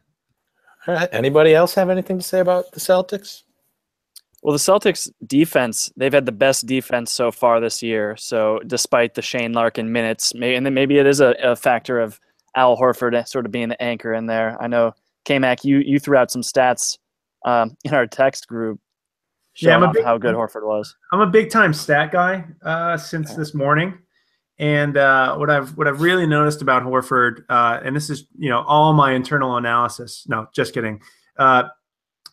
All 0.86 0.94
right. 0.94 1.08
Anybody 1.10 1.54
else 1.54 1.74
have 1.74 1.90
anything 1.90 2.18
to 2.18 2.24
say 2.24 2.38
about 2.40 2.70
the 2.72 2.80
Celtics? 2.80 3.42
Well, 4.46 4.52
the 4.52 4.60
Celtics 4.60 5.10
defense, 5.26 5.90
they've 5.96 6.12
had 6.12 6.24
the 6.24 6.30
best 6.30 6.66
defense 6.66 7.10
so 7.10 7.32
far 7.32 7.58
this 7.58 7.82
year. 7.82 8.16
So 8.16 8.60
despite 8.64 9.14
the 9.14 9.20
Shane 9.20 9.52
Larkin 9.52 9.90
minutes, 9.90 10.30
and 10.30 10.64
then 10.64 10.72
maybe 10.72 10.98
it 10.98 11.06
is 11.06 11.18
a, 11.18 11.34
a 11.42 11.56
factor 11.56 11.98
of 11.98 12.20
Al 12.54 12.76
Horford 12.76 13.26
sort 13.26 13.44
of 13.44 13.50
being 13.50 13.70
the 13.70 13.82
anchor 13.82 14.14
in 14.14 14.26
there. 14.26 14.56
I 14.62 14.68
know 14.68 14.94
K-Mac, 15.24 15.64
you, 15.64 15.78
you 15.78 15.98
threw 15.98 16.16
out 16.16 16.30
some 16.30 16.42
stats 16.42 16.96
um, 17.44 17.76
in 17.84 17.92
our 17.92 18.06
text 18.06 18.46
group 18.46 18.78
Yeah, 19.56 19.74
I'm 19.74 19.80
showing 19.80 19.90
a 19.90 19.92
big- 19.94 20.04
how 20.04 20.16
good 20.16 20.36
Horford 20.36 20.64
was. 20.64 20.94
I'm 21.12 21.22
a 21.22 21.26
big 21.26 21.50
time 21.50 21.74
stat 21.74 22.12
guy 22.12 22.44
uh, 22.62 22.96
since 22.96 23.34
this 23.34 23.52
morning, 23.52 23.98
and 24.60 24.96
uh, 24.96 25.34
what 25.38 25.50
I've 25.50 25.76
what 25.76 25.88
I've 25.88 26.02
really 26.02 26.24
noticed 26.24 26.62
about 26.62 26.84
Horford, 26.84 27.40
uh, 27.48 27.80
and 27.82 27.96
this 27.96 28.10
is 28.10 28.28
you 28.38 28.50
know 28.50 28.62
all 28.62 28.92
my 28.92 29.12
internal 29.12 29.56
analysis. 29.56 30.24
No, 30.28 30.46
just 30.54 30.72
kidding. 30.72 31.00
Uh, 31.36 31.64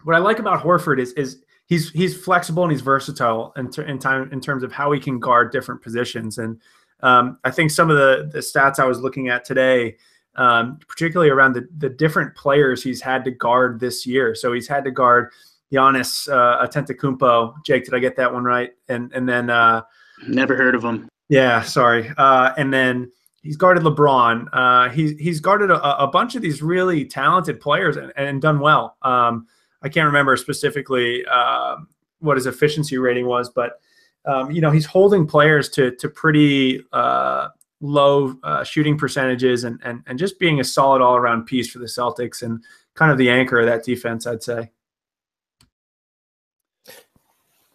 what 0.04 0.16
I 0.16 0.20
like 0.20 0.38
about 0.38 0.64
Horford 0.64 1.00
is 1.00 1.14
is 1.14 1.44
he's 1.74 1.90
he's 1.92 2.16
flexible 2.16 2.64
and 2.64 2.72
he's 2.72 2.82
versatile 2.82 3.52
in, 3.58 3.70
ter- 3.72 3.84
in 3.84 3.98
time 4.00 4.30
in 4.32 4.40
terms 4.40 4.64
of 4.64 4.72
how 4.72 4.92
he 4.92 5.00
can 5.00 5.20
guard 5.20 5.52
different 5.52 5.82
positions. 5.82 6.38
And 6.38 6.62
um, 7.02 7.38
I 7.44 7.52
think 7.52 7.72
some 7.72 7.90
of 7.90 7.98
the 7.98 8.30
the 8.32 8.40
stats 8.40 8.80
I 8.80 8.86
was 8.86 9.00
looking 9.00 9.30
at 9.30 9.44
today, 9.44 9.98
um, 10.36 10.78
particularly 10.88 11.32
around 11.32 11.54
the 11.54 11.68
the 11.78 11.90
different 11.90 12.36
players 12.36 12.84
he's 12.84 13.02
had 13.02 13.24
to 13.26 13.32
guard 13.32 13.80
this 13.80 14.06
year. 14.06 14.36
So 14.36 14.54
he's 14.54 14.68
had 14.68 14.84
to 14.86 14.92
guard 14.92 15.32
Giannis 15.72 16.30
uh, 16.32 16.66
Antetokounmpo. 16.68 17.56
Jake, 17.66 17.86
did 17.86 17.94
I 17.96 18.00
get 18.00 18.16
that 18.18 18.32
one 18.32 18.44
right? 18.44 18.72
And 18.88 19.12
and 19.14 19.28
then 19.28 19.50
uh, 19.50 19.82
Never 20.28 20.56
heard 20.56 20.76
of 20.76 20.84
him. 20.84 21.10
yeah, 21.30 21.62
sorry. 21.64 22.10
Uh, 22.18 22.54
and 22.58 22.72
then 22.72 23.12
he's 23.42 23.58
guarded 23.58 23.84
LeBron. 23.84 24.48
Uh, 24.54 24.90
he's 24.90 25.18
he's 25.20 25.40
guarded 25.40 25.72
a, 25.72 26.04
a 26.04 26.08
bunch 26.08 26.36
of 26.36 26.42
these 26.42 26.62
really 26.62 27.04
talented 27.06 27.60
players 27.60 27.98
and, 27.98 28.14
and 28.16 28.42
done 28.42 28.60
well. 28.60 28.96
Um, 29.02 29.48
I 29.84 29.90
can't 29.90 30.06
remember 30.06 30.36
specifically 30.38 31.26
uh, 31.30 31.78
what 32.20 32.38
his 32.38 32.46
efficiency 32.46 32.98
rating 32.98 33.28
was, 33.28 33.50
but 33.50 33.80
um, 34.26 34.52
you 34.52 34.62
know 34.62 34.72
he's 34.72 34.86
holding 34.86 35.28
players 35.28 35.70
to 35.70 35.92
to 35.98 36.10
pretty 36.10 36.84
uh, 36.94 37.50
low 37.82 38.36
uh, 38.44 38.64
shooting 38.64 38.98
percentages 38.98 39.66
and, 39.66 39.80
and 39.84 40.02
and 40.08 40.18
just 40.18 40.40
being 40.40 40.60
a 40.60 40.64
solid 40.64 41.02
all 41.02 41.16
around 41.16 41.46
piece 41.46 41.70
for 41.70 41.80
the 41.80 41.86
Celtics 41.86 42.42
and 42.42 42.64
kind 42.96 43.12
of 43.12 43.18
the 43.18 43.30
anchor 43.30 43.60
of 43.60 43.66
that 43.66 43.84
defense, 43.84 44.26
I'd 44.26 44.44
say. 44.44 44.72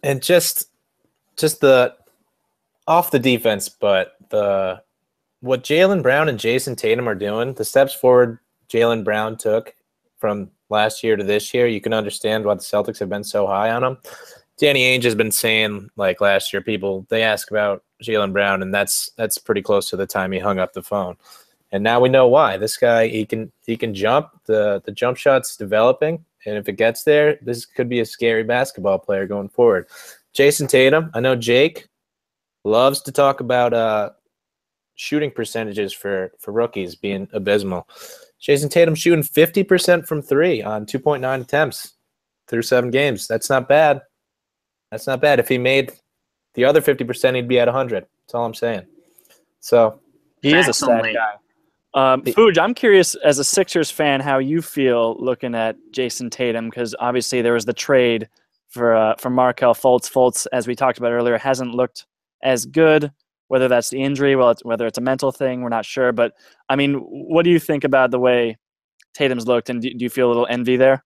And 0.01 0.21
just 0.21 0.69
just 1.37 1.61
the 1.61 1.95
off 2.87 3.11
the 3.11 3.19
defense, 3.19 3.69
but 3.69 4.15
the 4.29 4.81
what 5.41 5.63
Jaylen 5.63 6.01
Brown 6.01 6.27
and 6.27 6.39
Jayson 6.39 6.75
Tatum 6.75 7.07
are 7.07 7.15
doing, 7.15 7.53
the 7.53 7.63
steps 7.63 7.93
forward 7.93 8.39
Jaylen 8.67 9.03
Brown 9.03 9.37
took 9.37 9.75
from 10.17 10.51
last 10.69 11.03
year 11.03 11.15
to 11.15 11.23
this 11.23 11.53
year, 11.53 11.67
you 11.67 11.81
can 11.81 11.93
understand 11.93 12.45
why 12.45 12.53
the 12.53 12.61
Celtics 12.61 12.99
have 12.99 13.09
been 13.09 13.23
so 13.23 13.47
high 13.47 13.71
on 13.71 13.83
him. 13.83 13.97
Danny 14.57 14.83
Ainge 14.83 15.03
has 15.03 15.15
been 15.15 15.31
saying 15.31 15.89
like 15.95 16.21
last 16.21 16.51
year, 16.51 16.61
people 16.61 17.05
they 17.09 17.23
ask 17.23 17.49
about 17.49 17.83
Jaylen 18.03 18.33
Brown, 18.33 18.61
and 18.61 18.73
that's 18.73 19.11
that's 19.15 19.37
pretty 19.37 19.61
close 19.61 19.89
to 19.89 19.95
the 19.97 20.07
time 20.07 20.31
he 20.31 20.39
hung 20.39 20.59
up 20.59 20.73
the 20.73 20.83
phone. 20.83 21.15
And 21.71 21.83
now 21.83 21.99
we 21.99 22.09
know 22.09 22.27
why. 22.27 22.57
This 22.57 22.77
guy 22.77 23.07
he 23.07 23.25
can 23.25 23.51
he 23.65 23.77
can 23.77 23.93
jump. 23.93 24.29
The 24.45 24.81
the 24.85 24.91
jump 24.91 25.17
shot's 25.17 25.55
developing. 25.55 26.25
And 26.45 26.57
if 26.57 26.67
it 26.69 26.73
gets 26.73 27.03
there, 27.03 27.37
this 27.41 27.65
could 27.65 27.89
be 27.89 27.99
a 27.99 28.05
scary 28.05 28.43
basketball 28.43 28.99
player 28.99 29.27
going 29.27 29.49
forward. 29.49 29.87
Jayson 30.33 30.67
Tatum, 30.67 31.11
I 31.13 31.19
know 31.19 31.35
Jake 31.35 31.87
loves 32.63 33.01
to 33.01 33.11
talk 33.11 33.39
about 33.39 33.73
uh, 33.73 34.11
shooting 34.95 35.31
percentages 35.31 35.93
for, 35.93 36.31
for 36.39 36.51
rookies 36.51 36.95
being 36.95 37.27
abysmal. 37.33 37.87
Jayson 38.41 38.69
Tatum 38.69 38.95
shooting 38.95 39.23
50% 39.23 40.07
from 40.07 40.21
three 40.21 40.61
on 40.61 40.85
2.9 40.85 41.41
attempts 41.41 41.95
through 42.47 42.61
seven 42.61 42.89
games. 42.89 43.27
That's 43.27 43.49
not 43.49 43.67
bad. 43.67 44.01
That's 44.91 45.07
not 45.07 45.21
bad. 45.21 45.39
If 45.39 45.47
he 45.49 45.57
made 45.57 45.91
the 46.55 46.65
other 46.65 46.81
50%, 46.81 47.35
he'd 47.35 47.47
be 47.47 47.59
at 47.59 47.67
100. 47.67 48.05
That's 48.25 48.33
all 48.33 48.45
I'm 48.45 48.53
saying. 48.53 48.85
So, 49.59 49.99
He 50.41 50.49
is 50.55 50.65
a 50.65 50.67
Facts 50.67 50.77
stat 50.77 50.89
only. 50.99 51.13
guy. 51.13 51.33
Um, 51.93 52.21
The- 52.23 52.33
Fuj, 52.33 52.57
I'm 52.57 52.73
curious 52.73 53.15
as 53.15 53.39
a 53.39 53.43
Sixers 53.43 53.91
fan 53.91 54.21
how 54.21 54.37
you 54.37 54.61
feel 54.61 55.17
looking 55.19 55.53
at 55.55 55.75
Jayson 55.91 56.29
Tatum 56.29 56.69
because 56.69 56.95
obviously 56.99 57.41
there 57.41 57.53
was 57.53 57.65
the 57.65 57.73
trade 57.73 58.29
for 58.69 58.95
uh, 58.95 59.15
for 59.17 59.29
Markelle 59.31 59.73
Fultz. 59.73 60.09
Fultz, 60.11 60.45
as 60.53 60.67
we 60.67 60.75
talked 60.75 60.99
about 60.99 61.11
earlier, 61.11 61.37
hasn't 61.37 61.73
looked 61.73 62.05
as 62.43 62.65
good. 62.65 63.11
Whether 63.49 63.67
that's 63.67 63.89
the 63.89 64.01
injury, 64.01 64.35
whether 64.35 64.87
it's 64.87 64.97
a 64.97 65.01
mental 65.01 65.31
thing, 65.31 65.61
we're 65.61 65.69
not 65.69 65.85
sure. 65.85 66.11
But 66.11 66.33
I 66.69 66.75
mean, 66.75 66.95
what 66.95 67.43
do 67.43 67.49
you 67.49 67.59
think 67.59 67.83
about 67.83 68.11
the 68.11 68.19
way 68.19 68.57
Tatum's 69.13 69.47
looked, 69.47 69.69
and 69.69 69.81
do, 69.81 69.91
you 69.93 70.09
feel 70.09 70.27
a 70.27 70.29
little 70.29 70.47
envy 70.49 70.77
there? 70.77 71.03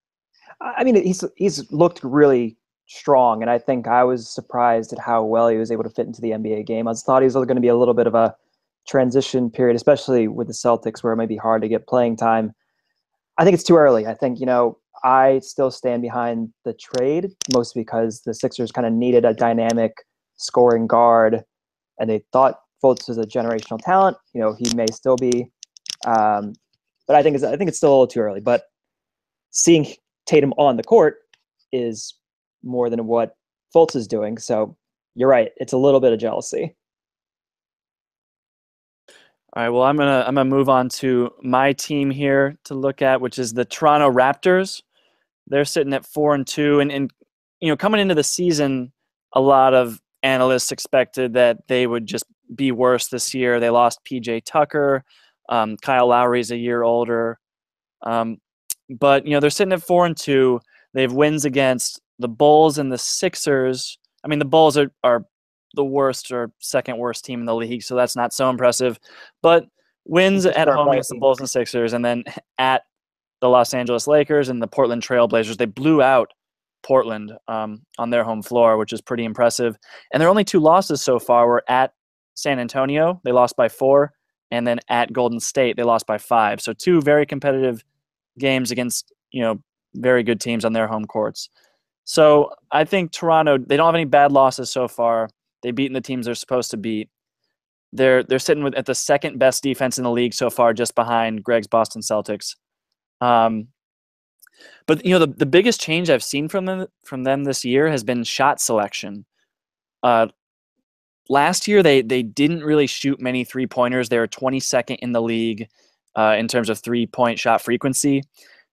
I 0.61 0.75
I 0.77 0.83
mean, 0.83 1.01
he's 1.03 1.23
he's 1.35 1.71
looked 1.71 2.01
really 2.03 2.57
strong, 2.87 3.41
and 3.41 3.49
I 3.49 3.57
think 3.57 3.87
I 3.87 4.03
was 4.03 4.29
surprised 4.29 4.93
at 4.93 4.99
how 4.99 5.23
well 5.23 5.47
he 5.47 5.57
was 5.57 5.71
able 5.71 5.83
to 5.83 5.89
fit 5.89 6.05
into 6.05 6.21
the 6.21 6.31
NBA 6.31 6.65
game. 6.67 6.87
I 6.87 6.93
thought 6.93 7.21
he 7.21 7.25
was 7.25 7.33
going 7.33 7.55
to 7.55 7.61
be 7.61 7.67
a 7.69 7.77
little 7.77 7.93
bit 7.93 8.07
of 8.07 8.15
a 8.15 8.35
transition 8.87 9.49
period, 9.49 9.75
especially 9.75 10.27
with 10.27 10.47
the 10.47 10.53
Celtics, 10.53 11.03
where 11.03 11.13
it 11.13 11.17
might 11.17 11.29
be 11.29 11.37
hard 11.37 11.61
to 11.61 11.69
get 11.69 11.87
playing 11.87 12.17
time. 12.17 12.53
I 13.37 13.43
think 13.43 13.53
it's 13.55 13.63
too 13.63 13.77
early. 13.77 14.05
I 14.05 14.13
think 14.13 14.39
you 14.39 14.45
know 14.45 14.77
I 15.03 15.39
still 15.39 15.71
stand 15.71 16.01
behind 16.01 16.53
the 16.65 16.73
trade, 16.73 17.29
mostly 17.53 17.81
because 17.81 18.21
the 18.21 18.33
Sixers 18.33 18.71
kind 18.71 18.87
of 18.87 18.93
needed 18.93 19.25
a 19.25 19.33
dynamic 19.33 19.93
scoring 20.37 20.87
guard, 20.87 21.43
and 21.99 22.09
they 22.09 22.23
thought 22.31 22.59
Fultz 22.83 23.07
was 23.07 23.17
a 23.17 23.23
generational 23.23 23.79
talent. 23.79 24.17
You 24.33 24.41
know, 24.41 24.53
he 24.53 24.73
may 24.75 24.87
still 24.91 25.15
be, 25.15 25.49
um, 26.05 26.53
but 27.07 27.15
I 27.15 27.23
think 27.23 27.35
it's 27.35 27.43
I 27.43 27.55
think 27.55 27.69
it's 27.69 27.77
still 27.77 27.89
a 27.89 27.95
little 27.95 28.07
too 28.07 28.19
early. 28.19 28.41
But 28.41 28.63
seeing 29.51 29.87
Tatum 30.25 30.53
on 30.57 30.77
the 30.77 30.83
court 30.83 31.17
is 31.71 32.15
more 32.63 32.89
than 32.89 33.07
what 33.07 33.35
Fultz 33.75 33.95
is 33.95 34.07
doing. 34.07 34.37
So 34.37 34.75
you're 35.15 35.29
right; 35.29 35.51
it's 35.57 35.73
a 35.73 35.77
little 35.77 35.99
bit 35.99 36.13
of 36.13 36.19
jealousy. 36.19 36.75
All 39.55 39.63
right. 39.63 39.69
Well, 39.69 39.83
I'm 39.83 39.97
gonna 39.97 40.23
I'm 40.25 40.35
gonna 40.35 40.49
move 40.49 40.67
on 40.67 40.89
to 40.89 41.31
my 41.43 41.73
team 41.73 42.09
here 42.09 42.57
to 42.65 42.73
look 42.73 43.01
at, 43.01 43.21
which 43.21 43.37
is 43.37 43.53
the 43.53 43.65
Toronto 43.65 44.11
Raptors. 44.11 44.81
They're 45.47 45.65
sitting 45.65 45.93
at 45.93 46.05
four 46.05 46.33
and 46.33 46.47
two, 46.47 46.79
and 46.79 46.91
and 46.91 47.11
you 47.61 47.69
know 47.69 47.77
coming 47.77 48.01
into 48.01 48.15
the 48.15 48.23
season, 48.23 48.91
a 49.33 49.39
lot 49.39 49.73
of 49.75 50.01
analysts 50.23 50.71
expected 50.71 51.33
that 51.33 51.67
they 51.67 51.85
would 51.85 52.05
just 52.05 52.25
be 52.55 52.71
worse 52.71 53.07
this 53.07 53.33
year. 53.33 53.59
They 53.59 53.69
lost 53.69 54.03
PJ 54.05 54.43
Tucker, 54.45 55.03
um, 55.49 55.77
Kyle 55.77 56.07
Lowry's 56.07 56.51
a 56.51 56.57
year 56.57 56.83
older, 56.83 57.39
um, 58.01 58.37
but 58.89 59.25
you 59.25 59.33
know 59.33 59.39
they're 59.39 59.49
sitting 59.49 59.73
at 59.73 59.83
four 59.83 60.05
and 60.05 60.17
two. 60.17 60.59
They 60.93 61.01
have 61.01 61.13
wins 61.13 61.45
against 61.45 62.01
the 62.19 62.27
Bulls 62.27 62.77
and 62.77 62.91
the 62.91 62.97
Sixers. 62.97 63.97
I 64.23 64.27
mean, 64.27 64.39
the 64.39 64.45
Bulls 64.45 64.77
are 64.77 64.91
are 65.03 65.25
the 65.75 65.83
worst 65.85 66.31
or 66.31 66.51
second 66.59 66.97
worst 66.97 67.25
team 67.25 67.39
in 67.39 67.45
the 67.45 67.55
league, 67.55 67.83
so 67.83 67.95
that's 67.95 68.15
not 68.15 68.33
so 68.33 68.49
impressive. 68.49 68.99
But 69.41 69.67
wins 70.05 70.45
at 70.45 70.67
home 70.67 70.89
against 70.89 71.09
the 71.09 71.17
Bulls 71.17 71.39
and 71.39 71.49
Sixers, 71.49 71.93
and 71.93 72.03
then 72.03 72.23
at 72.57 72.83
the 73.41 73.49
Los 73.49 73.73
Angeles 73.73 74.07
Lakers 74.07 74.49
and 74.49 74.61
the 74.61 74.67
Portland 74.67 75.01
Trailblazers, 75.01 75.57
they 75.57 75.65
blew 75.65 76.01
out 76.01 76.31
Portland 76.83 77.33
um, 77.47 77.81
on 77.97 78.09
their 78.09 78.23
home 78.23 78.41
floor, 78.41 78.77
which 78.77 78.93
is 78.93 79.01
pretty 79.01 79.25
impressive. 79.25 79.77
And 80.11 80.21
their 80.21 80.29
only 80.29 80.43
two 80.43 80.59
losses 80.59 81.01
so 81.01 81.19
far 81.19 81.47
were 81.47 81.63
at 81.67 81.93
San 82.35 82.59
Antonio, 82.59 83.21
they 83.23 83.31
lost 83.31 83.55
by 83.55 83.69
four, 83.69 84.13
and 84.51 84.67
then 84.67 84.79
at 84.89 85.13
Golden 85.13 85.39
State, 85.39 85.77
they 85.77 85.83
lost 85.83 86.05
by 86.07 86.17
five. 86.17 86.61
So 86.61 86.73
two 86.73 87.01
very 87.01 87.25
competitive 87.25 87.83
games 88.39 88.71
against 88.71 89.11
you 89.31 89.41
know 89.41 89.61
very 89.95 90.23
good 90.23 90.39
teams 90.41 90.65
on 90.65 90.73
their 90.73 90.87
home 90.87 91.05
courts. 91.05 91.49
So 92.05 92.51
I 92.71 92.83
think 92.83 93.11
Toronto, 93.11 93.57
they 93.57 93.77
don't 93.77 93.85
have 93.85 93.95
any 93.95 94.05
bad 94.05 94.31
losses 94.31 94.69
so 94.69 94.87
far. 94.87 95.29
They've 95.61 95.73
beaten 95.73 95.93
the 95.93 96.01
teams 96.01 96.25
they're 96.25 96.35
supposed 96.35 96.71
to 96.71 96.77
beat. 96.77 97.09
They're 97.91 98.23
they're 98.23 98.39
sitting 98.39 98.63
with 98.63 98.75
at 98.75 98.85
the 98.85 98.95
second 98.95 99.37
best 99.39 99.63
defense 99.63 99.97
in 99.97 100.03
the 100.03 100.11
league 100.11 100.33
so 100.33 100.49
far, 100.49 100.73
just 100.73 100.95
behind 100.95 101.43
Greg's 101.43 101.67
Boston 101.67 102.01
Celtics. 102.01 102.55
Um, 103.21 103.67
but 104.85 105.05
you 105.05 105.11
know 105.11 105.19
the, 105.19 105.33
the 105.33 105.45
biggest 105.45 105.81
change 105.81 106.09
I've 106.09 106.23
seen 106.23 106.47
from 106.47 106.65
them 106.65 106.87
from 107.03 107.23
them 107.23 107.43
this 107.43 107.63
year 107.65 107.89
has 107.89 108.03
been 108.03 108.23
shot 108.23 108.61
selection. 108.61 109.25
Uh, 110.01 110.27
last 111.29 111.67
year 111.67 111.83
they 111.83 112.01
they 112.01 112.23
didn't 112.23 112.63
really 112.63 112.87
shoot 112.87 113.21
many 113.21 113.43
three 113.43 113.67
pointers. 113.67 114.09
They 114.09 114.19
were 114.19 114.27
22nd 114.27 114.97
in 114.99 115.11
the 115.11 115.21
league 115.21 115.67
uh, 116.15 116.35
in 116.37 116.47
terms 116.47 116.69
of 116.69 116.79
three 116.79 117.07
point 117.07 117.39
shot 117.39 117.61
frequency. 117.61 118.23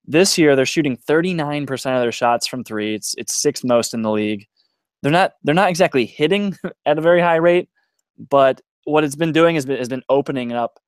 This 0.07 0.38
year 0.38 0.57
they're 0.57 0.66
shooting 0.66 0.96
39% 0.96 1.70
of 1.94 2.00
their 2.00 2.12
shots 2.12 2.46
from 2.46 2.64
three. 2.64 2.94
It's 2.94 3.14
it's 3.18 3.40
sixth 3.40 3.64
most 3.64 3.94
in 3.94 4.03
the 4.03 4.11
league 4.11 4.46
they're 5.03 5.12
not 5.12 5.35
they're 5.44 5.55
not 5.55 5.70
exactly 5.70 6.07
hitting 6.07 6.57
at 6.87 6.98
a 6.98 7.03
very 7.03 7.20
high 7.20 7.37
rate, 7.37 7.68
but 8.29 8.61
what 8.85 9.05
it's 9.05 9.16
been 9.16 9.33
doing 9.33 9.55
has 9.55 9.66
been, 9.66 9.79
has 9.79 9.88
been 9.88 10.03
opening 10.09 10.53
up 10.53 10.81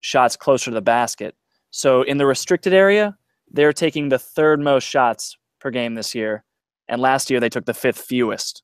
shots 0.00 0.36
closer 0.36 0.70
to 0.70 0.74
the 0.74 0.82
basket. 0.82 1.34
So 1.70 2.02
in 2.02 2.18
the 2.18 2.26
restricted 2.26 2.72
area, 2.72 3.16
they're 3.50 3.72
taking 3.72 4.08
the 4.08 4.18
third 4.18 4.60
most 4.60 4.84
shots 4.84 5.36
per 5.60 5.70
game 5.70 5.94
this 5.94 6.14
year, 6.14 6.44
and 6.88 7.00
last 7.00 7.30
year 7.30 7.40
they 7.40 7.48
took 7.48 7.66
the 7.66 7.74
fifth 7.74 7.98
fewest. 7.98 8.62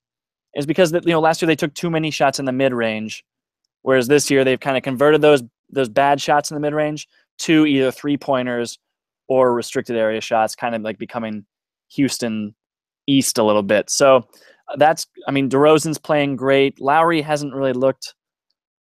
It's 0.55 0.66
because 0.66 0.90
that 0.92 1.07
you 1.07 1.12
know 1.12 1.20
last 1.20 1.42
year 1.42 1.46
they 1.46 1.57
took 1.57 1.75
too 1.75 1.90
many 1.90 2.11
shots 2.11 2.38
in 2.38 2.44
the 2.44 2.53
mid 2.53 2.72
range, 2.72 3.25
whereas 3.83 4.09
this 4.09 4.31
year 4.31 4.44
they've 4.44 4.61
kind 4.61 4.77
of 4.77 4.83
converted 4.83 5.20
those 5.20 5.42
those 5.70 5.88
bad 5.88 6.20
shots 6.20 6.51
in 6.51 6.55
the 6.55 6.61
mid 6.61 6.75
range 6.75 7.09
to 7.38 7.66
either 7.66 7.90
three 7.90 8.16
pointers 8.16 8.79
or 9.29 9.55
restricted 9.55 9.96
area 9.96 10.20
shots, 10.20 10.55
kind 10.55 10.75
of 10.75 10.83
like 10.83 10.99
becoming 10.99 11.44
Houston 11.88 12.55
East 13.07 13.38
a 13.38 13.42
little 13.42 13.62
bit. 13.62 13.90
So 13.90 14.27
that's 14.77 15.07
I 15.29 15.31
mean 15.31 15.49
DeRozan's 15.49 15.99
playing 15.99 16.37
great. 16.37 16.81
Lowry 16.81 17.22
hasn't 17.22 17.55
really 17.55 17.72
looked 17.72 18.14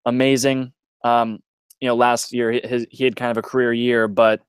amazing. 0.06 0.72
Um, 1.02 1.40
you 1.80 1.88
know, 1.88 1.94
last 1.96 2.32
year 2.32 2.52
his, 2.52 2.86
he 2.90 3.04
had 3.04 3.16
kind 3.16 3.30
of 3.30 3.36
a 3.36 3.42
career 3.42 3.72
year, 3.72 4.08
but 4.08 4.40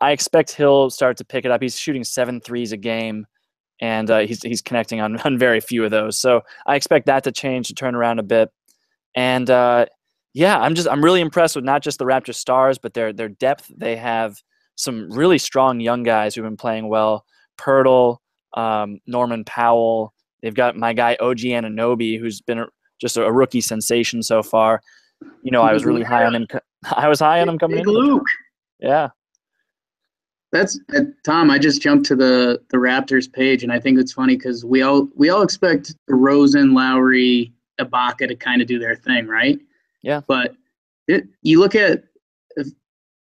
I 0.00 0.12
expect 0.12 0.54
he'll 0.54 0.90
start 0.90 1.16
to 1.18 1.24
pick 1.24 1.44
it 1.44 1.50
up. 1.50 1.62
He's 1.62 1.78
shooting 1.78 2.04
seven 2.04 2.40
threes 2.40 2.72
a 2.72 2.76
game, 2.76 3.26
and 3.80 4.10
uh, 4.10 4.20
he's 4.20 4.42
he's 4.42 4.62
connecting 4.62 5.00
on 5.00 5.18
on 5.24 5.38
very 5.38 5.60
few 5.60 5.84
of 5.84 5.90
those. 5.90 6.18
So 6.18 6.42
I 6.66 6.76
expect 6.76 7.06
that 7.06 7.24
to 7.24 7.32
change 7.32 7.68
to 7.68 7.74
turn 7.74 7.94
around 7.94 8.18
a 8.18 8.24
bit. 8.24 8.50
And 9.14 9.48
uh, 9.50 9.86
yeah, 10.34 10.58
I'm 10.58 10.74
just 10.74 10.88
I'm 10.88 11.04
really 11.04 11.20
impressed 11.20 11.56
with 11.56 11.64
not 11.64 11.82
just 11.82 11.98
the 11.98 12.04
Raptors 12.04 12.36
stars, 12.36 12.78
but 12.78 12.94
their 12.94 13.12
their 13.12 13.28
depth. 13.28 13.70
They 13.76 13.96
have 13.96 14.36
some 14.76 15.10
really 15.10 15.38
strong 15.38 15.80
young 15.80 16.02
guys 16.02 16.34
who've 16.34 16.44
been 16.44 16.56
playing 16.56 16.88
well. 16.88 17.24
Poeltl, 17.58 18.18
um, 18.54 18.98
Norman 19.06 19.44
Powell, 19.44 20.14
They've 20.42 20.54
got 20.54 20.76
my 20.76 20.92
guy 20.92 21.16
OG 21.20 21.38
Anunoby, 21.38 22.18
who's 22.18 22.40
been 22.40 22.58
a, 22.58 22.66
just 23.00 23.16
a, 23.16 23.32
rookie 23.32 23.60
sensation 23.60 24.22
so 24.22 24.42
far. 24.42 24.82
You 25.42 25.52
know, 25.52 25.62
I 25.62 25.72
was 25.72 25.84
really 25.84 26.02
high 26.02 26.24
on 26.24 26.34
him. 26.34 26.46
I 26.96 27.08
was 27.08 27.20
high 27.20 27.40
on 27.40 27.48
him 27.48 27.58
coming 27.58 27.78
Big 27.78 27.86
in. 27.86 27.94
Luke. 27.94 28.26
Yeah. 28.80 29.10
That's 30.52 30.78
uh, 30.94 31.00
Tom. 31.24 31.50
I 31.50 31.58
just 31.58 31.80
jumped 31.80 32.06
to 32.06 32.16
the 32.16 32.60
the 32.68 32.76
Raptors 32.76 33.32
page, 33.32 33.62
and 33.62 33.72
I 33.72 33.80
think 33.80 33.98
it's 33.98 34.12
funny 34.12 34.36
because 34.36 34.64
we 34.64 34.82
all 34.82 35.08
we 35.16 35.30
all 35.30 35.42
expect 35.42 35.94
Rosen, 36.08 36.74
Lowry, 36.74 37.52
Ibaka 37.80 38.28
to 38.28 38.36
kind 38.36 38.60
of 38.60 38.68
do 38.68 38.78
their 38.78 38.94
thing, 38.94 39.26
right? 39.26 39.58
Yeah. 40.02 40.20
But 40.26 40.54
it, 41.08 41.24
you 41.42 41.58
look 41.58 41.74
at 41.74 42.04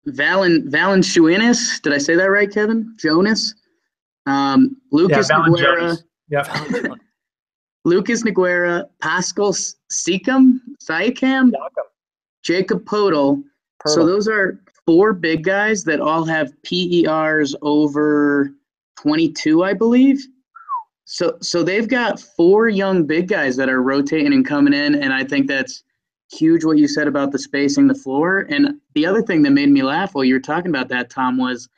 Valen 0.09 0.69
Valanciunas. 0.69 1.81
Did 1.83 1.93
I 1.93 1.99
say 1.99 2.17
that 2.17 2.31
right, 2.31 2.53
Kevin? 2.53 2.95
Jonas. 2.99 3.55
Um, 4.27 4.77
Lucas 4.91 5.29
yeah, 5.31 5.37
Nogueira. 5.37 6.03
Yeah. 6.29 6.95
Lucas 7.85 8.23
Nogueira, 8.23 8.89
Pascal 9.01 9.53
Siakam, 9.53 10.61
Siakam, 10.83 11.53
Jakob 12.43 12.85
Poeltl. 12.85 13.43
So 13.87 14.07
those 14.07 14.29
are 14.29 14.61
four 14.87 15.12
big 15.12 15.45
guys 15.45 15.85
that 15.85 16.01
all 16.01 16.25
have 16.25 16.53
PERs 16.62 17.55
over 17.62 18.53
22, 18.97 19.64
I 19.64 19.75
believe. 19.75 20.25
So 21.05 21.37
so 21.42 21.62
they've 21.62 21.88
got 21.88 22.21
four 22.21 22.68
young 22.68 23.05
big 23.05 23.29
guys 23.29 23.57
that 23.57 23.68
are 23.68 23.83
rotating 23.83 24.33
and 24.33 24.47
coming 24.47 24.73
in, 24.73 24.95
and 24.95 25.12
I 25.12 25.25
think 25.25 25.47
that's 25.47 25.83
huge. 26.33 26.64
What 26.64 26.79
you 26.79 26.88
said 26.88 27.09
about 27.09 27.33
the 27.33 27.38
spacing 27.38 27.87
the 27.87 27.95
floor, 27.95 28.47
and 28.49 28.81
the 28.95 29.05
other 29.05 29.23
thing 29.23 29.42
that 29.42 29.51
made 29.51 29.68
me 29.68 29.83
laugh 29.83 30.14
while 30.14 30.25
you 30.25 30.35
were 30.35 30.40
talking 30.40 30.71
about 30.71 30.88
that, 30.88 31.11
Tom, 31.11 31.37
was 31.38 31.68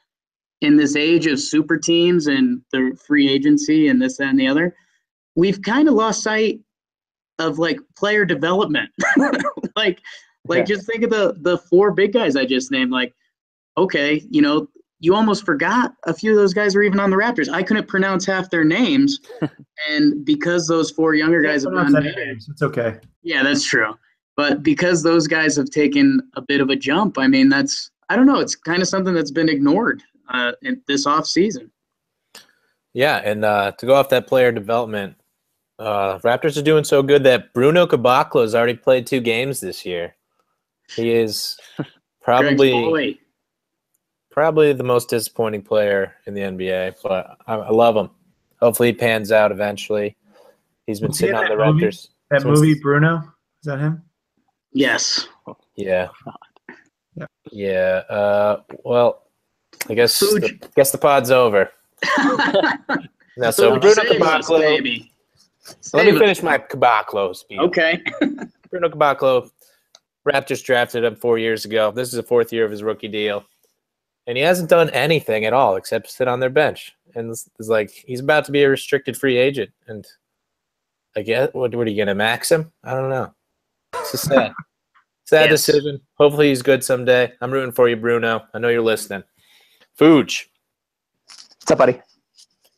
in 0.60 0.76
this 0.76 0.94
age 0.96 1.26
of 1.26 1.40
super 1.40 1.76
teams 1.76 2.26
and 2.26 2.62
the 2.72 2.96
free 3.06 3.28
agency 3.28 3.88
and 3.88 4.00
this 4.00 4.18
that, 4.18 4.28
and 4.28 4.38
the 4.38 4.46
other, 4.46 4.74
we've 5.34 5.60
kind 5.62 5.88
of 5.88 5.94
lost 5.94 6.22
sight 6.22 6.60
of 7.38 7.58
like 7.58 7.78
player 7.96 8.24
development. 8.24 8.90
like 9.76 10.00
like 10.46 10.58
yeah. 10.58 10.64
just 10.64 10.86
think 10.86 11.02
of 11.02 11.10
the 11.10 11.36
the 11.40 11.58
four 11.58 11.92
big 11.92 12.12
guys 12.12 12.36
I 12.36 12.44
just 12.44 12.70
named. 12.70 12.90
Like, 12.90 13.14
okay, 13.76 14.22
you 14.30 14.42
know, 14.42 14.68
you 15.00 15.14
almost 15.14 15.44
forgot 15.44 15.94
a 16.04 16.14
few 16.14 16.30
of 16.30 16.36
those 16.36 16.54
guys 16.54 16.74
were 16.74 16.82
even 16.82 17.00
on 17.00 17.10
the 17.10 17.16
Raptors. 17.16 17.48
I 17.48 17.62
couldn't 17.62 17.88
pronounce 17.88 18.26
half 18.26 18.50
their 18.50 18.64
names, 18.64 19.20
and 19.90 20.24
because 20.24 20.66
those 20.66 20.90
four 20.90 21.14
younger 21.14 21.42
guys 21.42 21.64
have 21.64 21.72
gone 21.72 21.92
names, 21.92 22.48
it's 22.48 22.62
okay. 22.62 22.98
Yeah, 23.22 23.42
that's 23.42 23.64
true. 23.64 23.94
But 24.36 24.62
because 24.62 25.02
those 25.02 25.26
guys 25.26 25.56
have 25.56 25.70
taken 25.70 26.20
a 26.34 26.42
bit 26.42 26.60
of 26.60 26.68
a 26.68 26.76
jump, 26.76 27.18
I 27.18 27.26
mean, 27.26 27.48
that's 27.48 27.90
I 28.08 28.16
don't 28.16 28.26
know. 28.26 28.40
It's 28.40 28.54
kind 28.54 28.82
of 28.82 28.88
something 28.88 29.14
that's 29.14 29.30
been 29.30 29.48
ignored 29.48 30.02
uh, 30.28 30.52
in 30.62 30.82
this 30.86 31.06
off 31.06 31.26
season. 31.26 31.70
Yeah, 32.92 33.20
and 33.24 33.44
uh, 33.44 33.72
to 33.72 33.86
go 33.86 33.94
off 33.94 34.08
that 34.10 34.26
player 34.26 34.52
development, 34.52 35.16
uh, 35.78 36.18
Raptors 36.18 36.56
are 36.56 36.62
doing 36.62 36.84
so 36.84 37.02
good 37.02 37.24
that 37.24 37.52
Bruno 37.52 37.86
Caboclo 37.86 38.42
has 38.42 38.54
already 38.54 38.74
played 38.74 39.06
two 39.06 39.20
games 39.20 39.60
this 39.60 39.84
year. 39.84 40.14
He 40.96 41.12
is 41.12 41.58
probably 42.22 43.18
probably 44.30 44.72
the 44.72 44.82
most 44.82 45.08
disappointing 45.08 45.62
player 45.62 46.14
in 46.26 46.34
the 46.34 46.40
NBA, 46.40 46.96
but 47.02 47.38
I, 47.46 47.54
I 47.54 47.70
love 47.70 47.96
him. 47.96 48.10
Hopefully, 48.60 48.88
he 48.88 48.94
pans 48.94 49.30
out 49.30 49.52
eventually. 49.52 50.16
He's 50.86 51.00
been 51.00 51.12
sitting 51.12 51.36
on 51.36 51.48
the 51.48 51.56
movie? 51.56 51.86
Raptors. 51.86 52.08
That 52.30 52.42
so 52.42 52.48
movie, 52.48 52.74
Bruno, 52.74 53.18
is 53.18 53.66
that 53.66 53.78
him? 53.78 54.02
Yes. 54.72 55.28
Yeah. 55.76 56.08
Yeah. 57.14 57.26
Yeah. 57.52 58.02
Uh, 58.10 58.62
well, 58.84 59.22
I 59.88 59.94
guess 59.94 60.18
the, 60.18 60.68
guess 60.74 60.90
the 60.90 60.98
pod's 60.98 61.30
over. 61.30 61.70
now, 63.36 63.50
so 63.50 63.78
Bruno 63.78 64.02
Caboclo. 64.02 64.58
Baby. 64.58 65.12
Let 65.92 66.06
me 66.06 66.18
finish 66.18 66.42
my 66.42 66.58
Caboclo 66.58 67.34
speech. 67.34 67.58
Okay. 67.60 68.02
Bruno 68.70 68.88
Caboclo, 68.88 69.50
Raptors 70.26 70.62
drafted 70.64 71.04
him 71.04 71.16
four 71.16 71.38
years 71.38 71.64
ago. 71.64 71.90
This 71.90 72.08
is 72.08 72.14
the 72.14 72.22
fourth 72.22 72.52
year 72.52 72.64
of 72.64 72.70
his 72.70 72.82
rookie 72.82 73.08
deal. 73.08 73.44
and 74.26 74.36
he 74.38 74.42
hasn't 74.42 74.70
done 74.70 74.88
anything 74.90 75.44
at 75.44 75.52
all 75.52 75.76
except 75.76 76.10
sit 76.10 76.28
on 76.28 76.40
their 76.40 76.48
bench. 76.50 76.92
And 77.14 77.30
it's, 77.30 77.48
it's 77.58 77.68
like 77.68 77.90
he's 77.90 78.20
about 78.20 78.44
to 78.46 78.52
be 78.52 78.62
a 78.62 78.70
restricted 78.70 79.16
free 79.16 79.36
agent. 79.36 79.70
And 79.86 80.06
I 81.14 81.22
guess 81.22 81.50
what, 81.52 81.74
what 81.74 81.86
are 81.86 81.90
you 81.90 81.96
going 81.96 82.08
to 82.08 82.14
max 82.14 82.50
him? 82.50 82.72
I 82.82 82.94
don't 82.94 83.10
know. 83.10 83.34
It's 83.94 84.12
just 84.12 84.24
sad. 84.24 84.52
sad 85.26 85.50
Yes. 85.50 85.66
decision. 85.66 86.00
Hopefully 86.14 86.48
he's 86.48 86.62
good 86.62 86.82
someday. 86.82 87.32
I'm 87.42 87.50
rooting 87.50 87.72
for 87.72 87.88
you, 87.88 87.96
Bruno. 87.96 88.42
I 88.54 88.58
know 88.58 88.68
you're 88.68 88.80
listening. 88.82 89.22
Fuj, 90.00 90.46
What's 91.26 91.70
up, 91.70 91.78
buddy? 91.78 92.00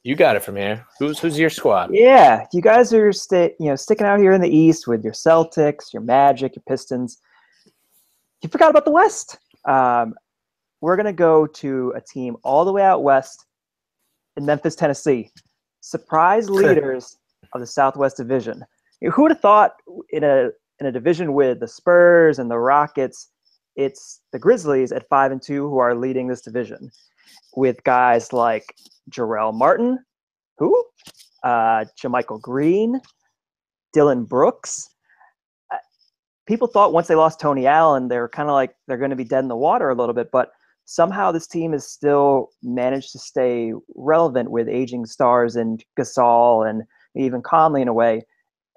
you 0.02 0.14
got 0.16 0.36
it 0.36 0.42
from 0.42 0.56
here. 0.56 0.84
Who's 0.98 1.18
who's 1.18 1.38
your 1.38 1.50
squad? 1.50 1.90
Yeah, 1.92 2.44
you 2.52 2.60
guys 2.60 2.92
are 2.92 3.12
sta 3.12 3.50
you 3.58 3.68
know 3.70 3.74
sticking 3.76 4.06
out 4.06 4.20
here 4.20 4.32
in 4.32 4.40
the 4.40 4.48
East 4.54 4.86
with 4.86 5.02
your 5.02 5.12
Celtics, 5.14 5.92
your 5.92 6.02
Magic, 6.02 6.54
your 6.54 6.62
Pistons. 6.68 7.18
You 8.42 8.48
forgot 8.48 8.70
about 8.70 8.84
the 8.84 8.90
West. 8.90 9.38
Um, 9.64 10.14
we're 10.80 10.96
gonna 10.96 11.12
go 11.12 11.46
to 11.46 11.92
a 11.96 12.00
team 12.00 12.36
all 12.42 12.64
the 12.64 12.72
way 12.72 12.82
out 12.82 13.02
west 13.02 13.46
in 14.36 14.44
Memphis, 14.44 14.76
Tennessee. 14.76 15.30
Surprise 15.80 16.50
leaders 16.50 17.16
of 17.52 17.60
the 17.60 17.66
Southwest 17.66 18.16
Division. 18.16 18.64
Who 19.00 19.22
would 19.22 19.30
have 19.30 19.40
thought 19.40 19.72
in 20.10 20.24
a 20.24 20.50
in 20.80 20.86
a 20.86 20.92
division 20.92 21.32
with 21.32 21.60
the 21.60 21.68
Spurs 21.68 22.38
and 22.38 22.50
the 22.50 22.58
Rockets, 22.58 23.30
it's 23.76 24.20
the 24.32 24.38
Grizzlies 24.38 24.92
at 24.92 25.08
five 25.08 25.32
and 25.32 25.40
two 25.40 25.68
who 25.68 25.78
are 25.78 25.94
leading 25.94 26.26
this 26.26 26.42
division, 26.42 26.90
with 27.54 27.82
guys 27.84 28.32
like 28.32 28.74
Jarell 29.10 29.54
Martin, 29.54 29.98
who 30.58 30.84
uh, 31.42 31.84
JaMychal 32.00 32.40
Green, 32.40 33.00
Dillon 33.92 34.24
Brooks. 34.24 34.90
People 36.46 36.68
thought 36.68 36.92
once 36.92 37.08
they 37.08 37.14
lost 37.14 37.40
Tony 37.40 37.66
Allen, 37.66 38.08
they 38.08 38.18
were 38.18 38.28
kind 38.28 38.48
of 38.48 38.54
like 38.54 38.74
they're 38.86 38.98
going 38.98 39.10
to 39.10 39.16
be 39.16 39.24
dead 39.24 39.40
in 39.40 39.48
the 39.48 39.56
water 39.56 39.90
a 39.90 39.94
little 39.94 40.14
bit, 40.14 40.30
but 40.30 40.50
somehow 40.84 41.32
this 41.32 41.48
team 41.48 41.72
has 41.72 41.90
still 41.90 42.50
managed 42.62 43.10
to 43.12 43.18
stay 43.18 43.72
relevant 43.96 44.50
with 44.50 44.68
aging 44.68 45.04
stars 45.06 45.56
and 45.56 45.84
Gasol 45.98 46.68
and 46.68 46.82
even 47.16 47.42
Conley 47.42 47.82
in 47.82 47.88
a 47.88 47.92
way. 47.92 48.22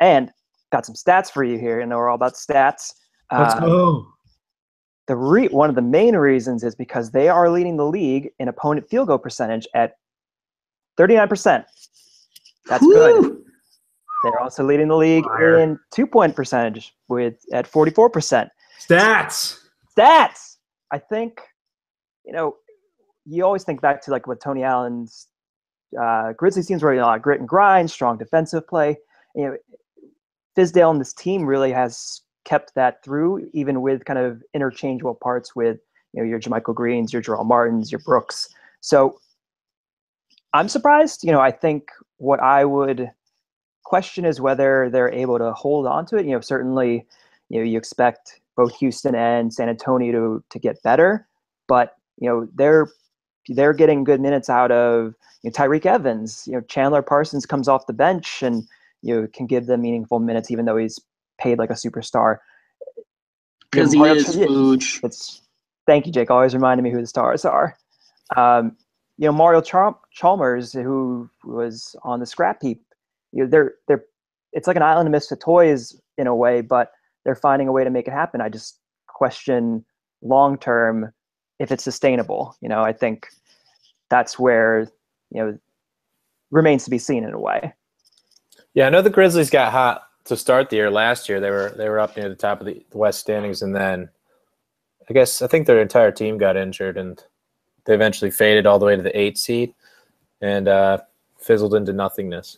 And 0.02 0.32
got 0.72 0.86
some 0.86 0.96
stats 0.96 1.32
for 1.32 1.44
you 1.44 1.60
here. 1.60 1.80
You 1.80 1.86
know, 1.86 1.98
we're 1.98 2.10
all 2.10 2.16
about 2.16 2.34
stats. 2.34 2.94
Let's 3.32 3.54
Um, 3.56 3.60
go. 3.62 4.08
the 5.08 5.16
re- 5.16 5.48
one 5.50 5.70
of 5.70 5.76
the 5.76 5.82
main 5.84 6.16
reasons 6.16 6.64
is 6.64 6.74
because 6.74 7.12
they 7.12 7.30
are 7.30 7.50
leading 7.50 7.78
the 7.78 7.86
league 7.86 8.32
in 8.40 8.48
opponent 8.48 8.90
field 8.90 9.08
goal 9.10 9.18
percentage 9.20 9.68
at 9.76 9.94
39%. 10.98 11.64
That's 12.68 12.84
good. 12.86 13.44
They're 14.24 14.40
also 14.40 14.64
leading 14.64 14.90
the 14.90 14.98
league 14.98 15.26
Liar. 15.26 15.60
in 15.60 15.80
two 15.92 16.06
point 16.06 16.36
percentage 16.36 16.94
with 17.08 17.36
at 17.54 17.70
44%. 17.72 18.50
Stats. 18.80 19.60
Stats. 19.98 20.58
I 20.92 20.98
think, 20.98 21.40
you 22.26 22.34
know, 22.34 22.56
you 23.26 23.46
always 23.46 23.64
think 23.64 23.82
back 23.82 24.02
to 24.04 24.12
like 24.12 24.28
what 24.28 24.42
Tony 24.42 24.64
Allen's 24.64 25.28
uh, 26.00 26.34
Grizzlies 26.34 26.68
teams 26.68 26.84
were, 26.84 26.94
you 26.94 27.00
know, 27.00 27.08
like 27.08 27.22
grit 27.22 27.40
and 27.40 27.48
grind, 27.48 27.90
strong 27.92 28.18
defensive 28.18 28.68
play. 28.68 28.98
You 29.36 29.46
know, 29.46 29.58
Fizdale 30.58 30.92
and 30.92 31.00
this 31.00 31.14
team 31.14 31.46
really 31.46 31.72
has 31.72 32.22
kept 32.46 32.74
that 32.76 33.04
through, 33.04 33.48
even 33.54 33.82
with 33.82 34.06
kind 34.06 34.20
of 34.20 34.42
interchangeable 34.54 35.16
parts 35.16 35.56
with 35.56 35.78
you 36.14 36.22
know 36.22 36.28
your 36.28 36.40
JaMychal 36.40 36.74
Greens, 36.74 37.14
your 37.14 37.22
Jarell 37.22 37.46
Martins, 37.46 37.92
your 37.92 38.00
Brooks. 38.00 38.50
So 38.82 39.20
I'm 40.54 40.68
surprised. 40.68 41.24
You 41.24 41.32
know, 41.32 41.40
I 41.40 41.52
think 41.52 41.90
what 42.18 42.40
I 42.40 42.66
would 42.66 43.12
question 43.90 44.24
is 44.24 44.40
whether 44.40 44.90
they're 44.92 45.12
able 45.12 45.40
to 45.40 45.52
hold 45.52 45.88
on 45.88 46.06
to 46.06 46.18
it. 46.18 46.26
You 46.26 46.34
know, 46.34 46.42
certainly, 46.42 47.08
you 47.50 47.60
know, 47.60 47.66
you 47.66 47.78
expect 47.78 48.40
both 48.56 48.76
Houston 48.76 49.16
and 49.16 49.52
San 49.52 49.68
Antonio 49.68 50.12
to 50.12 50.44
to 50.48 50.60
get 50.60 50.82
better, 50.84 51.28
but 51.68 51.96
you 52.20 52.30
know 52.30 52.48
they're 52.54 52.88
they're 53.48 53.74
getting 53.74 54.04
good 54.04 54.22
minutes 54.22 54.50
out 54.50 54.72
of 54.72 55.16
you 55.42 55.50
know, 55.50 55.54
Tyreke 55.54 55.88
Evans. 55.88 56.48
You 56.48 56.54
know, 56.54 56.62
Chandler 56.62 57.02
Parsons 57.02 57.48
comes 57.48 57.68
off 57.68 57.88
the 57.88 57.94
bench 57.94 58.44
and 58.44 58.68
you 59.02 59.16
know, 59.16 59.28
can 59.34 59.48
give 59.48 59.66
them 59.66 59.82
meaningful 59.82 60.20
minutes, 60.20 60.52
even 60.52 60.66
though 60.66 60.78
he's 60.78 61.00
paid 61.40 61.58
like 61.58 61.72
a 61.72 61.74
superstar. 61.74 62.38
Because 63.72 63.92
he 63.92 64.02
is 64.02 64.26
Tri- 64.26 64.46
Fuj. 64.46 65.04
It's 65.04 65.42
thank 65.88 66.06
you, 66.06 66.12
Jake. 66.12 66.30
Always 66.30 66.54
reminding 66.54 66.84
me 66.84 66.92
who 66.92 67.02
the 67.02 67.08
stars 67.08 67.46
are. 67.46 67.76
Um, 68.38 68.78
you 69.18 69.26
know, 69.26 69.32
Mario 69.32 69.62
Chal- 69.62 70.02
Chalmers, 70.12 70.74
who 70.74 71.30
was 71.44 71.96
on 72.04 72.20
the 72.20 72.26
scrap 72.26 72.62
heap. 72.62 72.84
You 73.32 73.44
know, 73.44 73.50
they're 73.50 73.74
they're 73.88 74.04
it's 74.52 74.68
like 74.68 74.76
an 74.76 74.84
island 74.84 75.08
of 75.08 75.12
misfit 75.12 75.40
toys 75.40 76.00
in 76.18 76.28
a 76.28 76.36
way, 76.36 76.62
but 76.62 76.92
they're 77.24 77.36
finding 77.36 77.68
a 77.68 77.72
way 77.72 77.84
to 77.84 77.90
make 77.90 78.08
it 78.08 78.12
happen. 78.12 78.42
I 78.42 78.50
just 78.50 78.80
question 79.08 79.86
long 80.22 80.58
term 80.58 81.14
if 81.60 81.72
it's 81.72 81.84
sustainable. 81.84 82.56
You 82.62 82.70
know, 82.70 82.82
I 82.82 82.94
think 82.94 83.28
that's 84.10 84.40
where 84.40 84.88
you 85.32 85.42
know 85.44 85.58
remains 86.52 86.84
to 86.86 86.90
be 86.90 86.98
seen 86.98 87.24
in 87.24 87.34
a 87.34 87.40
way. 87.40 87.74
Yeah, 88.74 88.88
I 88.88 88.90
know 88.90 89.02
the 89.02 89.10
Grizzlies 89.10 89.50
got 89.50 89.72
hot 89.72 90.04
to 90.26 90.38
start 90.38 90.70
the 90.70 90.78
year 90.78 90.92
last 90.92 91.30
year. 91.30 91.40
They 91.40 91.52
were 91.52 91.74
they 91.78 91.90
were 91.90 92.00
up 92.00 92.16
near 92.16 92.30
the 92.30 92.36
top 92.36 92.60
of 92.60 92.66
the 92.66 92.84
West 92.94 93.20
standings, 93.20 93.62
and 93.62 93.76
then 93.76 94.10
I 95.10 95.14
guess 95.14 95.42
I 95.42 95.48
think 95.48 95.68
their 95.68 95.82
entire 95.82 96.12
team 96.12 96.38
got 96.38 96.58
injured, 96.58 96.98
and 96.98 97.22
they 97.86 97.94
eventually 97.94 98.32
faded 98.32 98.66
all 98.66 98.80
the 98.80 98.86
way 98.86 98.96
to 98.96 99.02
the 99.02 99.20
eight 99.20 99.38
seed 99.38 99.74
and 100.42 100.68
uh, 100.68 101.00
fizzled 101.40 101.74
into 101.74 101.94
nothingness. 101.94 102.58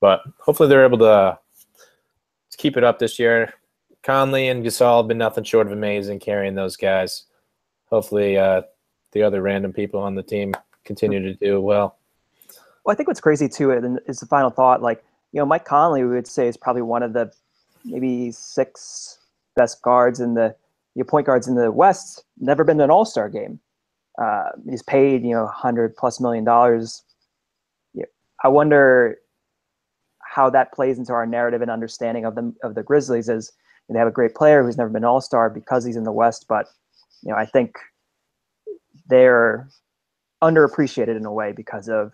But 0.00 0.22
hopefully, 0.38 0.68
they're 0.68 0.84
able 0.84 0.98
to, 0.98 1.38
to 2.50 2.56
keep 2.56 2.76
it 2.76 2.84
up 2.84 2.98
this 2.98 3.18
year. 3.18 3.52
Conley 4.02 4.48
and 4.48 4.64
Gasol 4.64 4.98
have 4.98 5.08
been 5.08 5.18
nothing 5.18 5.44
short 5.44 5.66
of 5.66 5.72
amazing 5.72 6.20
carrying 6.20 6.54
those 6.54 6.76
guys. 6.76 7.24
Hopefully, 7.90 8.38
uh, 8.38 8.62
the 9.12 9.22
other 9.22 9.42
random 9.42 9.72
people 9.72 10.00
on 10.00 10.14
the 10.14 10.22
team 10.22 10.54
continue 10.84 11.20
to 11.20 11.34
do 11.34 11.60
well. 11.60 11.98
Well, 12.84 12.92
I 12.92 12.96
think 12.96 13.08
what's 13.08 13.20
crazy 13.20 13.48
too 13.48 13.72
is 14.06 14.20
the 14.20 14.26
final 14.26 14.50
thought. 14.50 14.80
Like, 14.80 15.04
you 15.32 15.40
know, 15.40 15.46
Mike 15.46 15.64
Conley, 15.64 16.02
we 16.02 16.14
would 16.14 16.26
say, 16.26 16.48
is 16.48 16.56
probably 16.56 16.82
one 16.82 17.02
of 17.02 17.12
the 17.12 17.30
maybe 17.84 18.30
six 18.30 19.18
best 19.54 19.82
guards 19.82 20.20
in 20.20 20.34
the 20.34 20.54
your 20.94 21.04
point 21.04 21.26
guards 21.26 21.46
in 21.46 21.54
the 21.54 21.70
West. 21.70 22.24
Never 22.38 22.64
been 22.64 22.78
to 22.78 22.84
an 22.84 22.90
All 22.90 23.04
Star 23.04 23.28
game. 23.28 23.60
Uh, 24.20 24.50
he's 24.68 24.82
paid, 24.82 25.22
you 25.22 25.30
know, 25.30 25.46
hundred 25.46 25.94
plus 25.96 26.20
million 26.20 26.44
dollars. 26.44 27.02
I 28.42 28.48
wonder 28.48 29.18
how 30.30 30.48
that 30.48 30.72
plays 30.72 30.96
into 30.96 31.12
our 31.12 31.26
narrative 31.26 31.60
and 31.60 31.70
understanding 31.70 32.24
of 32.24 32.36
them 32.36 32.54
of 32.62 32.74
the 32.74 32.82
Grizzlies. 32.82 33.28
Is 33.28 33.52
they 33.88 33.98
have 33.98 34.08
a 34.08 34.12
great 34.12 34.34
player 34.34 34.62
who's 34.62 34.76
never 34.76 34.90
been 34.90 35.04
All 35.04 35.20
Star 35.20 35.50
because 35.50 35.84
he's 35.84 35.96
in 35.96 36.04
the 36.04 36.12
West, 36.12 36.46
but 36.48 36.66
you 37.22 37.30
know, 37.30 37.36
I 37.36 37.44
think 37.44 37.74
they're 39.08 39.68
underappreciated 40.42 41.16
in 41.16 41.24
a 41.26 41.32
way 41.32 41.52
because 41.52 41.88
of 41.88 42.12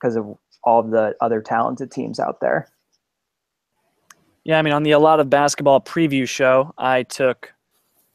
because 0.00 0.16
of 0.16 0.38
all 0.64 0.80
of 0.80 0.90
the 0.90 1.14
other 1.20 1.40
talented 1.40 1.90
teams 1.90 2.18
out 2.18 2.40
there. 2.40 2.68
Yeah, 4.44 4.58
I 4.58 4.62
mean, 4.62 4.72
on 4.72 4.82
the 4.82 4.92
A 4.92 4.98
Lot 4.98 5.20
of 5.20 5.28
Basketball 5.28 5.80
preview 5.80 6.26
show, 6.26 6.72
I 6.78 7.02
took 7.02 7.52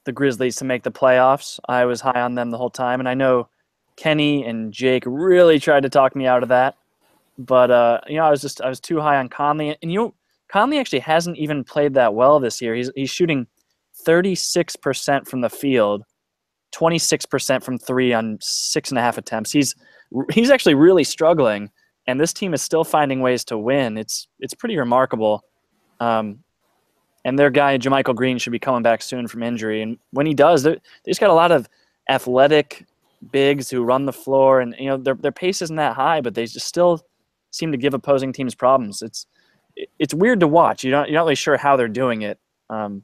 the 0.06 0.12
Grizzlies 0.12 0.56
to 0.58 0.66
make 0.66 0.84
the 0.84 0.92
playoffs. 0.92 1.60
I 1.70 1.86
was 1.86 2.02
high 2.02 2.22
on 2.22 2.34
them 2.34 2.50
the 2.50 2.58
whole 2.58 2.72
time, 2.72 3.00
and 3.00 3.08
I 3.08 3.14
know 3.14 3.50
Kenny 3.98 4.44
and 4.44 4.74
Jake 4.74 5.04
really 5.06 5.60
tried 5.60 5.84
to 5.84 5.90
talk 5.90 6.16
me 6.16 6.26
out 6.26 6.42
of 6.42 6.50
that. 6.50 6.76
But 7.38 7.72
uh, 7.72 8.02
you 8.08 8.18
know, 8.18 8.26
I 8.26 8.30
was 8.30 8.42
just 8.42 8.62
I 8.62 8.70
was 8.70 8.80
too 8.80 9.00
high 9.00 9.18
on 9.18 9.30
Conley, 9.30 9.76
and 9.82 9.92
you 9.92 10.00
know, 10.00 10.14
Conley 10.50 10.80
actually 10.80 11.00
hasn't 11.00 11.38
even 11.38 11.64
played 11.64 11.94
that 11.96 12.14
well 12.14 12.40
this 12.40 12.62
year. 12.62 12.76
He's 12.76 12.92
he's 12.96 13.10
shooting 13.10 13.48
36% 14.08 15.28
from 15.28 15.42
the 15.42 15.50
field, 15.50 16.04
26% 16.74 17.64
from 17.64 17.78
three 17.78 18.14
on 18.14 18.38
six 18.42 18.90
and 18.90 18.98
a 18.98 19.02
half 19.02 19.18
attempts. 19.18 19.52
He's 19.52 19.76
he's 20.32 20.52
actually 20.52 20.76
really 20.76 21.04
struggling, 21.04 21.72
and 22.08 22.20
this 22.20 22.34
team 22.34 22.54
is 22.54 22.62
still 22.62 22.84
finding 22.84 23.22
ways 23.22 23.44
to 23.46 23.58
win. 23.58 23.98
It's 23.98 24.28
it's 24.40 24.54
pretty 24.54 24.78
remarkable. 24.78 25.44
Um, 26.00 26.40
and 27.26 27.40
their 27.40 27.50
guy, 27.50 27.78
JaMychal 27.78 28.16
Green, 28.16 28.38
should 28.38 28.52
be 28.52 28.60
coming 28.60 28.84
back 28.84 29.02
soon 29.02 29.28
from 29.28 29.44
injury. 29.44 29.82
And 29.82 29.98
when 30.12 30.26
he 30.26 30.34
does, 30.34 30.64
they 30.64 30.78
just 31.08 31.22
got 31.22 31.30
a 31.30 31.34
lot 31.34 31.52
of 31.52 31.70
athletic 32.10 32.86
bigs 33.32 33.70
who 33.70 33.84
run 33.84 34.06
the 34.06 34.14
floor, 34.14 34.60
and 34.60 34.76
you 34.78 34.88
know 34.88 34.98
their 34.98 35.16
their 35.16 35.32
pace 35.32 35.62
isn't 35.62 35.78
that 35.78 35.96
high, 35.96 36.22
but 36.22 36.36
they 36.36 36.46
just 36.46 36.68
still 36.68 37.02
seem 37.54 37.72
to 37.72 37.78
give 37.78 37.94
opposing 37.94 38.34
teams 38.34 38.56
problems. 38.56 39.02
It's 39.02 39.28
it's 39.98 40.14
weird 40.14 40.40
to 40.42 40.48
watch. 40.48 40.84
You're 40.84 40.92
not 40.92 41.10
you're 41.10 41.20
not 41.20 41.24
really 41.24 41.36
sure 41.36 41.56
how 41.56 41.78
they're 41.78 41.88
doing 41.88 42.24
it. 42.24 42.40
Um, 42.70 43.04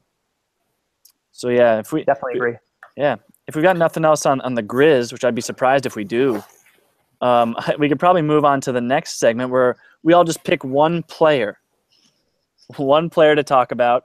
so 1.32 1.48
yeah, 1.48 1.78
if 1.78 1.92
we 1.92 2.04
Definitely 2.04 2.38
agree. 2.38 2.56
yeah, 2.96 3.16
if 3.46 3.54
we've 3.54 3.64
got 3.64 3.76
nothing 3.76 4.04
else 4.04 4.26
on, 4.26 4.40
on 4.42 4.54
the 4.54 4.62
Grizz, 4.62 5.12
which 5.12 5.24
I'd 5.24 5.34
be 5.34 5.40
surprised 5.40 5.86
if 5.86 5.96
we 5.96 6.04
do, 6.04 6.42
um, 7.20 7.56
we 7.78 7.88
could 7.88 7.98
probably 7.98 8.22
move 8.22 8.44
on 8.44 8.60
to 8.62 8.72
the 8.72 8.80
next 8.80 9.18
segment 9.18 9.50
where 9.50 9.76
we 10.02 10.12
all 10.12 10.24
just 10.24 10.44
pick 10.44 10.64
one 10.64 11.02
player, 11.04 11.58
one 12.76 13.08
player 13.08 13.34
to 13.34 13.42
talk 13.42 13.72
about. 13.72 14.04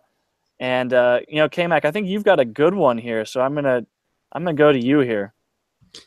And 0.60 0.94
uh, 0.94 1.20
you 1.28 1.38
know, 1.38 1.50
K 1.50 1.68
Mac, 1.68 1.84
I 1.84 1.92
think 1.92 2.08
you've 2.08 2.24
got 2.24 2.40
a 2.40 2.46
good 2.46 2.74
one 2.74 2.98
here, 2.98 3.26
so 3.26 3.42
I'm 3.42 3.56
gonna 3.56 3.86
I'm 4.32 4.44
gonna 4.44 4.54
go 4.54 4.72
to 4.72 4.80
you 4.80 5.00
here. 5.00 5.34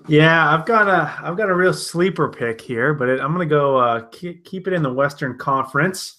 Yeah, 0.07 0.53
I've 0.55 0.67
got 0.67 0.89
a 0.89 1.15
I've 1.23 1.37
got 1.37 1.49
a 1.51 1.55
real 1.55 1.75
sleeper 1.75 2.29
pick 2.29 2.61
here, 2.61 2.95
but 2.95 3.09
it, 3.09 3.21
I'm 3.21 3.33
gonna 3.33 3.47
go 3.47 3.77
uh, 3.77 4.01
keep, 4.11 4.45
keep 4.45 4.67
it 4.67 4.73
in 4.73 4.83
the 4.83 4.93
Western 4.93 5.37
Conference. 5.39 6.17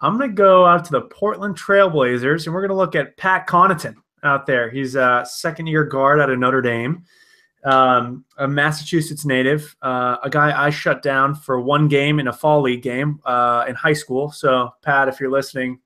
I'm 0.00 0.18
gonna 0.18 0.32
go 0.32 0.66
out 0.66 0.84
to 0.86 0.92
the 0.92 1.02
Portland 1.02 1.56
Trailblazers, 1.56 2.46
and 2.46 2.54
we're 2.54 2.62
gonna 2.62 2.78
look 2.78 2.94
at 2.94 3.16
Pat 3.16 3.46
Connaughton 3.46 3.94
out 4.22 4.46
there. 4.46 4.70
He's 4.70 4.94
a 4.96 5.24
second 5.28 5.66
year 5.66 5.84
guard 5.84 6.20
out 6.20 6.30
of 6.30 6.38
Notre 6.38 6.62
Dame. 6.62 7.04
um, 7.66 8.24
a 8.38 8.46
Massachusetts 8.46 9.24
native, 9.24 9.74
uh, 9.82 10.18
a 10.22 10.30
guy 10.30 10.56
I 10.56 10.70
shut 10.70 11.02
down 11.02 11.34
for 11.34 11.60
one 11.60 11.88
game 11.88 12.20
in 12.20 12.28
a 12.28 12.32
fall 12.32 12.62
league 12.62 12.82
game 12.82 13.20
uh, 13.24 13.64
in 13.68 13.74
high 13.74 13.92
school. 13.92 14.30
So, 14.30 14.70
Pat, 14.82 15.08
if 15.08 15.18
you're 15.18 15.30
listening, 15.30 15.80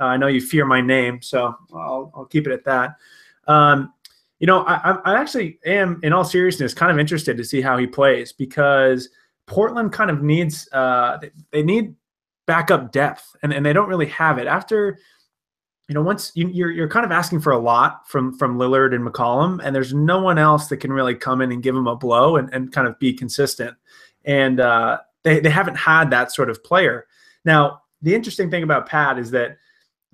uh, 0.00 0.04
I 0.04 0.16
know 0.16 0.26
you 0.26 0.40
fear 0.40 0.64
my 0.64 0.80
name, 0.80 1.20
so 1.22 1.54
I'll, 1.74 2.12
I'll 2.14 2.26
keep 2.26 2.46
it 2.46 2.52
at 2.52 2.64
that. 2.64 2.96
Um, 3.48 3.92
you 4.44 4.46
know, 4.46 4.62
I, 4.66 4.98
I 5.06 5.18
actually 5.18 5.58
am, 5.64 6.00
in 6.02 6.12
all 6.12 6.22
seriousness, 6.22 6.74
kind 6.74 6.92
of 6.92 6.98
interested 6.98 7.38
to 7.38 7.44
see 7.44 7.62
how 7.62 7.78
he 7.78 7.86
plays 7.86 8.30
because 8.30 9.08
Portland 9.46 9.90
kind 9.90 10.10
of 10.10 10.22
needs 10.22 10.68
uh, 10.72 11.16
they 11.50 11.62
need 11.62 11.94
backup 12.46 12.92
depth, 12.92 13.34
and, 13.42 13.54
and 13.54 13.64
they 13.64 13.72
don't 13.72 13.88
really 13.88 14.04
have 14.04 14.36
it 14.36 14.46
after 14.46 14.98
you 15.88 15.94
know, 15.94 16.02
once 16.02 16.30
you, 16.34 16.48
are 16.48 16.50
you're, 16.50 16.70
you're 16.70 16.88
kind 16.90 17.06
of 17.06 17.10
asking 17.10 17.40
for 17.40 17.52
a 17.52 17.58
lot 17.58 18.06
from 18.06 18.36
from 18.36 18.58
Lillard 18.58 18.94
and 18.94 19.02
McCollum, 19.02 19.62
and 19.64 19.74
there's 19.74 19.94
no 19.94 20.20
one 20.20 20.36
else 20.36 20.66
that 20.66 20.76
can 20.76 20.92
really 20.92 21.14
come 21.14 21.40
in 21.40 21.50
and 21.50 21.62
give 21.62 21.74
them 21.74 21.86
a 21.86 21.96
blow 21.96 22.36
and, 22.36 22.52
and 22.52 22.70
kind 22.70 22.86
of 22.86 22.98
be 22.98 23.14
consistent. 23.14 23.74
And 24.26 24.60
uh, 24.60 24.98
they 25.22 25.40
they 25.40 25.48
haven't 25.48 25.76
had 25.76 26.10
that 26.10 26.32
sort 26.32 26.50
of 26.50 26.62
player. 26.62 27.06
Now, 27.46 27.80
the 28.02 28.14
interesting 28.14 28.50
thing 28.50 28.62
about 28.62 28.90
Pat 28.90 29.18
is 29.18 29.30
that 29.30 29.56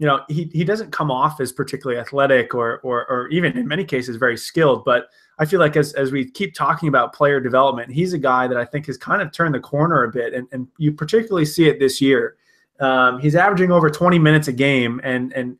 you 0.00 0.06
know 0.06 0.24
he 0.28 0.50
he 0.52 0.64
doesn't 0.64 0.90
come 0.90 1.12
off 1.12 1.40
as 1.40 1.52
particularly 1.52 2.00
athletic 2.00 2.52
or 2.56 2.80
or 2.80 3.06
or 3.08 3.28
even 3.28 3.56
in 3.56 3.68
many 3.68 3.84
cases 3.84 4.16
very 4.16 4.36
skilled, 4.36 4.84
but 4.84 5.10
I 5.38 5.44
feel 5.44 5.60
like 5.60 5.76
as 5.76 5.92
as 5.92 6.10
we 6.10 6.28
keep 6.28 6.54
talking 6.54 6.88
about 6.88 7.12
player 7.12 7.38
development, 7.38 7.92
he's 7.92 8.12
a 8.12 8.18
guy 8.18 8.48
that 8.48 8.56
I 8.56 8.64
think 8.64 8.86
has 8.86 8.98
kind 8.98 9.22
of 9.22 9.30
turned 9.30 9.54
the 9.54 9.60
corner 9.60 10.02
a 10.02 10.10
bit, 10.10 10.34
and 10.34 10.48
and 10.50 10.66
you 10.78 10.90
particularly 10.90 11.44
see 11.44 11.68
it 11.68 11.78
this 11.78 12.00
year 12.00 12.36
um, 12.80 13.18
he's 13.20 13.36
averaging 13.36 13.70
over 13.70 13.90
20 13.90 14.18
minutes 14.18 14.48
a 14.48 14.52
game, 14.52 15.00
and 15.04 15.32
and 15.34 15.56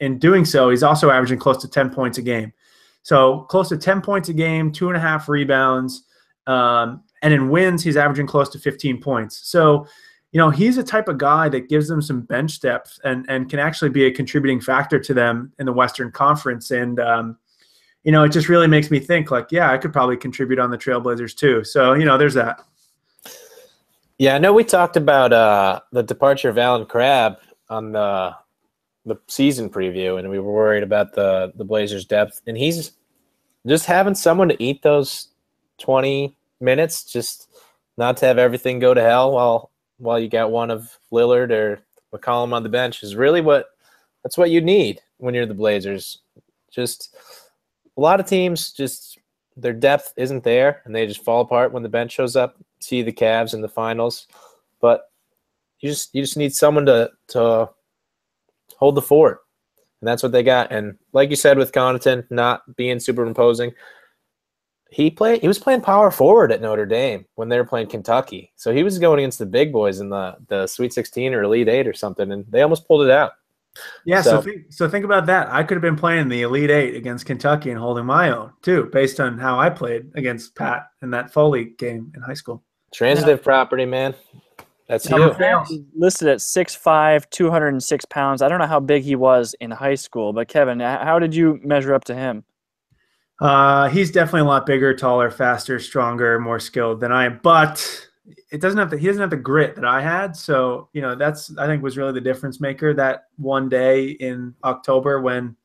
in 0.00 0.18
doing 0.18 0.44
so, 0.44 0.70
he's 0.70 0.82
also 0.82 1.10
averaging 1.10 1.38
close 1.38 1.56
to 1.58 1.68
10 1.68 1.90
points 1.90 2.18
a 2.18 2.22
game. 2.22 2.52
So 3.02 3.42
close 3.42 3.68
to 3.70 3.78
10 3.78 4.02
points 4.02 4.28
a 4.28 4.34
game, 4.34 4.72
two 4.72 4.88
and 4.88 4.96
a 4.96 5.00
half 5.00 5.28
rebounds, 5.28 6.04
um, 6.46 7.04
and 7.22 7.32
in 7.32 7.48
wins, 7.48 7.82
he's 7.82 7.96
averaging 7.96 8.26
close 8.26 8.48
to 8.50 8.58
15 8.58 9.00
points. 9.00 9.48
So 9.48 9.86
you 10.32 10.38
know 10.38 10.50
he's 10.50 10.76
a 10.76 10.82
type 10.82 11.08
of 11.08 11.18
guy 11.18 11.48
that 11.48 11.68
gives 11.68 11.88
them 11.88 12.02
some 12.02 12.20
bench 12.20 12.60
depth 12.60 12.98
and 13.04 13.24
and 13.28 13.48
can 13.48 13.58
actually 13.58 13.90
be 13.90 14.04
a 14.04 14.10
contributing 14.10 14.60
factor 14.60 14.98
to 14.98 15.14
them 15.14 15.52
in 15.58 15.66
the 15.66 15.72
Western 15.72 16.10
Conference. 16.10 16.70
And 16.70 17.00
um, 17.00 17.38
you 18.04 18.12
know 18.12 18.24
it 18.24 18.32
just 18.32 18.48
really 18.48 18.66
makes 18.66 18.90
me 18.90 19.00
think 19.00 19.30
like, 19.30 19.48
yeah, 19.50 19.70
I 19.70 19.78
could 19.78 19.92
probably 19.92 20.16
contribute 20.16 20.58
on 20.58 20.70
the 20.70 20.78
Trailblazers 20.78 21.34
too. 21.34 21.64
So 21.64 21.94
you 21.94 22.04
know, 22.04 22.18
there's 22.18 22.34
that. 22.34 22.60
Yeah, 24.18 24.34
I 24.34 24.38
know 24.38 24.54
we 24.54 24.64
talked 24.64 24.96
about 24.96 25.32
uh, 25.32 25.80
the 25.92 26.02
departure 26.02 26.48
of 26.48 26.56
Allen 26.56 26.86
Crabbe 26.86 27.36
on 27.68 27.92
the 27.92 28.34
the 29.04 29.16
season 29.28 29.70
preview, 29.70 30.18
and 30.18 30.28
we 30.28 30.38
were 30.38 30.52
worried 30.52 30.82
about 30.82 31.14
the 31.14 31.52
the 31.54 31.64
Blazers' 31.64 32.04
depth, 32.04 32.42
and 32.46 32.56
he's 32.56 32.92
just 33.66 33.86
having 33.86 34.14
someone 34.14 34.48
to 34.48 34.62
eat 34.62 34.82
those 34.82 35.28
twenty 35.78 36.36
minutes, 36.60 37.04
just 37.04 37.48
not 37.96 38.16
to 38.18 38.26
have 38.26 38.38
everything 38.38 38.78
go 38.78 38.94
to 38.94 39.02
hell 39.02 39.32
while 39.32 39.70
while 39.98 40.18
you 40.18 40.28
got 40.28 40.50
one 40.50 40.70
of 40.70 40.98
Lillard 41.12 41.50
or 41.50 41.80
McCollum 42.14 42.52
on 42.52 42.62
the 42.62 42.68
bench 42.68 43.02
is 43.02 43.16
really 43.16 43.40
what 43.40 43.66
that's 44.22 44.38
what 44.38 44.50
you 44.50 44.60
need 44.60 45.00
when 45.18 45.34
you're 45.34 45.46
the 45.46 45.54
Blazers. 45.54 46.18
Just 46.70 47.16
a 47.96 48.00
lot 48.00 48.20
of 48.20 48.26
teams 48.26 48.72
just 48.72 49.18
their 49.56 49.72
depth 49.72 50.12
isn't 50.16 50.44
there 50.44 50.82
and 50.84 50.94
they 50.94 51.06
just 51.06 51.24
fall 51.24 51.40
apart 51.40 51.72
when 51.72 51.82
the 51.82 51.88
bench 51.88 52.12
shows 52.12 52.36
up 52.36 52.56
see 52.80 53.02
the 53.02 53.12
Cavs 53.12 53.54
in 53.54 53.60
the 53.60 53.68
finals, 53.68 54.26
but 54.80 55.10
you 55.80 55.90
just 55.90 56.14
you 56.14 56.22
just 56.22 56.36
need 56.36 56.54
someone 56.54 56.86
to 56.86 57.10
to 57.28 57.68
hold 58.76 58.94
the 58.94 59.02
fort, 59.02 59.40
and 60.00 60.08
that's 60.08 60.22
what 60.22 60.32
they 60.32 60.42
got. 60.42 60.72
And 60.72 60.96
like 61.12 61.30
you 61.30 61.36
said 61.36 61.58
with 61.58 61.72
Connaughton 61.72 62.26
not 62.30 62.76
being 62.76 63.00
superimposing, 63.00 63.72
he 64.90 65.10
played 65.10 65.40
he 65.40 65.48
was 65.48 65.58
playing 65.58 65.80
power 65.80 66.10
forward 66.10 66.52
at 66.52 66.60
Notre 66.60 66.86
Dame 66.86 67.26
when 67.34 67.48
they 67.48 67.58
were 67.58 67.64
playing 67.64 67.88
Kentucky, 67.88 68.52
so 68.56 68.72
he 68.72 68.82
was 68.82 68.98
going 68.98 69.18
against 69.18 69.38
the 69.38 69.46
big 69.46 69.72
boys 69.72 70.00
in 70.00 70.08
the 70.08 70.36
the 70.48 70.66
Sweet 70.66 70.92
16 70.92 71.34
or 71.34 71.42
Elite 71.42 71.68
Eight 71.68 71.86
or 71.86 71.92
something, 71.92 72.30
and 72.32 72.44
they 72.48 72.62
almost 72.62 72.86
pulled 72.86 73.04
it 73.04 73.10
out. 73.10 73.32
Yeah, 74.04 74.22
so, 74.22 74.30
so 74.30 74.42
think, 74.42 74.66
so 74.70 74.88
think 74.88 75.04
about 75.04 75.26
that. 75.26 75.48
I 75.50 75.62
could 75.62 75.76
have 75.76 75.82
been 75.82 75.96
playing 75.96 76.28
the 76.28 76.42
Elite 76.42 76.70
Eight 76.70 76.94
against 76.94 77.26
Kentucky 77.26 77.70
and 77.70 77.78
holding 77.78 78.06
my 78.06 78.30
own 78.30 78.52
too, 78.62 78.88
based 78.92 79.20
on 79.20 79.38
how 79.38 79.58
I 79.58 79.70
played 79.70 80.10
against 80.14 80.54
Pat 80.54 80.88
in 81.02 81.10
that 81.10 81.32
Foley 81.32 81.74
game 81.78 82.12
in 82.14 82.22
high 82.22 82.34
school. 82.34 82.62
Transitive 82.94 83.40
yeah. 83.40 83.44
property, 83.44 83.84
man. 83.84 84.14
That's 84.88 85.04
you. 85.10 85.16
Listed 85.96 86.28
at 86.28 86.38
6'5", 86.38 87.28
206 87.30 88.04
pounds. 88.06 88.40
I 88.40 88.48
don't 88.48 88.60
know 88.60 88.66
how 88.66 88.78
big 88.78 89.02
he 89.02 89.16
was 89.16 89.54
in 89.60 89.72
high 89.72 89.96
school, 89.96 90.32
but 90.32 90.46
Kevin, 90.48 90.78
how 90.78 91.18
did 91.18 91.34
you 91.34 91.58
measure 91.62 91.92
up 91.92 92.04
to 92.04 92.14
him? 92.14 92.44
Uh, 93.40 93.88
he's 93.88 94.10
definitely 94.10 94.40
a 94.40 94.44
lot 94.44 94.64
bigger, 94.64 94.94
taller, 94.94 95.30
faster, 95.30 95.78
stronger, 95.78 96.38
more 96.38 96.58
skilled 96.58 97.00
than 97.00 97.12
I 97.12 97.26
am. 97.26 97.40
But 97.42 98.06
it 98.50 98.60
doesn't 98.60 98.78
have 98.78 98.90
the 98.90 98.98
he 98.98 99.06
doesn't 99.06 99.20
have 99.20 99.30
the 99.30 99.36
grit 99.36 99.74
that 99.76 99.84
I 99.84 100.00
had. 100.00 100.34
So 100.36 100.88
you 100.92 101.02
know 101.02 101.14
that's 101.14 101.56
I 101.58 101.66
think 101.66 101.82
was 101.82 101.98
really 101.98 102.12
the 102.12 102.20
difference 102.20 102.60
maker 102.60 102.94
that 102.94 103.24
one 103.36 103.68
day 103.68 104.10
in 104.10 104.54
October 104.64 105.20
when 105.20 105.56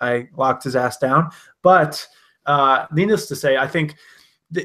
I 0.00 0.28
locked 0.36 0.64
his 0.64 0.76
ass 0.76 0.98
down. 0.98 1.30
But 1.62 2.06
uh, 2.46 2.86
needless 2.92 3.26
to 3.28 3.36
say, 3.36 3.56
I 3.56 3.66
think 3.66 3.96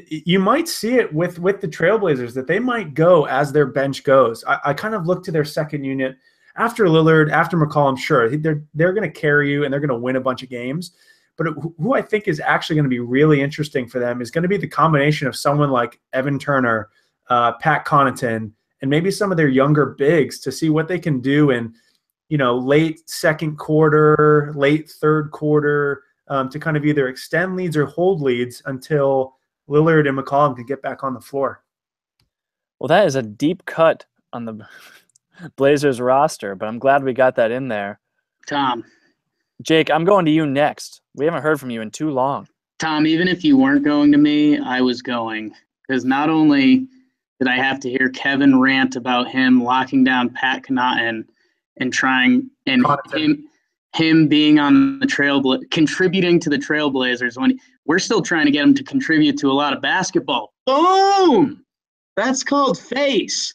you 0.08 0.38
might 0.38 0.68
see 0.68 0.94
it 0.94 1.12
with 1.12 1.38
with 1.38 1.60
the 1.60 1.68
Trailblazers 1.68 2.34
that 2.34 2.46
they 2.46 2.58
might 2.58 2.94
go 2.94 3.26
as 3.26 3.52
their 3.52 3.66
bench 3.66 4.02
goes. 4.04 4.44
I, 4.44 4.58
I 4.66 4.74
kind 4.74 4.94
of 4.94 5.06
look 5.06 5.22
to 5.24 5.30
their 5.30 5.44
second 5.44 5.84
unit 5.84 6.16
after 6.56 6.86
Lillard, 6.86 7.30
after 7.30 7.56
McCollum. 7.56 7.98
Sure, 7.98 8.34
they're 8.36 8.62
they're 8.74 8.92
going 8.92 9.10
to 9.10 9.20
carry 9.20 9.50
you 9.50 9.64
and 9.64 9.72
they're 9.72 9.80
going 9.80 9.88
to 9.90 9.96
win 9.96 10.16
a 10.16 10.20
bunch 10.20 10.42
of 10.42 10.48
games. 10.48 10.92
But 11.36 11.48
who 11.78 11.94
I 11.94 12.02
think 12.02 12.28
is 12.28 12.40
actually 12.40 12.76
going 12.76 12.84
to 12.84 12.90
be 12.90 13.00
really 13.00 13.42
interesting 13.42 13.86
for 13.86 13.98
them 13.98 14.22
is 14.22 14.30
going 14.30 14.42
to 14.42 14.48
be 14.48 14.56
the 14.56 14.68
combination 14.68 15.28
of 15.28 15.36
someone 15.36 15.70
like 15.70 16.00
Evan 16.12 16.38
Turner, 16.38 16.88
uh, 17.28 17.52
Pat 17.58 17.84
Connaughton, 17.84 18.52
and 18.80 18.90
maybe 18.90 19.10
some 19.10 19.30
of 19.30 19.36
their 19.36 19.48
younger 19.48 19.86
bigs 19.86 20.40
to 20.40 20.52
see 20.52 20.70
what 20.70 20.88
they 20.88 20.98
can 20.98 21.20
do 21.20 21.50
in, 21.50 21.74
you 22.28 22.38
know, 22.38 22.56
late 22.56 23.08
second 23.08 23.56
quarter, 23.56 24.52
late 24.54 24.90
third 24.90 25.30
quarter, 25.30 26.04
um, 26.28 26.48
to 26.48 26.58
kind 26.58 26.76
of 26.76 26.84
either 26.84 27.08
extend 27.08 27.56
leads 27.56 27.76
or 27.76 27.86
hold 27.86 28.20
leads 28.20 28.62
until 28.66 29.36
Lillard 29.68 30.08
and 30.08 30.18
McCollum 30.18 30.56
can 30.56 30.66
get 30.66 30.82
back 30.82 31.04
on 31.04 31.14
the 31.14 31.20
floor. 31.20 31.62
Well, 32.78 32.88
that 32.88 33.06
is 33.06 33.14
a 33.14 33.22
deep 33.22 33.64
cut 33.66 34.04
on 34.32 34.44
the 34.44 34.66
Blazers 35.56 36.00
roster, 36.00 36.54
but 36.54 36.66
I'm 36.66 36.78
glad 36.78 37.04
we 37.04 37.12
got 37.12 37.36
that 37.36 37.50
in 37.50 37.68
there. 37.68 38.00
Tom. 38.46 38.84
Jake, 39.62 39.90
I'm 39.90 40.04
going 40.04 40.24
to 40.26 40.30
you 40.30 40.46
next. 40.46 41.00
We 41.16 41.24
haven't 41.24 41.42
heard 41.42 41.58
from 41.58 41.70
you 41.70 41.80
in 41.80 41.90
too 41.90 42.10
long. 42.10 42.46
Tom, 42.78 43.06
even 43.06 43.26
if 43.26 43.42
you 43.42 43.56
weren't 43.56 43.84
going 43.84 44.12
to 44.12 44.18
me, 44.18 44.58
I 44.58 44.82
was 44.82 45.00
going. 45.00 45.54
Because 45.88 46.04
not 46.04 46.28
only 46.28 46.86
did 47.40 47.48
I 47.48 47.56
have 47.56 47.80
to 47.80 47.90
hear 47.90 48.10
Kevin 48.10 48.60
rant 48.60 48.96
about 48.96 49.28
him 49.28 49.62
locking 49.62 50.04
down 50.04 50.30
Pat 50.30 50.62
Connaughton 50.62 51.24
and 51.78 51.92
trying 51.92 52.50
and 52.66 52.84
him 53.12 53.48
him 53.94 54.28
being 54.28 54.58
on 54.58 54.98
the 54.98 55.06
trail 55.06 55.58
contributing 55.70 56.38
to 56.40 56.50
the 56.50 56.58
Trailblazers 56.58 57.38
when 57.38 57.58
we're 57.86 57.98
still 57.98 58.20
trying 58.20 58.44
to 58.44 58.52
get 58.52 58.62
him 58.62 58.74
to 58.74 58.84
contribute 58.84 59.38
to 59.38 59.50
a 59.50 59.54
lot 59.54 59.72
of 59.72 59.80
basketball. 59.80 60.52
Boom! 60.66 61.64
That's 62.16 62.42
called 62.42 62.78
face. 62.78 63.54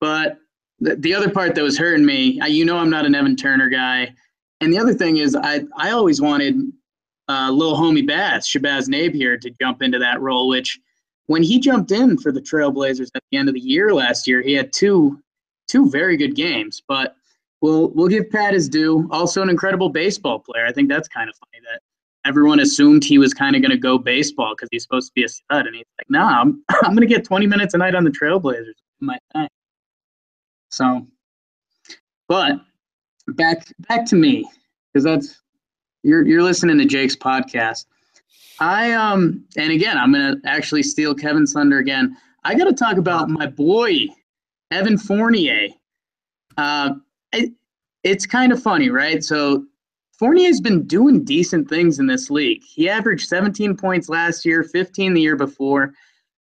But 0.00 0.38
the, 0.80 0.96
the 0.96 1.14
other 1.14 1.30
part 1.30 1.54
that 1.54 1.62
was 1.62 1.76
hurting 1.76 2.06
me, 2.06 2.40
I, 2.40 2.46
you 2.46 2.64
know, 2.64 2.78
I'm 2.78 2.90
not 2.90 3.04
an 3.04 3.14
Evan 3.14 3.36
Turner 3.36 3.68
guy. 3.68 4.14
And 4.62 4.72
the 4.72 4.78
other 4.78 4.94
thing 4.94 5.16
is, 5.16 5.34
I, 5.34 5.64
I 5.76 5.90
always 5.90 6.20
wanted 6.20 6.54
uh, 7.28 7.50
little 7.50 7.76
homie 7.76 8.06
Baz, 8.06 8.46
Shabazz 8.46 8.88
Napier, 8.88 9.36
to 9.36 9.50
jump 9.60 9.82
into 9.82 9.98
that 9.98 10.20
role, 10.20 10.48
which 10.48 10.78
when 11.26 11.42
he 11.42 11.58
jumped 11.58 11.90
in 11.90 12.16
for 12.16 12.30
the 12.30 12.40
Trailblazers 12.40 13.08
at 13.16 13.22
the 13.32 13.38
end 13.38 13.48
of 13.48 13.54
the 13.54 13.60
year 13.60 13.92
last 13.92 14.28
year, 14.28 14.40
he 14.40 14.52
had 14.52 14.72
two 14.72 15.20
two 15.66 15.90
very 15.90 16.16
good 16.16 16.36
games. 16.36 16.80
But 16.86 17.16
we'll 17.60 17.88
we'll 17.88 18.06
give 18.06 18.30
Pat 18.30 18.54
his 18.54 18.68
due. 18.68 19.08
Also, 19.10 19.42
an 19.42 19.50
incredible 19.50 19.88
baseball 19.88 20.38
player. 20.38 20.64
I 20.64 20.72
think 20.72 20.88
that's 20.88 21.08
kind 21.08 21.28
of 21.28 21.34
funny 21.34 21.60
that 21.72 21.80
everyone 22.24 22.60
assumed 22.60 23.02
he 23.02 23.18
was 23.18 23.34
kind 23.34 23.56
of 23.56 23.62
going 23.62 23.72
to 23.72 23.76
go 23.76 23.98
baseball 23.98 24.54
because 24.54 24.68
he's 24.70 24.84
supposed 24.84 25.08
to 25.08 25.12
be 25.16 25.24
a 25.24 25.28
stud, 25.28 25.66
and 25.66 25.74
he's 25.74 25.86
like, 25.98 26.08
"No, 26.08 26.20
nah, 26.20 26.40
I'm 26.40 26.62
I'm 26.84 26.94
going 26.94 27.00
to 27.00 27.12
get 27.12 27.24
20 27.24 27.48
minutes 27.48 27.74
a 27.74 27.78
night 27.78 27.96
on 27.96 28.04
the 28.04 28.10
Trailblazers 28.10 28.74
my 29.00 29.18
time." 29.34 29.48
So, 30.70 31.04
but 32.28 32.60
back 33.28 33.66
back 33.88 34.04
to 34.06 34.16
me 34.16 34.48
because 34.92 35.04
that's 35.04 35.40
you're 36.02 36.26
you're 36.26 36.42
listening 36.42 36.78
to 36.78 36.84
Jake's 36.84 37.16
podcast. 37.16 37.86
I 38.60 38.92
um 38.92 39.44
and 39.56 39.72
again 39.72 39.96
I'm 39.96 40.12
gonna 40.12 40.36
actually 40.44 40.82
steal 40.82 41.14
Kevin's 41.14 41.52
thunder 41.52 41.78
again. 41.78 42.16
I 42.44 42.54
got 42.54 42.64
to 42.64 42.72
talk 42.72 42.96
about 42.96 43.28
my 43.28 43.46
boy 43.46 44.06
Evan 44.72 44.98
Fournier. 44.98 45.68
Uh, 46.56 46.94
it, 47.32 47.52
it's 48.02 48.26
kind 48.26 48.52
of 48.52 48.60
funny, 48.62 48.90
right? 48.90 49.22
So 49.22 49.64
Fournier's 50.18 50.60
been 50.60 50.86
doing 50.86 51.24
decent 51.24 51.68
things 51.68 51.98
in 51.98 52.06
this 52.06 52.30
league. 52.30 52.62
He 52.64 52.88
averaged 52.88 53.28
17 53.28 53.76
points 53.76 54.08
last 54.08 54.44
year, 54.44 54.64
15 54.64 55.14
the 55.14 55.20
year 55.20 55.36
before, 55.36 55.92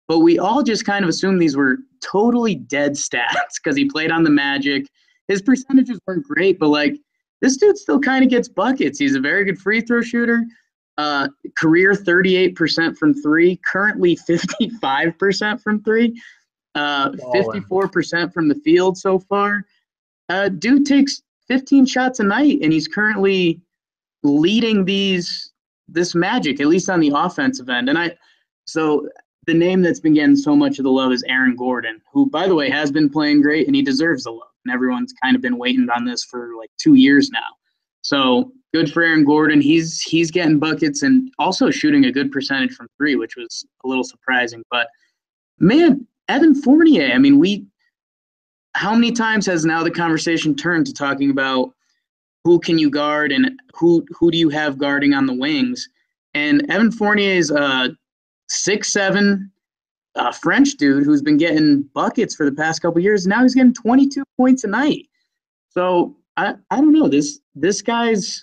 but 0.08 0.20
we 0.20 0.38
all 0.38 0.62
just 0.62 0.84
kind 0.84 1.04
of 1.04 1.08
assumed 1.08 1.40
these 1.40 1.56
were 1.56 1.78
totally 2.00 2.54
dead 2.54 2.92
stats 2.94 3.54
because 3.62 3.76
he 3.76 3.84
played 3.84 4.10
on 4.10 4.24
the 4.24 4.30
Magic. 4.30 4.86
His 5.28 5.42
percentages 5.42 5.98
weren't 6.06 6.24
great, 6.24 6.58
but 6.58 6.68
like 6.68 6.96
this 7.40 7.56
dude 7.56 7.78
still 7.78 8.00
kind 8.00 8.24
of 8.24 8.30
gets 8.30 8.48
buckets. 8.48 8.98
He's 8.98 9.14
a 9.14 9.20
very 9.20 9.44
good 9.44 9.58
free 9.58 9.80
throw 9.80 10.02
shooter. 10.02 10.44
Uh, 10.96 11.28
career 11.56 11.92
38% 11.92 12.96
from 12.96 13.14
three, 13.14 13.60
currently 13.66 14.16
55% 14.16 15.60
from 15.60 15.82
three, 15.82 16.14
uh, 16.76 17.10
54% 17.10 18.32
from 18.32 18.48
the 18.48 18.54
field 18.54 18.96
so 18.96 19.18
far. 19.18 19.64
Uh, 20.28 20.48
dude 20.48 20.86
takes 20.86 21.22
15 21.48 21.86
shots 21.86 22.20
a 22.20 22.22
night, 22.22 22.60
and 22.62 22.72
he's 22.72 22.86
currently 22.86 23.60
leading 24.22 24.84
these 24.84 25.52
this 25.88 26.14
magic, 26.14 26.60
at 26.60 26.66
least 26.66 26.88
on 26.88 27.00
the 27.00 27.12
offensive 27.14 27.68
end. 27.68 27.90
And 27.90 27.98
I, 27.98 28.16
so 28.64 29.06
the 29.46 29.52
name 29.52 29.82
that's 29.82 30.00
been 30.00 30.14
getting 30.14 30.36
so 30.36 30.56
much 30.56 30.78
of 30.78 30.84
the 30.84 30.90
love 30.90 31.12
is 31.12 31.22
Aaron 31.24 31.56
Gordon, 31.56 32.00
who, 32.12 32.30
by 32.30 32.46
the 32.46 32.54
way, 32.54 32.70
has 32.70 32.90
been 32.90 33.10
playing 33.10 33.42
great 33.42 33.66
and 33.66 33.76
he 33.76 33.82
deserves 33.82 34.24
the 34.24 34.30
love. 34.30 34.48
And 34.64 34.74
everyone's 34.74 35.12
kind 35.22 35.36
of 35.36 35.42
been 35.42 35.58
waiting 35.58 35.88
on 35.94 36.04
this 36.04 36.24
for 36.24 36.50
like 36.58 36.70
two 36.78 36.94
years 36.94 37.30
now. 37.30 37.40
So 38.02 38.52
good 38.74 38.92
for 38.92 39.02
Aaron 39.02 39.24
Gordon. 39.24 39.60
He's 39.60 40.00
he's 40.00 40.30
getting 40.30 40.58
buckets 40.58 41.02
and 41.02 41.30
also 41.38 41.70
shooting 41.70 42.04
a 42.04 42.12
good 42.12 42.30
percentage 42.30 42.74
from 42.74 42.88
three, 42.98 43.16
which 43.16 43.36
was 43.36 43.64
a 43.84 43.88
little 43.88 44.04
surprising. 44.04 44.62
But 44.70 44.88
man, 45.58 46.06
Evan 46.28 46.54
Fournier. 46.54 47.12
I 47.12 47.18
mean, 47.18 47.38
we 47.38 47.66
how 48.74 48.94
many 48.94 49.12
times 49.12 49.46
has 49.46 49.64
now 49.64 49.82
the 49.82 49.90
conversation 49.90 50.54
turned 50.54 50.86
to 50.86 50.92
talking 50.92 51.30
about 51.30 51.70
who 52.42 52.58
can 52.58 52.78
you 52.78 52.90
guard 52.90 53.32
and 53.32 53.58
who 53.74 54.04
who 54.10 54.30
do 54.30 54.38
you 54.38 54.48
have 54.50 54.78
guarding 54.78 55.14
on 55.14 55.26
the 55.26 55.34
wings? 55.34 55.88
And 56.34 56.68
Evan 56.70 56.90
Fournier 56.90 57.32
is 57.32 57.50
a 57.50 57.96
six 58.48 58.92
seven 58.92 59.50
uh, 60.16 60.32
French 60.32 60.74
dude 60.74 61.04
who's 61.04 61.22
been 61.22 61.36
getting 61.36 61.82
buckets 61.94 62.34
for 62.34 62.44
the 62.44 62.54
past 62.54 62.82
couple 62.82 63.00
years. 63.00 63.26
Now 63.26 63.42
he's 63.42 63.54
getting 63.54 63.74
22 63.74 64.22
points 64.36 64.64
a 64.64 64.68
night. 64.68 65.08
So 65.70 66.16
I, 66.36 66.54
I 66.70 66.76
don't 66.76 66.92
know 66.92 67.08
this 67.08 67.40
this 67.54 67.82
guy's 67.82 68.42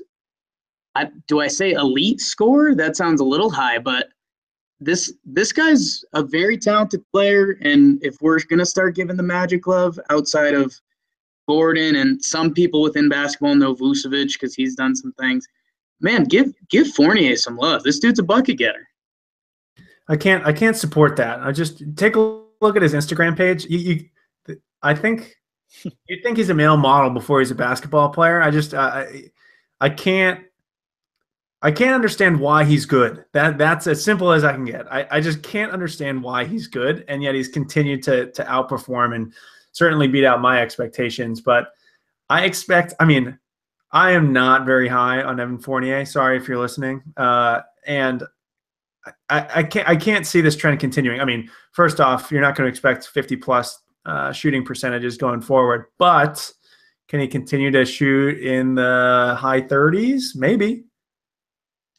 I, 0.96 1.10
do 1.28 1.40
I 1.40 1.48
say 1.48 1.72
elite 1.72 2.20
score? 2.20 2.76
That 2.76 2.98
sounds 2.98 3.22
a 3.22 3.26
little 3.26 3.50
high, 3.50 3.80
but 3.80 4.10
this 4.80 5.14
this 5.24 5.52
guy's 5.54 6.04
a 6.14 6.24
very 6.24 6.58
talented 6.58 7.04
player, 7.12 7.58
and 7.62 8.04
if 8.04 8.18
we're 8.22 8.40
gonna 8.50 8.66
start 8.66 8.96
giving 8.96 9.16
the 9.16 9.24
Magic 9.24 9.68
love 9.68 10.00
outside 10.10 10.54
of 10.54 10.74
Gordon 11.48 11.96
and 11.96 12.24
some 12.24 12.54
people 12.54 12.82
within 12.82 13.08
basketball 13.08 13.56
know 13.56 13.76
Vucevic 13.76 14.34
because 14.34 14.56
he's 14.56 14.76
done 14.76 14.96
some 14.96 15.14
things, 15.14 15.48
man, 16.02 16.26
give 16.26 16.54
give 16.70 16.88
Fournier 16.90 17.36
some 17.38 17.58
love. 17.58 17.84
This 17.84 18.00
dude's 18.00 18.20
a 18.20 18.24
bucket 18.24 18.58
getter. 18.58 18.88
I 20.12 20.18
can't 20.18 20.45
I 20.45 20.51
can't 20.51 20.76
support 20.76 21.16
that. 21.16 21.39
I 21.39 21.53
just 21.53 21.84
take 21.95 22.18
a 22.18 22.20
look 22.59 22.76
at 22.76 22.82
his 22.82 22.93
Instagram 22.93 23.38
page. 23.38 23.66
You, 23.66 23.78
you 23.78 24.57
I 24.84 24.93
think 24.93 25.38
you'd 26.07 26.22
think 26.22 26.36
he's 26.38 26.49
a 26.49 26.53
male 26.53 26.76
model 26.76 27.12
before 27.12 27.39
he's 27.39 27.49
a 27.49 27.55
basketball 27.55 28.09
player. 28.09 28.41
I 28.41 28.51
just 28.51 28.74
I 28.74 29.32
I 29.80 29.88
can't 29.88 30.41
I 31.62 31.72
can't 31.72 31.95
understand 31.95 32.41
why 32.41 32.66
he's 32.66 32.86
good. 32.86 33.24
That 33.32 33.57
that's 33.57 33.88
as 33.88 34.03
simple 34.03 34.34
as 34.34 34.43
I 34.43 34.51
can 34.51 34.66
get. 34.66 34.91
I, 34.91 35.07
I 35.09 35.22
just 35.22 35.43
can't 35.43 35.72
understand 35.72 36.22
why 36.22 36.43
he's 36.43 36.68
good, 36.68 37.05
and 37.07 37.24
yet 37.24 37.34
he's 37.34 37.47
continued 37.47 38.03
to 38.03 38.32
to 38.34 38.43
outperform 38.43 39.16
and 39.16 39.34
certainly 39.72 40.09
beat 40.09 40.26
out 40.26 40.41
my 40.41 40.62
expectations. 40.62 41.39
But 41.39 41.72
I 42.30 42.43
expect. 42.43 42.95
I 42.99 43.05
mean, 43.05 43.39
I 43.93 44.12
am 44.12 44.34
not 44.34 44.66
very 44.66 44.89
high 44.89 45.24
on 45.24 45.39
Evan 45.39 45.57
Fournier. 45.57 46.03
Sorry 46.03 46.36
if 46.36 46.49
you're 46.49 46.59
listening. 46.59 47.01
Uh, 47.16 47.62
and 47.88 48.24
I, 49.30 49.47
I 49.56 49.64
can't 49.64 49.88
I 49.88 49.95
can't 49.95 50.26
see 50.26 50.41
this 50.41 50.56
trend 50.56 50.80
continuing. 50.80 51.20
I 51.20 51.26
mean, 51.26 51.49
first 51.72 51.99
off, 51.99 52.32
you're 52.32 52.41
not 52.41 52.56
going 52.56 52.66
to 52.66 52.70
expect 52.70 53.08
50 53.08 53.36
plus 53.38 53.80
uh, 54.06 54.32
shooting 54.32 54.64
percentages 54.64 55.18
going 55.18 55.41
forward, 55.41 55.86
but 55.97 56.52
can 57.08 57.20
he 57.20 57.28
continue 57.28 57.72
to 57.72 57.86
shoot 57.86 58.39
in 58.39 58.76
the 58.76 59.36
high 59.38 59.62
30s? 59.62 60.36
Maybe. 60.36 60.86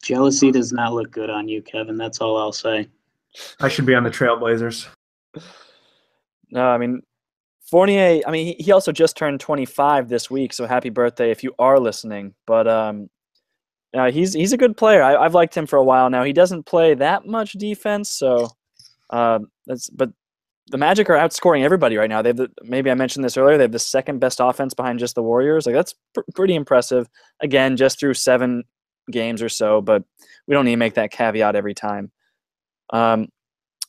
Jealousy 0.01 0.51
does 0.51 0.73
not 0.73 0.93
look 0.93 1.11
good 1.11 1.29
on 1.29 1.47
you, 1.47 1.61
Kevin. 1.61 1.97
That's 1.97 2.19
all 2.19 2.37
I'll 2.37 2.51
say. 2.51 2.89
I 3.61 3.69
should 3.69 3.85
be 3.85 3.95
on 3.95 4.03
the 4.03 4.09
Trailblazers. 4.09 4.87
No, 6.51 6.67
I 6.67 6.77
mean 6.77 7.01
Fournier. 7.73 8.21
I 8.27 8.31
mean, 8.31 8.55
he 8.59 8.71
also 8.71 8.91
just 8.91 9.17
turned 9.17 9.39
25 9.39 10.07
this 10.07 10.29
week, 10.29 10.53
so 10.53 10.67
happy 10.67 10.89
birthday 10.89 11.31
if 11.31 11.43
you 11.43 11.55
are 11.57 11.79
listening. 11.79 12.35
But 12.45 12.67
um, 12.67 13.09
uh, 13.93 14.11
he's 14.11 14.33
he's 14.33 14.53
a 14.53 14.57
good 14.57 14.75
player. 14.75 15.03
I, 15.03 15.23
have 15.23 15.35
liked 15.35 15.55
him 15.55 15.67
for 15.67 15.77
a 15.77 15.83
while 15.83 16.09
now. 16.09 16.23
He 16.23 16.33
doesn't 16.33 16.63
play 16.63 16.93
that 16.95 17.25
much 17.25 17.53
defense, 17.53 18.09
so 18.09 18.49
uh, 19.09 19.39
that's. 19.67 19.89
But 19.89 20.11
the 20.67 20.77
Magic 20.77 21.09
are 21.09 21.17
outscoring 21.17 21.63
everybody 21.63 21.97
right 21.97 22.09
now. 22.09 22.21
They 22.21 22.29
have 22.29 22.37
the, 22.37 22.49
maybe 22.63 22.89
I 22.89 22.95
mentioned 22.95 23.23
this 23.23 23.37
earlier. 23.37 23.57
They 23.57 23.65
have 23.65 23.71
the 23.71 23.79
second 23.79 24.19
best 24.19 24.39
offense 24.41 24.73
behind 24.73 24.99
just 24.99 25.15
the 25.15 25.21
Warriors. 25.21 25.65
Like 25.65 25.75
that's 25.75 25.93
pr- 26.13 26.21
pretty 26.33 26.55
impressive. 26.55 27.07
Again, 27.41 27.77
just 27.77 27.99
through 27.99 28.15
seven 28.15 28.63
games 29.11 29.41
or 29.41 29.49
so, 29.49 29.81
but 29.81 30.03
we 30.47 30.53
don't 30.53 30.65
need 30.65 30.71
to 30.71 30.77
make 30.77 30.95
that 30.95 31.11
caveat 31.11 31.55
every 31.55 31.73
time. 31.73 32.11
Um, 32.91 33.27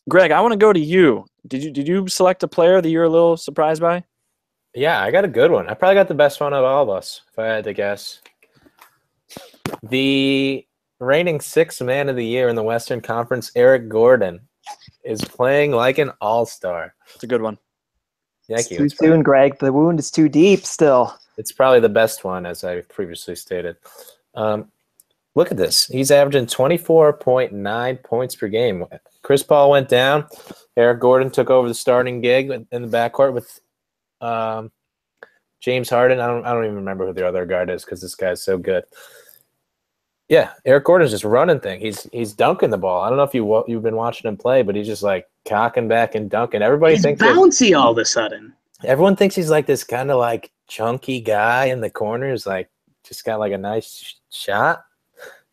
Greg, 0.09 0.32
I 0.32 0.40
want 0.40 0.52
to 0.52 0.59
go 0.59 0.72
to 0.72 0.80
you. 0.80 1.24
Did 1.46 1.62
you 1.62 1.70
did 1.70 1.88
you 1.88 2.09
select 2.09 2.42
a 2.42 2.48
player 2.48 2.80
that 2.80 2.88
you're 2.88 3.05
a 3.05 3.09
little 3.09 3.36
surprised 3.36 3.80
by? 3.80 4.05
Yeah, 4.74 5.00
I 5.00 5.11
got 5.11 5.24
a 5.24 5.28
good 5.28 5.50
one. 5.50 5.68
I 5.68 5.74
probably 5.74 5.94
got 5.94 6.09
the 6.09 6.14
best 6.14 6.40
one 6.40 6.52
of 6.52 6.64
all 6.64 6.82
of 6.82 6.88
us, 6.88 7.22
if 7.32 7.38
I 7.38 7.46
had 7.46 7.64
to 7.64 7.72
guess. 7.72 8.20
The 9.82 10.66
reigning 11.00 11.40
sixth 11.40 11.80
man 11.82 12.08
of 12.08 12.16
the 12.16 12.26
year 12.26 12.48
in 12.48 12.56
the 12.56 12.62
Western 12.62 13.00
Conference, 13.00 13.50
Eric 13.54 13.88
Gordon, 13.88 14.40
is 15.04 15.22
playing 15.22 15.72
like 15.72 15.98
an 15.98 16.12
all 16.20 16.46
star. 16.46 16.94
It's 17.14 17.24
a 17.24 17.26
good 17.26 17.42
one. 17.42 17.58
Thank 18.48 18.60
it's 18.60 18.70
you. 18.70 18.78
Too 18.78 18.84
It's 18.84 18.98
soon, 18.98 19.22
Greg. 19.22 19.58
The 19.58 19.72
wound 19.72 19.98
is 19.98 20.10
too 20.10 20.28
deep 20.28 20.64
still. 20.64 21.14
It's 21.36 21.52
probably 21.52 21.80
the 21.80 21.88
best 21.88 22.24
one, 22.24 22.46
as 22.46 22.64
I 22.64 22.80
previously 22.82 23.34
stated. 23.34 23.76
Um, 24.34 24.70
look 25.34 25.50
at 25.50 25.56
this. 25.56 25.86
He's 25.86 26.10
averaging 26.10 26.46
24.9 26.46 28.02
points 28.02 28.36
per 28.36 28.48
game. 28.48 28.84
Chris 29.22 29.42
Paul 29.42 29.70
went 29.70 29.88
down. 29.88 30.26
Eric 30.76 31.00
Gordon 31.00 31.30
took 31.30 31.50
over 31.50 31.68
the 31.68 31.74
starting 31.74 32.20
gig 32.20 32.50
in 32.50 32.82
the 32.82 32.88
backcourt 32.88 33.32
with 33.32 33.60
um, 34.20 34.70
James 35.60 35.88
Harden. 35.88 36.20
I 36.20 36.26
don't, 36.26 36.44
I 36.44 36.52
don't 36.52 36.64
even 36.64 36.76
remember 36.76 37.06
who 37.06 37.12
the 37.12 37.26
other 37.26 37.46
guard 37.46 37.70
is 37.70 37.84
because 37.84 38.00
this 38.00 38.14
guy's 38.14 38.42
so 38.42 38.58
good. 38.58 38.84
Yeah, 40.28 40.52
Eric 40.64 40.84
Gordon's 40.84 41.10
just 41.10 41.24
running 41.24 41.60
thing. 41.60 41.80
He's 41.80 42.04
he's 42.12 42.32
dunking 42.32 42.70
the 42.70 42.78
ball. 42.78 43.02
I 43.02 43.08
don't 43.08 43.18
know 43.18 43.24
if 43.24 43.34
you 43.34 43.64
you've 43.68 43.82
been 43.82 43.96
watching 43.96 44.28
him 44.28 44.36
play, 44.36 44.62
but 44.62 44.74
he's 44.74 44.86
just 44.86 45.02
like 45.02 45.28
cocking 45.46 45.86
back 45.88 46.14
and 46.14 46.30
dunking. 46.30 46.62
Everybody 46.62 46.94
He's 46.94 47.02
thinks 47.02 47.22
bouncy 47.22 47.78
all 47.78 47.92
of 47.92 47.98
a 47.98 48.04
sudden. 48.04 48.54
everyone 48.84 49.16
thinks 49.16 49.34
he's 49.34 49.50
like 49.50 49.66
this 49.66 49.84
kind 49.84 50.10
of 50.10 50.18
like 50.18 50.50
chunky 50.66 51.20
guy 51.20 51.66
in 51.66 51.80
the 51.82 51.90
corners, 51.90 52.46
like 52.46 52.70
just 53.02 53.24
got 53.26 53.38
like 53.38 53.52
a 53.52 53.58
nice 53.58 53.92
sh- 54.02 54.14
shot, 54.30 54.84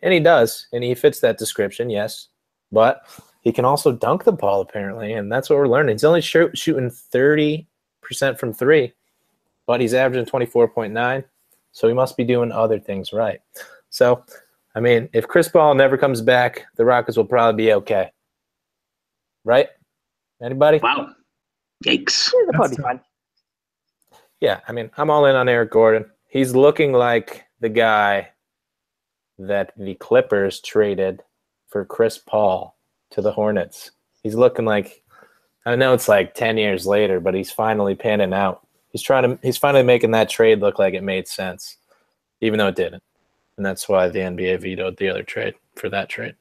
and 0.02 0.14
he 0.14 0.22
does, 0.22 0.68
and 0.72 0.84
he 0.86 0.96
fits 0.96 1.20
that 1.20 1.38
description, 1.38 1.90
yes. 1.90 2.30
But 2.72 3.02
he 3.42 3.52
can 3.52 3.66
also 3.66 3.92
dunk 3.92 4.24
the 4.24 4.32
ball 4.32 4.62
apparently, 4.62 5.12
and 5.14 5.30
that's 5.30 5.50
what 5.50 5.58
we're 5.60 5.68
learning. 5.68 5.96
He's 5.96 6.06
only 6.06 6.22
shoot, 6.22 6.58
shooting 6.58 6.90
thirty 6.90 7.68
percent 8.02 8.40
from 8.40 8.54
three, 8.54 8.94
but 9.66 9.82
he's 9.82 9.94
averaging 9.94 10.28
twenty 10.28 10.46
four 10.46 10.70
point 10.70 10.94
nine, 10.94 11.26
so 11.74 11.90
he 11.90 11.94
must 11.94 12.16
be 12.16 12.24
doing 12.24 12.54
other 12.54 12.80
things 12.80 13.12
right. 13.12 13.42
So, 13.90 14.24
I 14.76 14.80
mean, 14.80 15.10
if 15.14 15.28
Chris 15.28 15.50
Paul 15.50 15.76
never 15.76 15.98
comes 15.98 16.22
back, 16.22 16.66
the 16.78 16.86
Rockets 16.86 17.18
will 17.18 17.26
probably 17.26 17.66
be 17.66 17.74
okay, 17.74 18.12
right? 19.44 19.68
Anybody? 20.42 20.80
Wow. 20.80 21.10
Yikes. 21.86 22.32
Yeah, 22.34 22.40
they'll 22.46 22.54
probably 22.54 22.78
be 22.78 22.84
fine. 22.84 23.02
Yeah, 24.40 24.60
I 24.68 24.72
mean, 24.72 24.90
I'm 24.98 25.10
all 25.10 25.26
in 25.26 25.36
on 25.36 25.50
Eric 25.50 25.72
Gordon. 25.72 26.06
He's 26.28 26.56
looking 26.56 26.94
like 26.94 27.46
the 27.60 27.70
guy 27.70 28.30
that 29.38 29.74
the 29.78 29.96
Clippers 29.96 30.62
traded 30.62 31.22
for 31.68 31.86
Chris 31.86 32.18
Paul 32.18 32.78
to 33.12 33.22
the 33.22 33.32
Hornets. 33.32 33.92
He's 34.24 34.36
looking 34.36 34.66
like 34.66 35.04
I 35.66 35.76
know 35.76 35.94
it's 35.94 36.08
like 36.08 36.34
10 36.34 36.58
years 36.58 36.88
later, 36.88 37.20
but 37.20 37.36
he's 37.36 37.52
finally 37.52 37.94
panning 37.94 38.34
out. 38.34 38.66
He's 38.90 39.04
trying 39.04 39.24
to 39.24 39.40
he's 39.44 39.58
finally 39.58 39.84
making 39.84 40.12
that 40.12 40.30
trade 40.30 40.60
look 40.60 40.80
like 40.80 40.94
it 40.94 41.04
made 41.04 41.28
sense, 41.28 41.78
even 42.42 42.58
though 42.58 42.68
it 42.68 42.76
didn't. 42.76 43.04
And 43.62 43.66
that's 43.68 43.88
why 43.88 44.10
the 44.10 44.18
NBA 44.18 44.60
vetoed 44.60 44.98
the 44.98 45.08
other 45.08 45.22
trade 45.22 45.54
for 45.76 45.88
that 45.90 46.10
trade. 46.10 46.34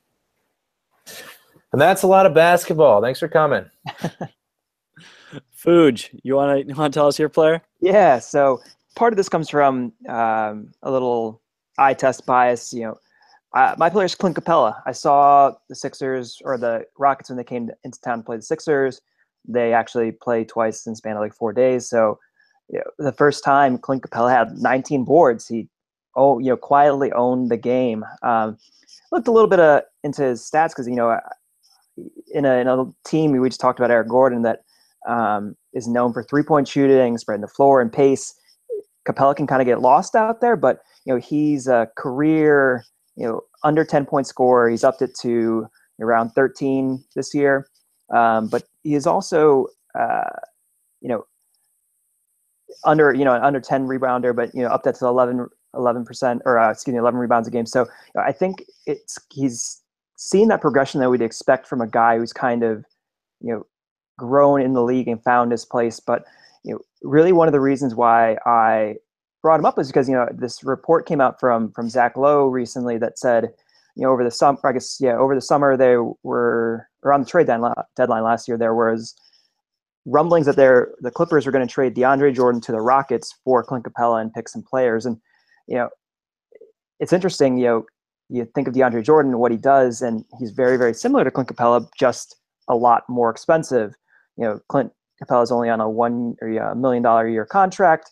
And 1.71 1.79
that's 1.79 2.03
a 2.03 2.07
lot 2.07 2.25
of 2.25 2.33
basketball. 2.33 3.03
Thanks 3.03 3.21
for 3.21 3.29
coming. 3.29 3.67
Fuj, 5.55 6.19
you 6.23 6.35
want 6.35 6.67
to 6.67 6.73
want 6.73 6.95
to 6.95 6.99
tell 6.99 7.09
us 7.09 7.19
your 7.19 7.29
player? 7.29 7.61
Yeah, 7.79 8.21
so 8.21 8.63
part 8.97 9.13
of 9.13 9.19
this 9.19 9.29
comes 9.29 9.51
from 9.51 9.93
um, 10.09 10.73
a 10.83 10.91
little 10.91 11.43
eye 11.77 11.93
test 11.93 12.25
bias. 12.25 12.73
You 12.73 12.85
know, 12.85 12.97
uh, 13.55 13.75
my 13.77 13.91
player 13.91 14.07
is 14.07 14.15
Clint 14.15 14.37
Capela. 14.37 14.81
I 14.87 14.93
saw 14.93 15.53
the 15.69 15.75
Sixers 15.75 16.41
or 16.43 16.57
the 16.57 16.87
Rockets 16.97 17.29
when 17.29 17.37
they 17.37 17.45
came 17.45 17.67
to, 17.67 17.77
into 17.85 18.01
town 18.01 18.21
to 18.21 18.25
play 18.25 18.37
the 18.37 18.43
Sixers. 18.43 19.03
They 19.47 19.75
actually 19.75 20.13
played 20.13 20.49
twice 20.49 20.87
in 20.87 20.93
the 20.93 20.97
span 20.97 21.17
of 21.17 21.21
like 21.21 21.35
four 21.35 21.53
days. 21.53 21.87
So 21.87 22.19
you 22.71 22.79
know, 22.79 23.05
the 23.05 23.13
first 23.13 23.45
time 23.45 23.77
Clint 23.77 24.05
Capela 24.05 24.31
had 24.31 24.57
19 24.57 25.05
boards, 25.05 25.47
he 25.47 25.69
oh 26.17 26.39
you 26.39 26.47
know 26.47 26.57
quietly 26.57 27.13
owned 27.13 27.51
the 27.51 27.57
game. 27.57 28.05
Um, 28.23 28.59
looked 29.13 29.29
a 29.29 29.33
little 29.33 29.49
bit 29.49 29.61
uh, 29.61 29.83
into 30.05 30.23
his 30.23 30.43
stats 30.43 30.69
because 30.69 30.87
you 30.87 30.97
know 30.97 31.19
in 32.33 32.45
a, 32.45 32.55
in 32.59 32.69
a 32.69 32.85
team 33.05 33.33
we 33.33 33.49
just 33.49 33.61
talked 33.61 33.79
about 33.79 33.91
Eric 33.91 34.09
Gordon 34.09 34.43
that 34.43 34.65
um, 35.09 35.57
is 35.73 35.89
known 35.89 36.13
for 36.13 36.23
three 36.23 36.43
point 36.43 36.69
shooting, 36.69 37.19
spreading 37.19 37.43
the 37.43 37.49
floor, 37.49 37.81
and 37.81 37.93
pace. 37.93 38.35
Capela 39.09 39.35
can 39.35 39.47
kind 39.47 39.63
of 39.63 39.67
get 39.67 39.81
lost 39.81 40.15
out 40.15 40.41
there, 40.41 40.57
but 40.57 40.81
you 41.05 41.13
know 41.13 41.21
he's 41.21 41.67
a 41.67 41.89
career 41.97 42.85
you 43.17 43.27
know 43.27 43.41
under 43.65 43.85
10 43.85 44.07
point 44.07 44.27
score. 44.27 44.69
He's 44.69 44.85
upped 44.85 45.03
it 45.03 45.15
to 45.23 45.67
around 46.01 46.31
13 46.31 47.05
this 47.15 47.35
year. 47.35 47.67
Um, 48.15 48.49
but 48.49 48.65
he 48.83 48.95
is 48.95 49.07
also, 49.07 49.67
uh, 49.99 50.31
you 51.01 51.09
know, 51.09 51.25
under 52.85 53.13
you 53.13 53.25
know 53.25 53.35
under 53.35 53.61
10 53.61 53.87
rebounder, 53.87 54.35
but 54.35 54.55
you 54.55 54.63
know 54.63 54.69
up 54.69 54.85
that 54.85 54.95
to 54.97 55.07
11 55.07 55.49
11 55.75 56.05
percent 56.05 56.43
or 56.45 56.59
uh, 56.59 56.71
excuse 56.71 56.93
me 56.93 56.99
11 56.99 57.19
rebounds 57.19 57.49
a 57.49 57.51
game. 57.51 57.67
So 57.67 57.87
I 58.17 58.33
think 58.33 58.65
it's 58.87 59.19
he's 59.33 59.83
seen 60.17 60.49
that 60.49 60.61
progression 60.61 61.01
that 61.01 61.11
we'd 61.11 61.23
expect 61.23 61.67
from 61.67 61.81
a 61.81 61.87
guy 61.87 62.19
who's 62.19 62.33
kind 62.33 62.63
of 62.63 62.85
you 63.41 63.53
know 63.53 63.67
grown 64.19 64.61
in 64.61 64.75
the 64.75 64.83
league 64.83 65.09
and 65.09 65.23
found 65.23 65.53
his 65.53 65.65
place. 65.65 66.01
But 66.01 66.25
you 66.65 66.75
know 66.75 66.81
really 67.03 67.33
one 67.33 67.49
of 67.49 67.53
the 67.53 67.61
reasons 67.61 67.95
why 67.95 68.37
I 68.47 68.97
brought 69.43 69.61
him 69.61 69.67
up 69.67 69.77
was 69.77 69.89
because 69.89 70.09
you 70.09 70.15
know 70.15 70.29
this 70.33 70.63
report 70.65 71.07
came 71.07 71.21
out 71.21 71.41
from 71.41 71.73
from 71.73 71.89
Zach 71.89 72.17
Lowe 72.17 72.47
recently 72.47 72.99
that 72.99 73.19
said 73.19 73.53
you 73.97 74.05
know 74.05 74.11
over 74.11 74.25
the 74.25 74.31
summer 74.31 74.59
I 74.65 74.73
guess 74.73 74.99
yeah 75.01 75.17
over 75.17 75.35
the 75.35 75.41
summer 75.41 75.77
they 75.77 75.97
were 76.23 76.87
around 77.05 77.23
the 77.23 77.31
trade 77.31 77.47
deadline 77.47 78.23
last 78.23 78.47
year 78.47 78.59
there 78.59 78.75
was 78.75 79.15
rumblings 80.07 80.47
that 80.47 80.57
they're 80.57 80.93
the 81.01 81.11
Clippers 81.11 81.47
are 81.47 81.51
going 81.51 81.67
to 81.67 81.73
trade 81.73 81.95
DeAndre 81.95 82.35
Jordan 82.35 82.61
to 82.63 82.73
the 82.73 82.81
Rockets 82.81 83.35
for 83.45 83.63
Clint 83.63 83.85
Capela 83.85 84.21
and 84.21 84.33
pick 84.33 84.49
some 84.49 84.63
players. 84.63 85.07
And 85.07 85.19
you 85.71 85.77
know, 85.77 85.89
it's 86.99 87.13
interesting. 87.13 87.57
You 87.57 87.65
know, 87.65 87.87
you 88.29 88.45
think 88.55 88.69
of 88.69 88.75
DeAndre 88.75 89.05
Jordan, 89.05 89.33
and 89.33 89.41
what 89.41 89.53
he 89.53 89.57
does, 89.57 90.03
and 90.03 90.25
he's 90.39 90.51
very 90.51 90.77
very 90.77 90.93
similar 90.93 91.25
to 91.25 91.31
Clint 91.31 91.49
Capela, 91.49 91.89
just 91.99 92.37
a 92.69 92.75
lot 92.75 93.05
more 93.09 93.31
expensive. 93.31 93.95
You 94.37 94.45
know, 94.45 94.61
Clint 94.69 94.93
Capela 95.23 95.43
is 95.43 95.53
only 95.53 95.71
on 95.71 95.81
a 95.81 95.89
one 95.89 96.35
or 96.43 96.49
a 96.49 96.75
million 96.75 97.03
dollar 97.03 97.27
a 97.27 97.33
year 97.33 97.47
contract. 97.47 98.11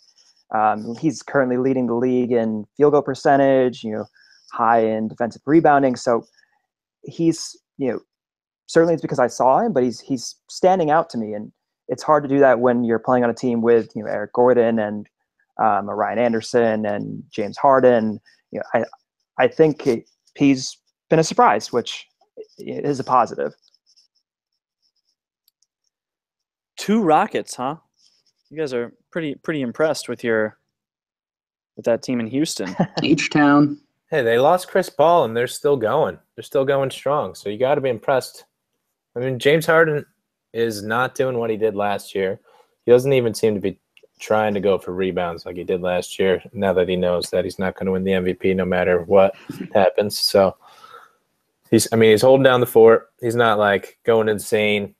Um, 0.54 0.94
he's 0.98 1.22
currently 1.22 1.58
leading 1.58 1.88
the 1.88 1.94
league 1.94 2.32
in 2.32 2.64
field 2.76 2.92
goal 2.92 3.02
percentage. 3.02 3.84
You 3.84 3.92
know, 3.92 4.06
high 4.52 4.84
in 4.84 5.08
defensive 5.08 5.42
rebounding. 5.44 5.96
So 5.96 6.24
he's 7.02 7.60
you 7.76 7.90
know 7.90 8.00
certainly 8.66 8.94
it's 8.94 9.02
because 9.02 9.18
I 9.18 9.26
saw 9.26 9.58
him, 9.58 9.72
but 9.72 9.82
he's 9.82 10.00
he's 10.00 10.36
standing 10.48 10.90
out 10.90 11.10
to 11.10 11.18
me 11.18 11.34
and 11.34 11.52
it's 11.88 12.02
hard 12.02 12.22
to 12.22 12.28
do 12.28 12.38
that 12.38 12.60
when 12.60 12.84
you're 12.84 12.98
playing 12.98 13.24
on 13.24 13.30
a 13.30 13.34
team 13.34 13.62
with 13.62 13.90
you 13.96 14.04
know 14.04 14.10
Eric 14.10 14.32
Gordon 14.34 14.78
and 14.78 15.08
um, 15.58 15.88
Ryan 15.88 16.18
Anderson 16.18 16.86
and 16.86 17.22
James 17.30 17.56
Harden. 17.56 18.20
You 18.50 18.60
know, 18.60 18.64
I 18.74 18.84
I 19.44 19.48
think 19.48 19.88
he's 20.36 20.78
been 21.10 21.18
a 21.18 21.24
surprise, 21.24 21.72
which 21.72 22.06
is 22.58 23.00
a 23.00 23.04
positive. 23.04 23.54
Two 26.76 27.02
Rockets, 27.02 27.54
huh? 27.56 27.76
You 28.50 28.58
guys 28.58 28.72
are 28.72 28.92
pretty 29.10 29.34
pretty 29.34 29.62
impressed 29.62 30.08
with 30.08 30.24
your 30.24 30.58
with 31.76 31.84
that 31.84 32.02
team 32.02 32.20
in 32.20 32.26
Houston. 32.26 32.74
H 33.02 33.30
Town. 33.30 33.78
Hey, 34.10 34.22
they 34.22 34.38
lost 34.38 34.68
Chris 34.68 34.88
Paul 34.88 35.24
and 35.24 35.36
they're 35.36 35.46
still 35.46 35.76
going. 35.76 36.18
They're 36.34 36.42
still 36.42 36.64
going 36.64 36.90
strong. 36.90 37.34
So 37.34 37.50
you 37.50 37.58
got 37.58 37.74
to 37.74 37.80
be 37.80 37.90
impressed. 37.90 38.44
I 39.14 39.20
mean, 39.20 39.38
James 39.38 39.66
Harden 39.66 40.06
is 40.52 40.82
not 40.82 41.14
doing 41.14 41.36
what 41.36 41.50
he 41.50 41.56
did 41.56 41.76
last 41.76 42.14
year. 42.14 42.40
He 42.86 42.92
doesn't 42.92 43.12
even 43.12 43.34
seem 43.34 43.54
to 43.54 43.60
be 43.60 43.78
trying 44.18 44.54
to 44.54 44.60
go 44.60 44.78
for 44.78 44.92
rebounds 44.92 45.46
like 45.46 45.56
he 45.56 45.64
did 45.64 45.82
last 45.82 46.18
year. 46.18 46.42
Now 46.52 46.72
that 46.72 46.88
he 46.88 46.96
knows 46.96 47.30
that 47.30 47.44
he's 47.44 47.58
not 47.58 47.74
going 47.74 47.86
to 47.86 47.92
win 47.92 48.04
the 48.04 48.12
MVP 48.12 48.54
no 48.56 48.64
matter 48.64 49.02
what 49.02 49.34
happens, 49.74 50.18
so 50.18 50.56
he's. 51.70 51.88
I 51.92 51.96
mean, 51.96 52.10
he's 52.10 52.22
holding 52.22 52.44
down 52.44 52.60
the 52.60 52.66
fort. 52.66 53.10
He's 53.20 53.36
not 53.36 53.58
like 53.58 53.98
going 54.04 54.28
insane, 54.28 54.94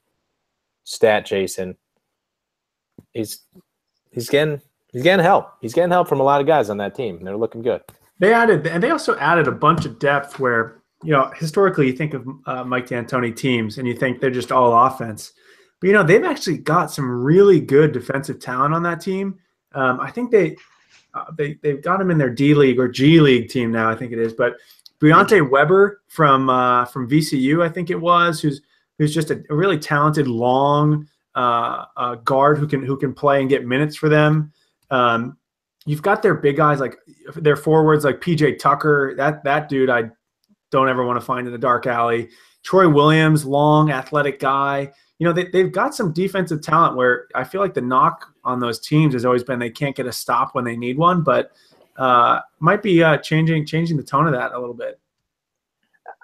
stat 0.85 1.27
chasing. 1.27 1.77
He's 3.13 3.41
he's 4.11 4.29
getting 4.29 4.61
he's 4.93 5.03
getting 5.03 5.25
help. 5.25 5.53
He's 5.61 5.75
getting 5.75 5.91
help 5.91 6.09
from 6.09 6.21
a 6.21 6.25
lot 6.25 6.41
of 6.41 6.47
guys 6.47 6.71
on 6.71 6.79
that 6.79 6.95
team. 6.95 7.23
They're 7.25 7.37
looking 7.37 7.63
good. 7.63 7.83
They 8.19 8.33
added 8.33 8.67
and 8.67 8.83
they 8.83 8.91
also 8.91 9.17
added 9.19 9.49
a 9.49 9.53
bunch 9.53 9.85
of 9.85 9.99
depth 9.99 10.39
where 10.39 10.79
you 11.03 11.13
know, 11.13 11.31
historically, 11.37 11.87
you 11.87 11.93
think 11.93 12.15
of 12.15 12.27
uh, 12.47 12.65
Mike 12.65 12.89
D'Antoni 12.89 13.35
teams 13.35 13.79
and 13.79 13.87
you 13.87 13.95
think 13.95 14.21
they're 14.21 14.31
just 14.31 14.51
all 14.51 14.87
offense. 14.87 15.33
But, 15.81 15.87
you 15.87 15.93
know, 15.93 16.03
they've 16.03 16.25
actually 16.25 16.59
got 16.59 16.91
some 16.91 17.09
really 17.09 17.61
good 17.61 17.93
defensive 17.93 18.41
talent 18.41 18.75
on 18.75 18.83
that 18.83 19.01
team. 19.01 19.39
Um, 19.73 20.01
I 20.01 20.11
think 20.11 20.31
they, 20.31 20.57
uh, 21.15 21.27
they, 21.37 21.55
they've 21.63 21.83
got 21.83 22.01
him 22.01 22.11
in 22.11 22.19
their 22.19 22.31
D 22.31 22.55
League 22.55 22.79
or 22.79 22.89
G 22.89 23.21
League 23.21 23.49
team 23.49 23.71
now, 23.71 23.91
I 23.91 23.95
think 23.95 24.13
it 24.13 24.19
is. 24.19 24.33
But 24.33 24.57
Briante 25.01 25.49
Weber 25.49 26.03
from 26.09 26.51
uh, 26.51 26.85
from 26.87 27.09
VCU, 27.09 27.65
I 27.65 27.69
think 27.69 27.91
it 27.91 28.01
was, 28.01 28.41
who's 28.41 28.61
who's 28.99 29.15
just 29.15 29.31
a, 29.31 29.43
a 29.49 29.55
really 29.55 29.79
talented 29.79 30.27
long 30.27 31.09
uh, 31.35 31.85
uh, 31.97 32.15
guard 32.17 32.59
who 32.59 32.67
can 32.67 32.85
who 32.85 32.97
can 32.97 33.15
play 33.15 33.41
and 33.41 33.49
get 33.49 33.65
minutes 33.65 33.97
for 33.97 34.09
them. 34.09 34.53
Um, 34.91 35.37
you've 35.87 36.03
got 36.03 36.23
their 36.23 36.35
big 36.35 36.57
guys 36.57 36.81
like 36.81 36.99
their 37.37 37.57
forwards 37.57 38.05
like 38.05 38.21
PJ 38.21 38.59
Tucker. 38.59 39.15
That 39.17 39.45
that 39.45 39.69
dude 39.69 39.91
I 39.91 40.11
don't 40.71 40.89
ever 40.89 41.05
want 41.05 41.19
to 41.19 41.25
find 41.25 41.47
in 41.47 41.53
the 41.53 41.59
dark 41.59 41.87
alley. 41.87 42.29
Troy 42.65 42.89
Williams, 42.89 43.45
long, 43.45 43.91
athletic 43.91 44.41
guy. 44.41 44.93
You 45.19 45.27
know, 45.27 45.33
they, 45.33 45.47
they've 45.47 45.73
got 45.73 45.95
some 45.95 46.13
defensive 46.13 46.63
talent 46.63 46.97
where 46.97 47.27
I 47.35 47.45
feel 47.45 47.61
like 47.61 47.75
the 47.75 47.81
knock 47.81 48.33
on 48.45 48.61
those 48.61 48.79
teams 48.79 49.15
has 49.15 49.25
always 49.25 49.43
been 49.43 49.59
they 49.59 49.71
can't 49.71 49.97
get 49.97 50.07
a 50.07 50.13
stop 50.13 50.55
when 50.55 50.65
they 50.65 50.77
need 50.77 50.97
one, 50.97 51.23
but 51.23 51.53
uh, 51.97 52.41
might 52.61 52.83
be 52.83 53.03
uh, 53.03 53.17
changing 53.19 53.67
changing 53.67 53.97
the 53.97 54.03
tone 54.03 54.27
of 54.27 54.33
that 54.33 54.53
a 54.53 54.59
little 54.59 54.75
bit. 54.75 55.01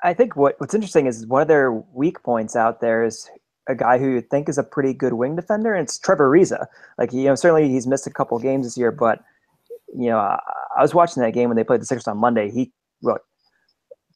I 0.04 0.14
think 0.14 0.36
what, 0.36 0.60
what's 0.60 0.74
interesting 0.74 1.06
is 1.06 1.26
one 1.26 1.42
of 1.42 1.48
their 1.48 1.72
weak 1.72 2.22
points 2.22 2.54
out 2.54 2.80
there 2.80 3.04
is 3.04 3.28
a 3.68 3.74
guy 3.74 3.98
who 3.98 4.10
you 4.10 4.20
think 4.20 4.48
is 4.48 4.58
a 4.58 4.62
pretty 4.62 4.92
good 4.92 5.14
wing 5.14 5.34
defender, 5.34 5.74
and 5.74 5.84
it's 5.84 5.98
Trevor 5.98 6.30
Ariza. 6.30 6.66
Like 6.98 7.12
you 7.12 7.24
know, 7.24 7.34
certainly 7.34 7.68
he's 7.68 7.86
missed 7.86 8.06
a 8.06 8.10
couple 8.12 8.38
games 8.38 8.66
this 8.66 8.76
year, 8.76 8.92
but 8.92 9.24
you 9.96 10.10
know, 10.10 10.18
I, 10.18 10.38
I 10.76 10.82
was 10.82 10.94
watching 10.94 11.22
that 11.22 11.32
game 11.32 11.48
when 11.48 11.56
they 11.56 11.64
played 11.64 11.80
the 11.80 11.86
Sixers 11.86 12.06
on 12.06 12.18
Monday. 12.18 12.50
He 12.50 12.72
well, 13.02 13.18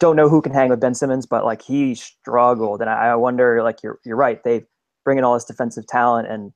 don't 0.01 0.17
know 0.17 0.29
who 0.29 0.41
can 0.41 0.53
hang 0.53 0.71
with 0.71 0.81
Ben 0.81 0.95
Simmons, 0.95 1.27
but 1.27 1.45
like 1.45 1.63
he 1.63 1.95
struggled, 1.95 2.81
and 2.81 2.91
I, 2.91 3.15
wonder, 3.17 3.63
like 3.63 3.83
you're 3.83 3.99
you're 4.05 4.17
right, 4.17 4.43
they 4.45 4.65
bring 5.05 5.19
in 5.19 5.25
all 5.25 5.35
this 5.35 5.45
defensive 5.45 5.87
talent, 5.87 6.29
and 6.29 6.53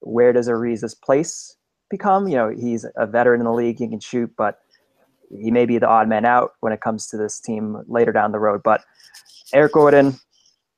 where 0.00 0.32
does 0.32 0.48
Ariza's 0.48 0.94
place 0.94 1.56
become? 1.90 2.28
You 2.28 2.36
know, 2.36 2.48
he's 2.48 2.86
a 2.96 3.06
veteran 3.06 3.40
in 3.40 3.44
the 3.44 3.52
league, 3.52 3.78
he 3.78 3.88
can 3.88 4.00
shoot, 4.00 4.30
but 4.36 4.60
he 5.30 5.50
may 5.50 5.66
be 5.66 5.78
the 5.78 5.88
odd 5.88 6.08
man 6.08 6.24
out 6.24 6.52
when 6.60 6.72
it 6.72 6.80
comes 6.80 7.06
to 7.08 7.16
this 7.16 7.40
team 7.40 7.82
later 7.86 8.12
down 8.12 8.32
the 8.32 8.38
road. 8.38 8.62
But 8.62 8.82
Eric 9.52 9.72
Gordon, 9.72 10.18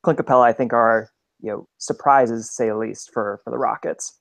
Clint 0.02 0.18
Capela, 0.18 0.44
I 0.44 0.52
think 0.52 0.72
are 0.72 1.10
you 1.40 1.50
know 1.50 1.68
surprises, 1.78 2.46
to 2.46 2.52
say 2.52 2.68
the 2.68 2.76
least, 2.76 3.10
for 3.12 3.40
for 3.44 3.50
the 3.50 3.58
Rockets. 3.58 4.18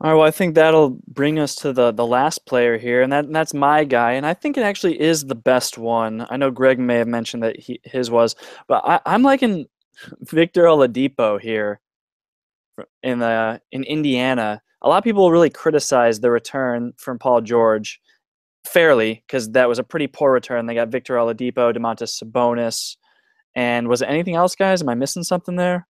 All 0.00 0.10
right, 0.10 0.16
well, 0.16 0.26
I 0.26 0.30
think 0.30 0.54
that'll 0.54 0.98
bring 1.08 1.38
us 1.38 1.54
to 1.56 1.72
the 1.72 1.90
the 1.90 2.06
last 2.06 2.44
player 2.44 2.76
here, 2.76 3.00
and 3.00 3.10
that 3.12 3.24
and 3.24 3.34
that's 3.34 3.54
my 3.54 3.84
guy, 3.84 4.12
and 4.12 4.26
I 4.26 4.34
think 4.34 4.58
it 4.58 4.62
actually 4.62 5.00
is 5.00 5.24
the 5.24 5.34
best 5.34 5.78
one. 5.78 6.26
I 6.28 6.36
know 6.36 6.50
Greg 6.50 6.78
may 6.78 6.96
have 6.96 7.08
mentioned 7.08 7.42
that 7.42 7.58
he, 7.58 7.80
his 7.82 8.10
was, 8.10 8.36
but 8.68 8.82
I, 8.84 9.00
I'm 9.06 9.22
liking 9.22 9.66
Victor 10.20 10.64
Oladipo 10.64 11.40
here 11.40 11.80
in 13.02 13.20
the 13.20 13.60
in 13.72 13.84
Indiana. 13.84 14.60
A 14.82 14.88
lot 14.88 14.98
of 14.98 15.04
people 15.04 15.30
really 15.30 15.48
criticize 15.48 16.20
the 16.20 16.30
return 16.30 16.92
from 16.98 17.18
Paul 17.18 17.40
George 17.40 17.98
fairly 18.66 19.22
because 19.26 19.50
that 19.52 19.68
was 19.68 19.78
a 19.78 19.84
pretty 19.84 20.08
poor 20.08 20.30
return. 20.30 20.66
They 20.66 20.74
got 20.74 20.88
Victor 20.88 21.14
Oladipo, 21.14 21.74
Domantas 21.74 22.22
Sabonis, 22.22 22.96
and 23.54 23.88
was 23.88 24.02
it 24.02 24.10
anything 24.10 24.34
else, 24.34 24.54
guys? 24.54 24.82
Am 24.82 24.90
I 24.90 24.94
missing 24.94 25.22
something 25.22 25.56
there? 25.56 25.86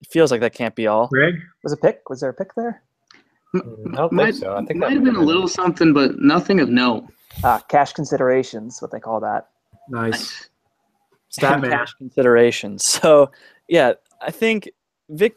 It 0.00 0.08
feels 0.10 0.30
like 0.30 0.40
that 0.40 0.54
can't 0.54 0.74
be 0.74 0.86
all. 0.86 1.08
Greg, 1.08 1.34
was 1.62 1.74
a 1.74 1.76
pick? 1.76 2.08
Was 2.08 2.20
there 2.20 2.30
a 2.30 2.34
pick 2.34 2.54
there? 2.54 2.82
Mm, 3.54 3.92
I 3.94 3.96
don't 3.96 4.12
might, 4.12 4.24
think 4.26 4.36
so. 4.36 4.54
I 4.56 4.64
think 4.64 4.78
might 4.78 4.92
have 4.92 5.04
been 5.04 5.16
a 5.16 5.22
little 5.22 5.48
something, 5.48 5.92
but 5.92 6.18
nothing 6.18 6.60
of 6.60 6.68
note. 6.68 7.04
Ah, 7.44 7.62
cash 7.68 7.92
considerations, 7.92 8.80
what 8.80 8.90
they 8.90 9.00
call 9.00 9.20
that. 9.20 9.48
nice. 9.88 10.48
Stat 11.30 11.60
man. 11.60 11.70
cash 11.70 11.94
considerations. 11.94 12.84
So 12.84 13.30
yeah, 13.68 13.92
I 14.20 14.30
think 14.30 14.68
Vic 15.08 15.36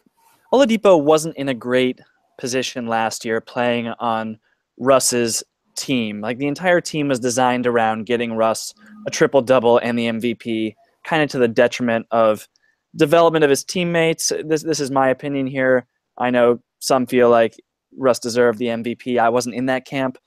Oladipo 0.51 1.01
wasn't 1.01 1.37
in 1.37 1.49
a 1.49 1.53
great 1.53 2.01
position 2.37 2.87
last 2.87 3.25
year 3.25 3.41
playing 3.41 3.87
on 3.87 4.39
Russ's 4.77 5.43
team. 5.75 6.21
Like 6.21 6.37
the 6.37 6.47
entire 6.47 6.81
team 6.81 7.07
was 7.07 7.19
designed 7.19 7.67
around 7.67 8.05
getting 8.05 8.33
Russ 8.33 8.73
a 9.07 9.11
triple 9.11 9.41
double 9.41 9.77
and 9.77 9.97
the 9.97 10.07
MVP, 10.07 10.75
kind 11.03 11.23
of 11.23 11.29
to 11.31 11.39
the 11.39 11.47
detriment 11.47 12.07
of 12.11 12.47
development 12.95 13.43
of 13.43 13.49
his 13.49 13.63
teammates. 13.63 14.31
This 14.43 14.63
this 14.63 14.79
is 14.79 14.91
my 14.91 15.09
opinion 15.09 15.47
here. 15.47 15.87
I 16.17 16.29
know 16.29 16.59
some 16.79 17.05
feel 17.05 17.29
like 17.29 17.55
Russ 17.97 18.19
deserved 18.19 18.59
the 18.59 18.67
MVP. 18.67 19.19
I 19.19 19.29
wasn't 19.29 19.55
in 19.55 19.65
that 19.67 19.85
camp, 19.85 20.17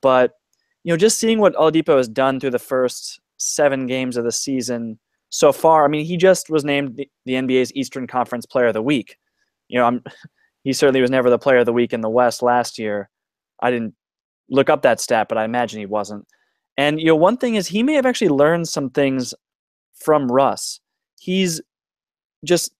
but 0.00 0.32
you 0.84 0.92
know, 0.92 0.96
just 0.96 1.18
seeing 1.18 1.40
what 1.40 1.54
Oladipo 1.54 1.96
has 1.96 2.08
done 2.08 2.38
through 2.38 2.50
the 2.50 2.58
first 2.58 3.20
seven 3.38 3.86
games 3.86 4.16
of 4.16 4.24
the 4.24 4.32
season 4.32 4.98
so 5.30 5.52
far. 5.52 5.84
I 5.84 5.88
mean, 5.88 6.04
he 6.04 6.16
just 6.16 6.48
was 6.48 6.64
named 6.64 6.96
the, 6.96 7.08
the 7.24 7.32
NBA's 7.34 7.74
Eastern 7.74 8.06
Conference 8.06 8.46
Player 8.46 8.66
of 8.66 8.74
the 8.74 8.82
Week. 8.82 9.18
You 9.68 9.78
know, 9.78 9.86
I'm, 9.86 10.02
he 10.62 10.72
certainly 10.72 11.00
was 11.00 11.10
never 11.10 11.30
the 11.30 11.38
Player 11.38 11.58
of 11.58 11.66
the 11.66 11.72
Week 11.72 11.92
in 11.92 12.00
the 12.00 12.08
West 12.08 12.42
last 12.42 12.78
year. 12.78 13.10
I 13.60 13.70
didn't 13.70 13.94
look 14.48 14.70
up 14.70 14.82
that 14.82 15.00
stat, 15.00 15.28
but 15.28 15.38
I 15.38 15.44
imagine 15.44 15.80
he 15.80 15.86
wasn't. 15.86 16.26
And 16.76 17.00
you 17.00 17.06
know, 17.06 17.16
one 17.16 17.36
thing 17.36 17.54
is 17.54 17.66
he 17.66 17.82
may 17.82 17.94
have 17.94 18.06
actually 18.06 18.28
learned 18.28 18.68
some 18.68 18.90
things 18.90 19.34
from 19.94 20.30
Russ. 20.30 20.80
He's 21.18 21.60
just 22.44 22.72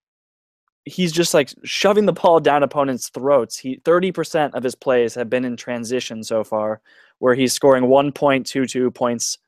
he's 0.86 1.12
just 1.12 1.34
like 1.34 1.52
shoving 1.64 2.06
the 2.06 2.12
ball 2.12 2.40
down 2.40 2.62
opponents' 2.62 3.08
throats. 3.08 3.58
He 3.58 3.78
30% 3.78 4.54
of 4.54 4.62
his 4.62 4.74
plays 4.74 5.14
have 5.14 5.28
been 5.28 5.44
in 5.44 5.56
transition 5.56 6.22
so 6.22 6.44
far, 6.44 6.80
where 7.18 7.34
he's 7.34 7.52
scoring 7.52 7.84
1.22 7.84 8.94
points 8.94 9.38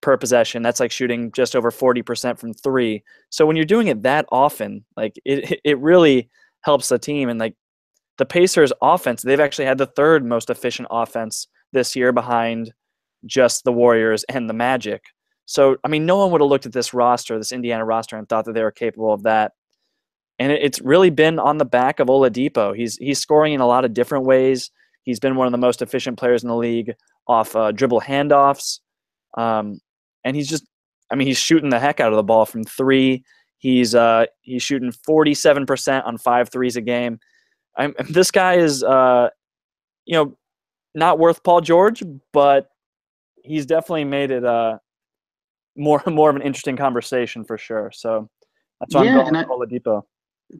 per 0.00 0.16
possession. 0.16 0.62
That's 0.62 0.80
like 0.80 0.90
shooting 0.90 1.30
just 1.32 1.54
over 1.54 1.70
40% 1.70 2.38
from 2.38 2.54
three. 2.54 3.04
So 3.30 3.46
when 3.46 3.54
you're 3.54 3.64
doing 3.64 3.88
it 3.88 4.02
that 4.02 4.26
often, 4.32 4.84
like 4.96 5.18
it, 5.24 5.60
it 5.62 5.78
really 5.78 6.30
helps 6.62 6.88
the 6.88 6.98
team. 6.98 7.28
And 7.28 7.38
like 7.38 7.54
the 8.16 8.26
Pacers 8.26 8.72
offense, 8.80 9.22
they've 9.22 9.38
actually 9.38 9.66
had 9.66 9.78
the 9.78 9.86
third 9.86 10.24
most 10.24 10.50
efficient 10.50 10.88
offense 10.90 11.48
this 11.72 11.94
year 11.94 12.12
behind 12.12 12.72
just 13.26 13.64
the 13.64 13.72
Warriors 13.72 14.24
and 14.24 14.48
the 14.48 14.54
Magic. 14.54 15.02
So, 15.44 15.76
I 15.84 15.88
mean, 15.88 16.06
no 16.06 16.18
one 16.18 16.30
would 16.30 16.40
have 16.40 16.50
looked 16.50 16.66
at 16.66 16.72
this 16.72 16.94
roster, 16.94 17.38
this 17.38 17.52
Indiana 17.52 17.84
roster, 17.84 18.16
and 18.16 18.28
thought 18.28 18.44
that 18.46 18.52
they 18.52 18.62
were 18.62 18.70
capable 18.70 19.12
of 19.12 19.22
that. 19.24 19.52
And 20.38 20.52
it's 20.52 20.80
really 20.80 21.10
been 21.10 21.38
on 21.38 21.58
the 21.58 21.64
back 21.64 21.98
of 21.98 22.08
Oladipo. 22.08 22.76
He's 22.76 22.96
he's 22.96 23.18
scoring 23.18 23.54
in 23.54 23.60
a 23.60 23.66
lot 23.66 23.84
of 23.84 23.92
different 23.92 24.24
ways. 24.24 24.70
He's 25.02 25.18
been 25.18 25.36
one 25.36 25.46
of 25.46 25.52
the 25.52 25.58
most 25.58 25.82
efficient 25.82 26.18
players 26.18 26.42
in 26.42 26.48
the 26.48 26.56
league 26.56 26.94
off 27.26 27.56
uh, 27.56 27.72
dribble 27.72 28.02
handoffs. 28.02 28.80
Um, 29.36 29.80
and 30.24 30.36
he's 30.36 30.48
just 30.48 30.64
I 31.10 31.16
mean 31.16 31.26
he's 31.26 31.38
shooting 31.38 31.70
the 31.70 31.80
heck 31.80 32.00
out 32.00 32.12
of 32.12 32.16
the 32.16 32.22
ball 32.22 32.46
from 32.46 32.64
three. 32.64 33.24
He's 33.58 33.94
uh, 33.94 34.26
he's 34.42 34.62
shooting 34.62 34.92
47% 35.08 36.06
on 36.06 36.18
five 36.18 36.50
threes 36.50 36.76
a 36.76 36.80
game. 36.80 37.18
I'm, 37.76 37.94
this 38.08 38.30
guy 38.30 38.54
is 38.54 38.84
uh, 38.84 39.30
you 40.06 40.14
know 40.14 40.36
not 40.94 41.18
worth 41.18 41.42
Paul 41.42 41.60
George, 41.60 42.02
but 42.32 42.68
he's 43.42 43.66
definitely 43.66 44.04
made 44.04 44.30
it 44.30 44.44
uh, 44.44 44.78
more 45.76 46.02
more 46.06 46.30
of 46.30 46.36
an 46.36 46.42
interesting 46.42 46.76
conversation 46.76 47.44
for 47.44 47.58
sure. 47.58 47.90
So 47.92 48.28
that's 48.80 48.94
why 48.94 49.04
yeah, 49.04 49.20
I'm 49.20 49.32
going 49.32 49.48
with 49.48 49.70
Oladipo. 49.84 50.02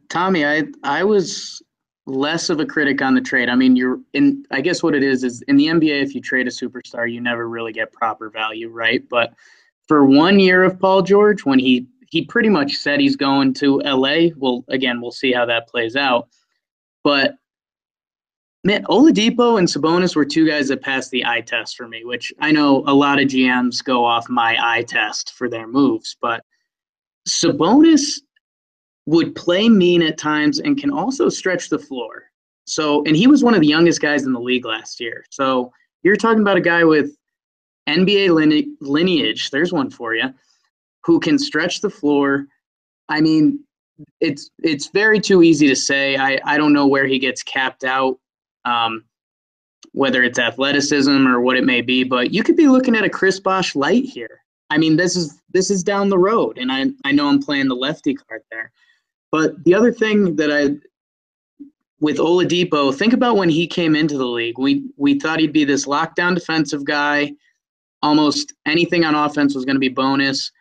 Tommy, 0.09 0.45
I 0.45 0.63
I 0.83 1.03
was 1.03 1.61
less 2.05 2.49
of 2.49 2.59
a 2.59 2.65
critic 2.65 3.01
on 3.01 3.13
the 3.13 3.21
trade. 3.21 3.49
I 3.49 3.55
mean, 3.55 3.75
you're 3.75 3.99
in. 4.13 4.45
I 4.51 4.61
guess 4.61 4.83
what 4.83 4.95
it 4.95 5.03
is 5.03 5.23
is 5.23 5.41
in 5.43 5.57
the 5.57 5.67
NBA, 5.67 6.01
if 6.01 6.15
you 6.15 6.21
trade 6.21 6.47
a 6.47 6.51
superstar, 6.51 7.11
you 7.11 7.21
never 7.21 7.47
really 7.47 7.73
get 7.73 7.91
proper 7.91 8.29
value, 8.29 8.69
right? 8.69 9.03
But 9.09 9.33
for 9.87 10.05
one 10.05 10.39
year 10.39 10.63
of 10.63 10.79
Paul 10.79 11.01
George, 11.01 11.45
when 11.45 11.59
he 11.59 11.87
he 12.09 12.25
pretty 12.25 12.49
much 12.49 12.75
said 12.75 12.99
he's 12.99 13.15
going 13.15 13.53
to 13.55 13.79
LA. 13.79 14.29
Well, 14.35 14.65
again, 14.69 15.01
we'll 15.01 15.11
see 15.11 15.31
how 15.31 15.45
that 15.45 15.67
plays 15.67 15.95
out. 15.95 16.27
But 17.03 17.35
man, 18.63 18.83
Oladipo 18.85 19.59
and 19.59 19.67
Sabonis 19.67 20.15
were 20.15 20.25
two 20.25 20.47
guys 20.47 20.67
that 20.69 20.81
passed 20.81 21.11
the 21.11 21.25
eye 21.25 21.41
test 21.41 21.77
for 21.77 21.87
me, 21.87 22.03
which 22.03 22.33
I 22.39 22.51
know 22.51 22.83
a 22.87 22.93
lot 22.93 23.19
of 23.19 23.27
GMs 23.27 23.83
go 23.83 24.03
off 24.03 24.29
my 24.29 24.57
eye 24.59 24.83
test 24.83 25.33
for 25.33 25.49
their 25.49 25.67
moves, 25.67 26.17
but 26.19 26.43
Sabonis 27.27 28.19
would 29.09 29.33
play 29.33 29.67
mean 29.67 30.03
at 30.03 30.19
times 30.19 30.59
and 30.59 30.79
can 30.79 30.91
also 30.91 31.29
stretch 31.29 31.69
the 31.69 31.79
floor. 31.79 32.25
So, 32.65 33.03
and 33.05 33.15
he 33.15 33.25
was 33.25 33.43
one 33.43 33.55
of 33.55 33.61
the 33.61 33.67
youngest 33.67 33.99
guys 34.01 34.23
in 34.23 34.33
the 34.33 34.39
league 34.39 34.65
last 34.65 34.99
year. 34.99 35.25
So, 35.31 35.71
you're 36.03 36.15
talking 36.15 36.41
about 36.41 36.57
a 36.57 36.61
guy 36.61 36.83
with 36.83 37.17
NBA 37.87 38.29
line- 38.29 38.77
lineage. 38.81 39.49
There's 39.49 39.73
one 39.73 39.89
for 39.89 40.13
you, 40.13 40.31
who 41.05 41.19
can 41.19 41.39
stretch 41.39 41.81
the 41.81 41.89
floor. 41.89 42.45
I 43.09 43.19
mean, 43.19 43.63
it's 44.21 44.51
it's 44.59 44.89
very 44.89 45.19
too 45.19 45.41
easy 45.41 45.67
to 45.67 45.75
say. 45.75 46.15
I 46.15 46.39
I 46.45 46.57
don't 46.57 46.71
know 46.71 46.85
where 46.85 47.07
he 47.07 47.17
gets 47.17 47.41
capped 47.41 47.83
out, 47.83 48.19
um, 48.65 49.05
whether 49.93 50.21
it's 50.21 50.37
athleticism 50.37 51.27
or 51.27 51.41
what 51.41 51.57
it 51.57 51.65
may 51.65 51.81
be. 51.81 52.03
But 52.03 52.31
you 52.31 52.43
could 52.43 52.55
be 52.55 52.67
looking 52.67 52.95
at 52.95 53.03
a 53.03 53.09
Chris 53.09 53.39
Bosh 53.39 53.75
light 53.75 54.05
here. 54.05 54.39
I 54.69 54.77
mean, 54.77 54.97
this 54.97 55.15
is 55.15 55.41
this 55.49 55.71
is 55.71 55.83
down 55.83 56.09
the 56.09 56.19
road, 56.19 56.59
and 56.59 56.71
I 56.71 56.91
I 57.03 57.11
know 57.11 57.27
I'm 57.27 57.41
playing 57.41 57.69
the 57.69 57.75
lefty 57.75 58.13
card 58.13 58.43
there. 58.51 58.71
But 59.31 59.63
the 59.63 59.73
other 59.73 59.91
thing 59.91 60.35
that 60.37 60.51
I 60.51 60.75
with 62.01 62.17
Oladipo, 62.17 62.95
think 62.95 63.13
about 63.13 63.35
when 63.35 63.49
he 63.49 63.67
came 63.67 63.95
into 63.95 64.17
the 64.17 64.25
league. 64.25 64.57
We 64.57 64.89
we 64.97 65.19
thought 65.19 65.39
he'd 65.39 65.53
be 65.53 65.65
this 65.65 65.85
lockdown 65.85 66.35
defensive 66.35 66.85
guy. 66.85 67.33
Almost 68.01 68.53
anything 68.65 69.03
on 69.03 69.15
offense 69.15 69.53
was 69.53 69.65
going 69.65 69.75
to 69.75 69.79
be 69.79 69.89
bonus. 69.89 70.51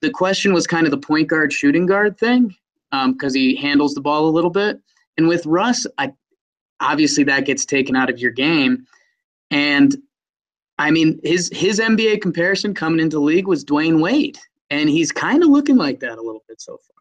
The 0.00 0.10
question 0.10 0.52
was 0.52 0.66
kind 0.66 0.86
of 0.86 0.90
the 0.90 0.98
point 0.98 1.28
guard 1.28 1.52
shooting 1.52 1.86
guard 1.86 2.18
thing 2.18 2.54
because 2.90 3.34
um, 3.34 3.40
he 3.40 3.56
handles 3.56 3.94
the 3.94 4.00
ball 4.00 4.28
a 4.28 4.30
little 4.30 4.50
bit. 4.50 4.78
And 5.16 5.28
with 5.28 5.46
Russ, 5.46 5.86
I 5.96 6.12
obviously 6.80 7.24
that 7.24 7.46
gets 7.46 7.64
taken 7.64 7.96
out 7.96 8.10
of 8.10 8.18
your 8.18 8.30
game. 8.30 8.86
And 9.50 9.96
I 10.78 10.90
mean, 10.90 11.18
his 11.24 11.50
his 11.52 11.80
NBA 11.80 12.20
comparison 12.20 12.74
coming 12.74 13.00
into 13.00 13.16
the 13.16 13.22
league 13.22 13.48
was 13.48 13.64
Dwyane 13.64 14.00
Wade, 14.00 14.38
and 14.70 14.88
he's 14.88 15.10
kind 15.10 15.42
of 15.42 15.48
looking 15.48 15.76
like 15.76 16.00
that 16.00 16.18
a 16.18 16.22
little 16.22 16.44
bit 16.46 16.60
so 16.60 16.76
far. 16.76 16.97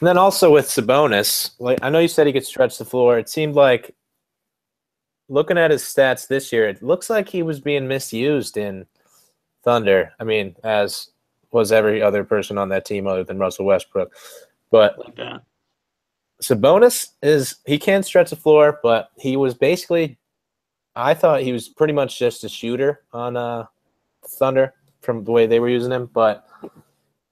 And 0.00 0.08
then 0.08 0.18
also 0.18 0.52
with 0.52 0.66
Sabonis, 0.66 1.52
like 1.58 1.78
I 1.82 1.90
know 1.90 1.98
you 1.98 2.08
said 2.08 2.26
he 2.26 2.32
could 2.32 2.46
stretch 2.46 2.78
the 2.78 2.84
floor. 2.84 3.18
It 3.18 3.28
seemed 3.28 3.54
like 3.54 3.94
looking 5.28 5.58
at 5.58 5.70
his 5.70 5.82
stats 5.82 6.26
this 6.26 6.52
year, 6.52 6.68
it 6.68 6.82
looks 6.82 7.08
like 7.08 7.28
he 7.28 7.42
was 7.42 7.60
being 7.60 7.88
misused 7.88 8.56
in 8.56 8.86
Thunder. 9.64 10.12
I 10.20 10.24
mean, 10.24 10.56
as 10.64 11.10
was 11.52 11.70
every 11.70 12.02
other 12.02 12.24
person 12.24 12.58
on 12.58 12.70
that 12.70 12.84
team 12.84 13.06
other 13.06 13.24
than 13.24 13.38
Russell 13.38 13.66
Westbrook. 13.66 14.12
But 14.70 14.98
like 14.98 15.18
Sabonis 16.42 17.08
is 17.22 17.56
he 17.66 17.78
can 17.78 18.02
stretch 18.02 18.30
the 18.30 18.36
floor, 18.36 18.80
but 18.82 19.10
he 19.18 19.36
was 19.36 19.54
basically 19.54 20.18
I 20.94 21.14
thought 21.14 21.42
he 21.42 21.52
was 21.52 21.68
pretty 21.68 21.92
much 21.92 22.18
just 22.18 22.44
a 22.44 22.48
shooter 22.48 23.02
on 23.12 23.36
uh 23.36 23.66
Thunder 24.26 24.74
from 25.00 25.24
the 25.24 25.32
way 25.32 25.46
they 25.46 25.60
were 25.60 25.68
using 25.68 25.92
him, 25.92 26.08
but 26.12 26.46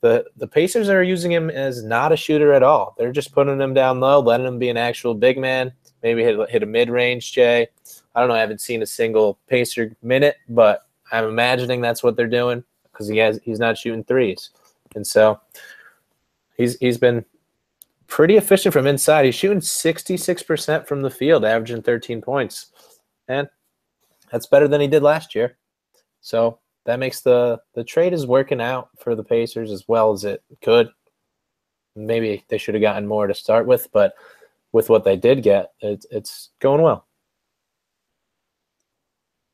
the 0.01 0.24
the 0.36 0.46
Pacers 0.46 0.88
are 0.88 1.03
using 1.03 1.30
him 1.30 1.51
as 1.51 1.84
not 1.84 2.12
a 2.12 2.16
shooter 2.16 2.53
at 2.53 2.62
all. 2.62 2.94
They're 2.96 3.12
just 3.12 3.32
putting 3.32 3.61
him 3.61 3.74
down 3.74 4.01
low, 4.01 4.20
letting 4.20 4.46
him 4.46 4.59
be 4.59 4.68
an 4.68 4.76
actual 4.76 5.14
big 5.14 5.38
man. 5.38 5.72
Maybe 6.03 6.22
hit 6.22 6.51
hit 6.51 6.62
a 6.62 6.66
mid 6.66 6.88
range 6.88 7.32
Jay. 7.32 7.68
I 8.14 8.20
don't 8.20 8.28
know. 8.28 8.34
I 8.34 8.40
haven't 8.40 8.61
seen 8.61 8.82
a 8.82 8.86
single 8.86 9.38
Pacer 9.46 9.94
minute, 10.03 10.36
but 10.48 10.86
I'm 11.12 11.24
imagining 11.24 11.80
that's 11.80 12.03
what 12.03 12.16
they're 12.16 12.26
doing 12.26 12.64
because 12.92 13.09
he 13.09 13.18
has 13.18 13.40
he's 13.44 13.59
not 13.59 13.76
shooting 13.76 14.05
threes, 14.05 14.51
and 14.94 15.07
so 15.07 15.40
he's 16.57 16.76
he's 16.78 16.98
been 16.98 17.24
pretty 18.07 18.36
efficient 18.36 18.72
from 18.72 18.86
inside. 18.86 19.24
He's 19.24 19.36
shooting 19.36 19.61
66% 19.61 20.86
from 20.86 21.01
the 21.01 21.11
field, 21.11 21.44
averaging 21.44 21.82
13 21.82 22.20
points, 22.20 22.72
and 23.28 23.48
that's 24.32 24.46
better 24.46 24.66
than 24.66 24.80
he 24.80 24.88
did 24.88 25.03
last 25.03 25.34
year. 25.34 25.57
So 26.20 26.59
that 26.87 26.99
makes 26.99 27.20
the 27.20 27.61
the 27.74 27.85
trade 27.85 28.12
is 28.12 28.26
working 28.26 28.61
out 28.61 28.89
for 28.99 29.14
the 29.14 29.24
Pacers 29.24 29.70
as 29.70 29.85
well 29.87 30.12
as 30.12 30.24
it 30.24 30.43
could. 30.62 30.89
Maybe 31.97 32.45
they 32.49 32.59
should 32.59 32.74
have 32.74 32.83
gotten 32.83 33.07
more 33.07 33.26
to 33.26 33.35
start 33.35 33.66
with, 33.66 33.89
but 33.93 34.14
with 34.72 34.89
what 34.89 35.05
they 35.05 35.16
did 35.16 35.43
get, 35.43 35.72
it's 35.81 36.07
it's 36.11 36.51
going 36.61 36.83
well. 36.83 37.07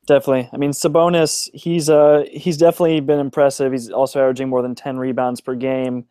Definitely. 0.07 0.49
I 0.53 0.57
mean, 0.57 0.71
Sabonis, 0.71 1.49
he's 1.53 1.91
uh 1.91 2.25
he's 2.31 2.57
definitely 2.57 3.01
been 3.01 3.19
impressive. 3.19 3.73
He's 3.73 3.91
also 3.91 4.21
averaging 4.21 4.49
more 4.49 4.63
than 4.63 4.75
ten 4.75 4.99
rebounds 4.99 5.41
per 5.41 5.55
game. 5.55 6.05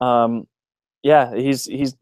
Um, 0.00 0.46
yeah, 1.02 1.34
he's 1.34 1.64
he's. 1.64 1.96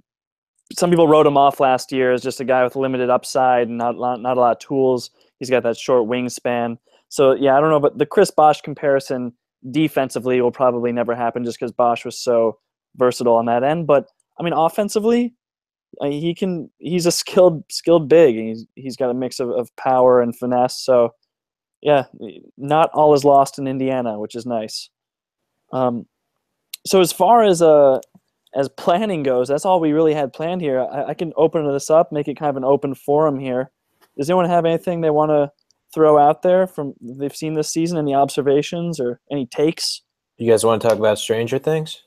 Some 0.73 0.91
people 0.91 1.07
wrote 1.07 1.29
him 1.29 1.37
off 1.37 1.61
last 1.61 1.93
year 1.93 2.13
as 2.13 2.23
just 2.25 2.41
a 2.41 2.45
guy 2.45 2.65
with 2.65 2.75
limited 2.75 3.09
upside 3.11 3.69
and 3.69 3.79
not 3.79 3.97
not, 3.97 4.21
not 4.21 4.37
a 4.37 4.41
lot 4.41 4.53
of 4.53 4.59
tools. 4.59 5.11
He's 5.39 5.51
got 5.51 5.63
that 5.63 5.77
short 5.77 6.09
wingspan. 6.09 6.79
So 7.09 7.35
yeah, 7.35 7.57
I 7.57 7.61
don't 7.61 7.71
know, 7.71 7.81
but 7.81 7.99
the 7.99 8.07
Chris 8.07 8.31
Bosh 8.31 8.61
comparison 8.61 9.33
defensively 9.71 10.41
will 10.41 10.53
probably 10.53 10.93
never 10.93 11.15
happen 11.15 11.45
just 11.45 11.59
because 11.59 11.73
Bosh 11.73 12.05
was 12.05 12.19
so 12.19 12.59
versatile 12.97 13.35
on 13.35 13.47
that 13.47 13.63
end. 13.63 13.87
But 13.87 14.09
I 14.39 14.43
mean, 14.43 14.53
offensively, 14.53 15.35
he 16.03 16.35
can. 16.35 16.71
He's 16.79 17.07
a 17.07 17.13
skilled 17.13 17.65
skilled 17.71 18.09
big. 18.09 18.37
He's 18.37 18.67
he's 18.75 18.97
got 18.97 19.11
a 19.11 19.15
mix 19.15 19.41
of, 19.41 19.51
of 19.51 19.75
power 19.77 20.21
and 20.21 20.37
finesse. 20.37 20.81
So 20.85 21.15
yeah, 21.83 22.05
not 22.57 22.91
all 22.93 23.15
is 23.15 23.25
lost 23.25 23.59
in 23.59 23.67
Indiana, 23.67 24.19
which 24.19 24.35
is 24.35 24.47
nice. 24.47 24.91
Um, 25.73 26.07
so 26.87 27.01
as 27.01 27.13
far 27.13 27.43
as 27.43 27.63
uh 27.63 28.01
as 28.55 28.69
planning 28.71 29.23
goes, 29.23 29.49
that's 29.49 29.65
all 29.65 29.81
we 29.81 29.93
really 29.93 30.15
had 30.15 30.33
planned 30.33 30.63
here. 30.63 30.81
I, 30.81 31.11
I 31.11 31.15
can 31.15 31.33
open 31.37 31.71
this 31.71 31.91
up, 31.91 32.11
make 32.11 32.29
it 32.29 32.39
kind 32.39 32.51
of 32.51 32.57
an 32.57 32.65
open 32.65 32.95
forum 32.95 33.39
here. 33.39 33.71
Does 34.17 34.31
anyone 34.31 34.49
have 34.49 34.65
anything 34.65 35.01
they 35.01 35.11
want 35.11 35.31
to 35.31 35.51
throw 35.93 36.19
out 36.19 36.43
there 36.43 36.67
from 36.67 36.95
they've 37.01 37.35
seen 37.35 37.55
this 37.55 37.71
season? 37.71 37.99
Any 37.99 38.15
observations 38.15 39.01
or 39.01 39.21
any 39.31 39.47
takes? 39.47 40.03
You 40.39 40.51
guys 40.51 40.65
want 40.65 40.83
to 40.83 40.89
talk 40.89 40.99
about 40.99 41.19
Stranger 41.19 41.59
Things? 41.59 42.03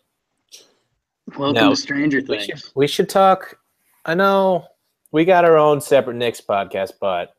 Welcome 1.38 1.54
no, 1.54 1.70
to 1.72 1.76
Stranger 1.76 2.22
Things. 2.22 2.48
We 2.48 2.56
should, 2.56 2.72
we 2.76 2.88
should 2.88 3.10
talk. 3.10 3.58
I 4.06 4.14
know 4.16 4.66
we 5.12 5.26
got 5.26 5.46
our 5.46 5.58
own 5.58 5.82
separate 5.82 6.16
Knicks 6.16 6.42
podcast, 6.42 6.94
but 7.00 7.36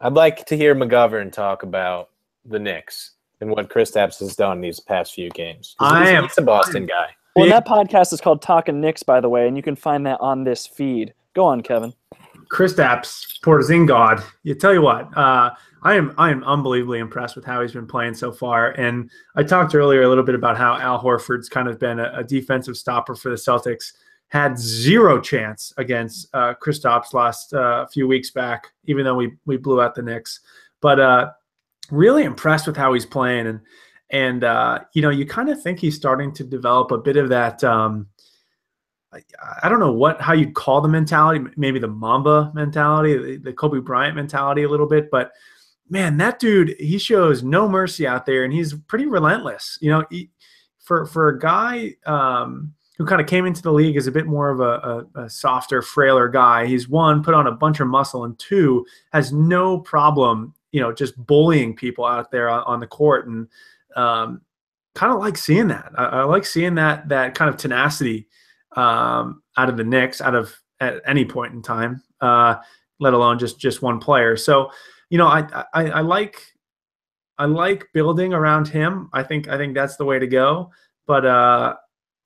I'd 0.00 0.14
like 0.14 0.46
to 0.46 0.56
hear 0.56 0.74
McGovern 0.74 1.32
talk 1.32 1.62
about 1.62 2.10
the 2.44 2.58
Knicks 2.58 3.12
and 3.40 3.50
what 3.50 3.68
Chris 3.70 3.90
Kristaps 3.90 4.20
has 4.20 4.36
done 4.36 4.60
these 4.60 4.80
past 4.80 5.14
few 5.14 5.30
games. 5.30 5.74
I 5.78 6.10
am 6.10 6.24
he's 6.24 6.38
a 6.38 6.42
Boston 6.42 6.86
guy. 6.86 7.14
Well, 7.36 7.48
that 7.48 7.66
podcast 7.66 8.12
is 8.12 8.20
called 8.20 8.42
Talking 8.42 8.80
Knicks, 8.80 9.02
by 9.02 9.20
the 9.20 9.28
way, 9.28 9.46
and 9.46 9.56
you 9.56 9.62
can 9.62 9.76
find 9.76 10.04
that 10.06 10.20
on 10.20 10.44
this 10.44 10.66
feed. 10.66 11.14
Go 11.34 11.44
on, 11.44 11.62
Kevin. 11.62 11.94
Kristaps 12.50 13.38
Porzingis. 13.42 14.24
You 14.42 14.54
tell 14.54 14.74
you 14.74 14.82
what, 14.82 15.16
uh, 15.16 15.50
I 15.82 15.94
am 15.94 16.14
I 16.18 16.30
am 16.30 16.44
unbelievably 16.44 16.98
impressed 16.98 17.36
with 17.36 17.44
how 17.44 17.62
he's 17.62 17.72
been 17.72 17.86
playing 17.86 18.14
so 18.14 18.32
far. 18.32 18.72
And 18.72 19.10
I 19.36 19.42
talked 19.42 19.74
earlier 19.74 20.02
a 20.02 20.08
little 20.08 20.24
bit 20.24 20.34
about 20.34 20.58
how 20.58 20.76
Al 20.76 21.02
Horford's 21.02 21.48
kind 21.48 21.68
of 21.68 21.78
been 21.78 22.00
a, 22.00 22.12
a 22.16 22.24
defensive 22.24 22.76
stopper 22.76 23.14
for 23.14 23.30
the 23.30 23.36
Celtics. 23.36 23.92
Had 24.28 24.56
zero 24.56 25.20
chance 25.20 25.72
against 25.76 26.28
uh, 26.34 26.54
Kristaps 26.62 27.14
last 27.14 27.52
uh, 27.52 27.86
few 27.86 28.06
weeks 28.06 28.30
back, 28.30 28.68
even 28.84 29.04
though 29.04 29.16
we 29.16 29.32
we 29.44 29.56
blew 29.56 29.80
out 29.80 29.94
the 29.94 30.02
Knicks. 30.02 30.40
But 30.80 31.00
uh, 31.00 31.30
really 31.90 32.22
impressed 32.22 32.68
with 32.68 32.76
how 32.76 32.92
he's 32.92 33.06
playing, 33.06 33.48
and 33.48 33.60
and 34.10 34.44
uh, 34.44 34.80
you 34.92 35.02
know, 35.02 35.10
you 35.10 35.26
kind 35.26 35.48
of 35.48 35.60
think 35.60 35.80
he's 35.80 35.96
starting 35.96 36.32
to 36.34 36.44
develop 36.44 36.92
a 36.92 36.98
bit 36.98 37.16
of 37.16 37.28
that. 37.30 37.64
Um, 37.64 38.06
I, 39.62 39.68
don't 39.68 39.80
know 39.80 39.92
what 39.92 40.20
how 40.20 40.34
you'd 40.34 40.54
call 40.54 40.80
the 40.80 40.88
mentality, 40.88 41.44
maybe 41.56 41.78
the 41.80 41.88
Mamba 41.88 42.52
mentality, 42.54 43.16
the, 43.16 43.36
the 43.38 43.52
Kobe 43.52 43.80
Bryant 43.80 44.14
mentality, 44.14 44.62
a 44.62 44.68
little 44.68 44.86
bit, 44.86 45.10
but 45.10 45.32
man, 45.90 46.16
that 46.18 46.38
dude, 46.38 46.76
he 46.78 46.98
shows 46.98 47.42
no 47.42 47.68
mercy 47.68 48.06
out 48.06 48.24
there, 48.24 48.44
and 48.44 48.52
he's 48.52 48.72
pretty 48.72 49.06
relentless. 49.06 49.76
You 49.80 49.90
know, 49.90 50.04
he, 50.10 50.30
for 50.78 51.04
for 51.04 51.28
a 51.28 51.38
guy 51.38 51.96
um, 52.06 52.72
who 52.96 53.04
kind 53.04 53.20
of 53.20 53.26
came 53.26 53.44
into 53.44 53.60
the 53.60 53.72
league 53.72 53.96
as 53.96 54.06
a 54.06 54.12
bit 54.12 54.26
more 54.26 54.50
of 54.50 54.60
a, 54.60 55.06
a, 55.16 55.24
a, 55.24 55.30
softer, 55.30 55.82
frailer 55.82 56.28
guy, 56.28 56.66
he's 56.66 56.88
one 56.88 57.22
put 57.22 57.34
on 57.34 57.46
a 57.46 57.52
bunch 57.52 57.80
of 57.80 57.88
muscle, 57.88 58.24
and 58.24 58.38
two 58.38 58.86
has 59.12 59.32
no 59.32 59.78
problem, 59.78 60.54
you 60.70 60.80
know, 60.80 60.92
just 60.92 61.16
bullying 61.26 61.74
people 61.74 62.04
out 62.04 62.30
there 62.30 62.48
on, 62.48 62.62
on 62.62 62.80
the 62.80 62.86
court, 62.86 63.26
and 63.26 63.48
um, 63.96 64.40
kind 64.94 65.12
of 65.12 65.18
like 65.18 65.36
seeing 65.36 65.68
that. 65.68 65.90
I, 65.98 66.04
I, 66.04 66.22
like 66.24 66.46
seeing 66.46 66.76
that 66.76 67.08
that 67.08 67.34
kind 67.34 67.48
of 67.48 67.56
tenacity 67.56 68.28
um, 68.76 69.42
out 69.56 69.68
of 69.68 69.76
the 69.76 69.84
Knicks, 69.84 70.20
out 70.20 70.34
of 70.34 70.54
at 70.80 71.02
any 71.06 71.24
point 71.24 71.52
in 71.54 71.62
time, 71.62 72.02
uh, 72.20 72.56
let 72.98 73.14
alone 73.14 73.38
just 73.38 73.58
just 73.58 73.82
one 73.82 73.98
player. 73.98 74.36
So 74.36 74.70
you 75.10 75.18
know, 75.18 75.26
I, 75.26 75.64
I, 75.74 75.84
I 75.90 76.00
like 76.00 76.40
I 77.38 77.46
like 77.46 77.88
building 77.92 78.32
around 78.32 78.68
him. 78.68 79.10
I 79.12 79.22
think 79.22 79.48
I 79.48 79.56
think 79.56 79.74
that's 79.74 79.96
the 79.96 80.04
way 80.04 80.18
to 80.18 80.26
go. 80.26 80.70
But 81.06 81.26
uh, 81.26 81.74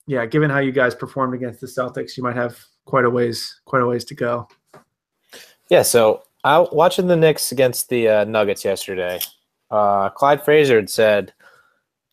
yeah, 0.07 0.25
given 0.25 0.49
how 0.49 0.59
you 0.59 0.71
guys 0.71 0.93
performed 0.93 1.33
against 1.33 1.61
the 1.61 1.67
Celtics, 1.67 2.15
you 2.15 2.23
might 2.23 2.35
have 2.35 2.57
quite 2.85 3.05
a 3.05 3.09
ways 3.09 3.61
quite 3.65 3.81
a 3.81 3.85
ways 3.85 4.05
to 4.05 4.15
go. 4.15 4.47
Yeah. 5.69 5.81
So 5.81 6.23
I 6.43 6.59
watching 6.71 7.07
the 7.07 7.15
Knicks 7.15 7.51
against 7.51 7.89
the 7.89 8.07
uh, 8.07 8.23
Nuggets 8.25 8.63
yesterday. 8.63 9.19
Uh, 9.71 10.09
Clyde 10.09 10.43
Frazier 10.43 10.75
had 10.75 10.89
said 10.89 11.33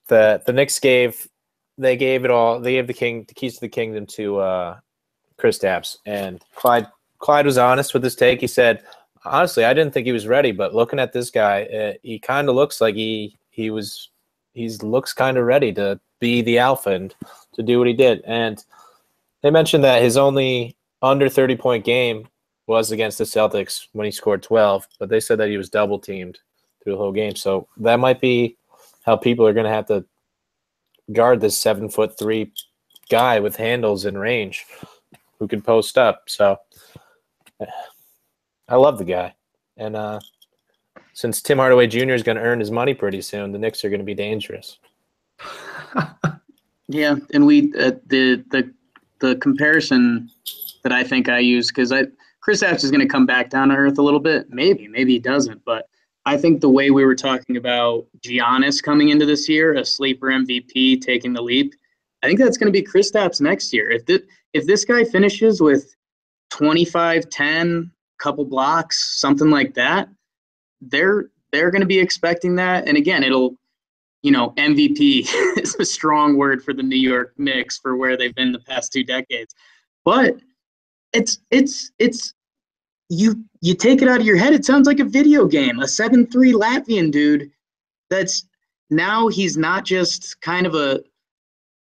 that 0.09 0.47
the 0.47 0.53
Knicks 0.53 0.81
gave 0.81 1.29
they 1.79 1.97
gave 1.97 2.25
it 2.25 2.31
all. 2.31 2.61
They 2.61 2.73
gave 2.73 2.87
the 2.87 2.95
king 2.95 3.25
the 3.27 3.35
keys 3.35 3.55
to 3.55 3.61
the 3.61 3.69
kingdom 3.69 4.07
to 4.07 4.39
uh, 4.39 4.79
Kristaps, 5.39 5.97
and 6.07 6.43
Clyde 6.55 6.87
Clyde 7.19 7.47
was 7.47 7.59
honest 7.59 7.95
with 7.95 8.05
his 8.05 8.17
take. 8.17 8.41
He 8.41 8.47
said 8.47 8.83
honestly, 9.25 9.65
I 9.65 9.75
didn't 9.75 9.95
think 9.95 10.07
he 10.07 10.13
was 10.13 10.27
ready, 10.27 10.53
but 10.53 10.75
looking 10.75 10.99
at 10.99 11.13
this 11.13 11.31
guy, 11.31 11.65
uh, 11.65 11.93
he 12.03 12.19
kind 12.19 12.49
of 12.49 12.55
looks 12.55 12.81
like 12.81 12.95
he 12.95 13.37
he 13.51 13.71
was 13.71 14.11
he's 14.55 14.83
looks 14.83 15.13
kind 15.13 15.37
of 15.37 15.45
ready 15.45 15.73
to 15.75 16.01
be 16.21 16.43
the 16.43 16.59
alpha 16.59 16.91
and 16.91 17.15
to 17.55 17.63
do 17.63 17.79
what 17.79 17.89
he 17.89 17.95
did. 17.95 18.23
And 18.27 18.63
they 19.43 19.51
mentioned 19.51 19.85
that 19.85 20.03
his 20.03 20.17
only 20.17 20.77
under 21.01 21.29
30 21.29 21.57
point 21.57 21.85
game 21.85 22.29
was 22.67 22.93
against 22.93 23.19
the 23.19 23.25
Celtics 23.25 23.89
when 23.93 24.05
he 24.05 24.13
scored 24.13 24.43
12, 24.43 24.87
but 24.99 25.09
they 25.09 25.21
said 25.21 25.39
that 25.39 25.49
he 25.49 25.57
was 25.57 25.69
double 25.69 25.99
teamed 25.99 26.39
through 26.83 26.93
the 26.93 26.99
whole 26.99 27.13
game. 27.13 27.35
So 27.35 27.69
that 27.79 27.99
might 27.99 28.21
be 28.21 28.57
how 29.05 29.17
people 29.17 29.47
are 29.47 29.53
going 29.53 29.67
to 29.67 29.73
have 29.73 29.87
to 29.87 30.05
guard 31.13 31.41
this 31.41 31.57
seven 31.57 31.89
foot 31.89 32.19
three 32.19 32.53
guy 33.11 33.41
with 33.41 33.57
handles 33.57 34.05
and 34.05 34.19
range 34.19 34.67
who 35.39 35.49
can 35.49 35.61
post 35.61 35.99
up. 35.99 36.25
So 36.29 36.59
I 38.69 38.77
love 38.77 38.99
the 38.99 39.05
guy, 39.05 39.35
and 39.77 39.97
uh, 39.97 40.21
since 41.13 41.43
Tim 41.43 41.59
Hardaway 41.59 41.87
Jr. 41.87 42.13
is 42.13 42.23
going 42.23 42.37
to 42.37 42.43
earn 42.43 42.61
his 42.61 42.71
money 42.71 42.95
pretty 42.95 43.21
soon, 43.21 43.53
the 43.53 43.59
Knicks 43.59 43.85
are 43.85 43.91
going 43.91 44.01
to 44.01 44.05
be 44.05 44.15
dangerous. 44.15 44.79
yeah, 46.89 47.17
and 47.35 47.47
we 47.47 47.73
uh, 47.75 47.93
the 48.07 48.45
the 48.51 48.73
the 49.19 49.37
comparison 49.37 50.31
that 50.83 50.93
I 50.93 51.05
think 51.05 51.29
I 51.29 51.39
use 51.39 51.69
because 51.69 51.93
I 51.93 52.05
Kristaps 52.47 52.83
is 52.83 52.91
going 52.91 53.07
to 53.07 53.13
come 53.13 53.27
back 53.27 53.51
down 53.51 53.69
to 53.69 53.75
earth 53.75 53.99
a 53.99 54.03
little 54.03 54.21
bit. 54.21 54.51
Maybe, 54.51 54.89
maybe 54.89 55.13
he 55.13 55.19
doesn't, 55.19 55.65
but 55.65 55.89
I 56.25 56.37
think 56.37 56.61
the 56.61 56.69
way 56.69 56.91
we 56.91 57.05
were 57.05 57.17
talking 57.17 57.57
about 57.57 58.07
Giannis 58.21 58.83
coming 58.83 59.09
into 59.09 59.27
this 59.27 59.49
year, 59.49 59.75
a 59.75 59.85
sleeper 59.85 60.29
MVP 60.29 61.01
taking 61.01 61.33
the 61.33 61.43
leap, 61.43 61.75
I 62.23 62.29
think 62.29 62.39
that's 62.39 62.57
going 62.57 62.73
to 62.73 62.79
be 62.79 62.87
Kristaps 62.87 63.41
next 63.41 63.73
year. 63.73 63.91
If 63.91 64.07
this, 64.07 64.23
if 64.53 64.67
this 64.67 64.85
guy 64.85 65.05
finishes 65.05 65.61
with 65.61 65.95
25, 66.51 67.29
10, 67.29 67.91
couple 68.19 68.45
blocks, 68.45 69.21
something 69.21 69.51
like 69.51 69.75
that, 69.75 70.09
they're 70.81 71.31
they're 71.51 71.71
going 71.71 71.81
to 71.81 71.87
be 71.87 71.99
expecting 71.99 72.55
that. 72.57 72.89
And 72.89 72.97
again, 72.97 73.23
it'll, 73.23 73.57
you 74.23 74.31
know, 74.31 74.51
MVP 74.51 75.27
is 75.59 75.75
a 75.75 75.85
strong 75.85 76.37
word 76.37 76.65
for 76.65 76.73
the 76.73 76.83
New 76.83 76.97
York 76.97 77.35
Knicks 77.37 77.79
for 77.79 77.97
where 77.97 78.17
they've 78.17 78.35
been 78.35 78.53
the 78.53 78.61
past 78.61 78.93
two 78.93 79.05
decades. 79.05 79.55
But 80.05 80.37
it's 81.13 81.39
it's 81.51 81.91
it's 81.99 82.33
you 83.13 83.45
you 83.61 83.75
take 83.75 84.01
it 84.01 84.09
out 84.09 84.21
of 84.21 84.27
your 84.27 84.39
head. 84.39 84.55
It 84.55 84.65
sounds 84.65 84.87
like 84.87 84.99
a 84.99 85.05
video 85.05 85.47
game. 85.47 85.81
A 85.81 85.87
seven 85.89 86.27
three 86.27 86.53
Latvian 86.53 87.11
dude. 87.11 87.51
That's 88.09 88.47
now 88.89 89.29
he's 89.29 89.57
not 89.57 89.85
just 89.85 90.41
kind 90.41 90.67
of 90.67 90.75
a 90.75 91.03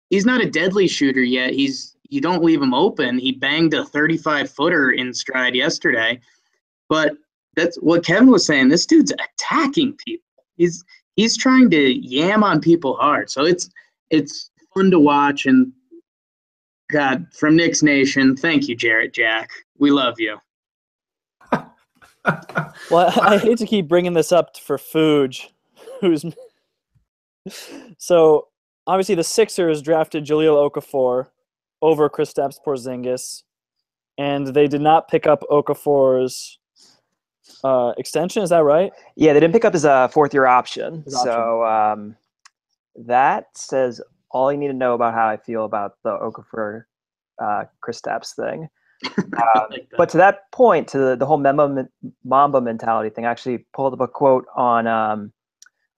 he's 0.10 0.26
not 0.26 0.42
a 0.42 0.50
deadly 0.50 0.90
shooter 0.90 1.24
yet. 1.24 1.54
He's 1.54 1.96
you 2.10 2.20
don't 2.20 2.44
leave 2.44 2.62
him 2.62 2.74
open. 2.74 3.18
He 3.18 3.32
banged 3.32 3.74
a 3.74 3.86
35 3.86 4.52
footer 4.52 4.92
in 4.92 5.14
stride 5.14 5.56
yesterday. 5.56 6.20
But 6.90 7.14
that's 7.56 7.78
what 7.78 8.06
Kevin 8.06 8.30
was 8.30 8.46
saying. 8.46 8.68
This 8.68 8.86
dude's 8.86 9.14
attacking 9.14 9.98
people. 10.06 10.26
He's 10.58 10.84
he's 11.16 11.38
trying 11.38 11.70
to 11.70 12.06
yam 12.06 12.44
on 12.44 12.60
people 12.60 12.98
hard. 12.98 13.30
So 13.30 13.46
it's 13.46 13.70
it's 14.10 14.52
fun 14.74 14.92
to 14.92 15.00
watch. 15.00 15.46
And 15.46 15.72
God, 16.92 17.26
from 17.34 17.56
Knicks 17.56 17.82
Nation, 17.82 18.36
thank 18.36 18.68
you, 18.68 18.76
Jarrett 18.76 19.14
Jack. 19.14 19.50
We 19.78 19.92
love 19.92 20.20
you. 20.20 20.38
Well, 22.26 23.14
I 23.22 23.38
hate 23.38 23.58
to 23.60 23.66
keep 23.66 23.88
bringing 23.88 24.14
this 24.14 24.32
up 24.32 24.58
for 24.58 24.78
Fuj, 24.78 25.50
who's 26.00 26.26
so 27.98 28.48
obviously 28.88 29.16
the 29.16 29.24
Sixers 29.24 29.82
drafted 29.82 30.26
Jahlil 30.26 30.70
Okafor, 30.70 31.28
over 31.82 32.10
Kristaps 32.10 32.58
Porzingis, 32.66 33.44
and 34.18 34.48
they 34.48 34.68
did 34.68 34.82
not 34.82 35.08
pick 35.08 35.26
up 35.26 35.44
Okafor's 35.50 36.60
uh, 37.64 37.94
extension. 37.98 38.44
Is 38.44 38.50
that 38.50 38.64
right? 38.64 38.92
Yeah, 39.16 39.34
they 39.34 39.40
didn't 39.40 39.54
pick 39.54 39.66
up 39.66 39.74
his 39.74 39.86
uh, 39.86 40.08
fourth 40.10 40.34
year 40.34 40.46
option. 40.46 41.04
His 41.04 41.20
so 41.22 41.64
um, 41.66 42.16
that 42.96 43.48
says 43.56 44.02
all 44.30 44.52
you 44.52 44.58
need 44.58 44.68
to 44.68 44.74
know 44.74 44.94
about 44.94 45.14
how 45.14 45.28
I 45.28 45.38
feel 45.38 45.66
about 45.66 45.94
the 46.04 46.12
Okafor 46.12 46.84
uh, 47.42 47.64
Kristaps 47.84 48.36
thing. 48.36 48.70
Um, 49.18 49.66
like 49.70 49.88
but 49.98 50.10
to 50.10 50.18
that 50.18 50.52
point, 50.52 50.88
to 50.90 50.98
the, 50.98 51.16
the 51.16 51.26
whole 51.26 51.38
Mamba, 51.38 51.88
Mamba 52.24 52.62
mentality 52.62 53.10
thing, 53.10 53.26
I 53.26 53.32
actually 53.32 53.66
pulled 53.74 53.94
up 53.94 54.00
a 54.00 54.08
quote 54.08 54.46
on 54.56 54.88
um, 54.88 55.32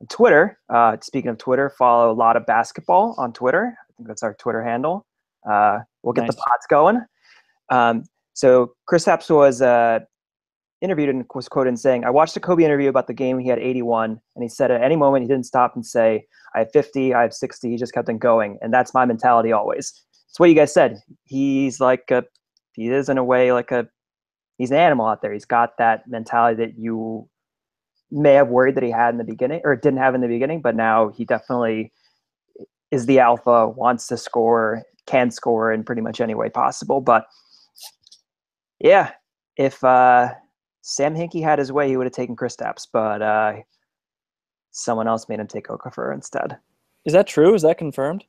Twitter. 0.09 0.59
Uh, 0.69 0.97
speaking 1.01 1.29
of 1.29 1.37
Twitter, 1.37 1.69
follow 1.69 2.11
a 2.11 2.13
lot 2.13 2.37
of 2.37 2.45
basketball 2.45 3.15
on 3.17 3.33
Twitter. 3.33 3.77
I 3.79 3.91
think 3.97 4.07
that's 4.07 4.23
our 4.23 4.33
Twitter 4.35 4.63
handle. 4.63 5.05
Uh, 5.49 5.79
we'll 6.01 6.13
get 6.13 6.21
nice. 6.21 6.35
the 6.35 6.41
pots 6.41 6.67
going. 6.69 7.01
Um, 7.69 8.03
so 8.33 8.73
Kristaps 8.89 9.33
was 9.33 9.61
uh, 9.61 9.99
interviewed 10.81 11.09
and 11.09 11.25
was 11.33 11.47
quoted 11.47 11.69
in 11.69 11.77
saying, 11.77 12.03
"I 12.05 12.09
watched 12.09 12.35
a 12.37 12.39
Kobe 12.39 12.63
interview 12.63 12.89
about 12.89 13.07
the 13.07 13.13
game. 13.13 13.39
He 13.39 13.49
had 13.49 13.59
81, 13.59 14.19
and 14.35 14.43
he 14.43 14.49
said 14.49 14.71
at 14.71 14.81
any 14.81 14.95
moment 14.95 15.23
he 15.23 15.27
didn't 15.27 15.45
stop 15.45 15.75
and 15.75 15.85
say, 15.85 16.25
I 16.55 16.59
have 16.59 16.71
50, 16.71 17.13
I 17.13 17.21
have 17.23 17.33
60. 17.33 17.69
He 17.69 17.77
just 17.77 17.93
kept 17.93 18.09
on 18.09 18.17
going, 18.17 18.57
and 18.61 18.73
that's 18.73 18.93
my 18.93 19.05
mentality 19.05 19.51
always. 19.51 19.93
It's 20.29 20.39
what 20.39 20.49
you 20.49 20.55
guys 20.55 20.73
said. 20.73 20.99
He's 21.25 21.79
like 21.79 22.09
a, 22.11 22.23
he 22.73 22.89
is 22.89 23.09
in 23.09 23.17
a 23.17 23.23
way 23.23 23.51
like 23.51 23.71
a, 23.71 23.87
he's 24.57 24.71
an 24.71 24.77
animal 24.77 25.05
out 25.05 25.21
there. 25.21 25.33
He's 25.33 25.45
got 25.45 25.77
that 25.77 26.07
mentality 26.07 26.63
that 26.63 26.77
you 26.77 27.29
may 28.11 28.33
have 28.33 28.49
worried 28.49 28.75
that 28.75 28.83
he 28.83 28.91
had 28.91 29.09
in 29.09 29.17
the 29.17 29.23
beginning 29.23 29.61
or 29.63 29.75
didn't 29.75 29.99
have 29.99 30.15
in 30.15 30.21
the 30.21 30.27
beginning, 30.27 30.61
but 30.61 30.75
now 30.75 31.09
he 31.09 31.25
definitely 31.25 31.91
is 32.91 33.07
the 33.07 33.19
alpha, 33.19 33.67
wants 33.67 34.07
to 34.07 34.17
score, 34.17 34.83
can 35.07 35.31
score 35.31 35.71
in 35.71 35.83
pretty 35.83 36.01
much 36.01 36.21
any 36.21 36.35
way 36.35 36.49
possible. 36.49 37.01
But 37.01 37.25
yeah, 38.79 39.11
if 39.57 39.83
uh, 39.83 40.29
Sam 40.81 41.15
Hinkie 41.15 41.43
had 41.43 41.59
his 41.59 41.71
way, 41.71 41.87
he 41.87 41.97
would 41.97 42.05
have 42.05 42.13
taken 42.13 42.35
Kristaps, 42.35 42.87
but 42.91 43.21
uh, 43.21 43.53
someone 44.71 45.07
else 45.07 45.27
made 45.27 45.39
him 45.39 45.47
take 45.47 45.67
Okafor 45.67 46.13
instead. 46.13 46.57
Is 47.05 47.13
that 47.13 47.27
true? 47.27 47.53
Is 47.53 47.63
that 47.63 47.77
confirmed? 47.77 48.25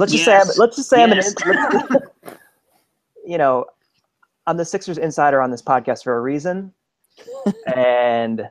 Let's 0.00 0.12
just 0.12 0.26
yes. 0.26 0.46
say 0.46 0.52
I'm, 0.52 0.58
let's 0.58 0.76
just 0.76 0.88
say 0.88 1.06
yes. 1.06 1.34
I'm 1.44 1.56
an 1.94 2.02
you 3.26 3.36
know 3.36 3.66
I'm 4.46 4.56
the 4.56 4.64
Sixers 4.64 4.96
insider 4.96 5.42
on 5.42 5.50
this 5.50 5.60
podcast 5.60 6.04
for 6.04 6.16
a 6.16 6.20
reason, 6.22 6.72
and 7.76 8.48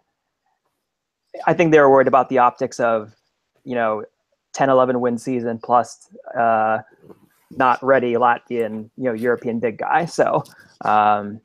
I 1.47 1.53
think 1.55 1.71
they 1.71 1.79
were 1.79 1.89
worried 1.89 2.07
about 2.07 2.29
the 2.29 2.37
optics 2.37 2.79
of 2.79 3.15
you 3.63 3.73
know 3.73 4.05
10, 4.53 4.69
11 4.69 5.01
win 5.01 5.17
season 5.17 5.57
plus 5.57 6.09
uh, 6.37 6.79
not 7.49 7.81
ready 7.81 8.13
Latvian, 8.13 8.91
you 8.95 9.05
know, 9.05 9.13
European 9.13 9.59
big 9.59 9.79
guy. 9.79 10.05
So 10.05 10.43
um, 10.85 11.41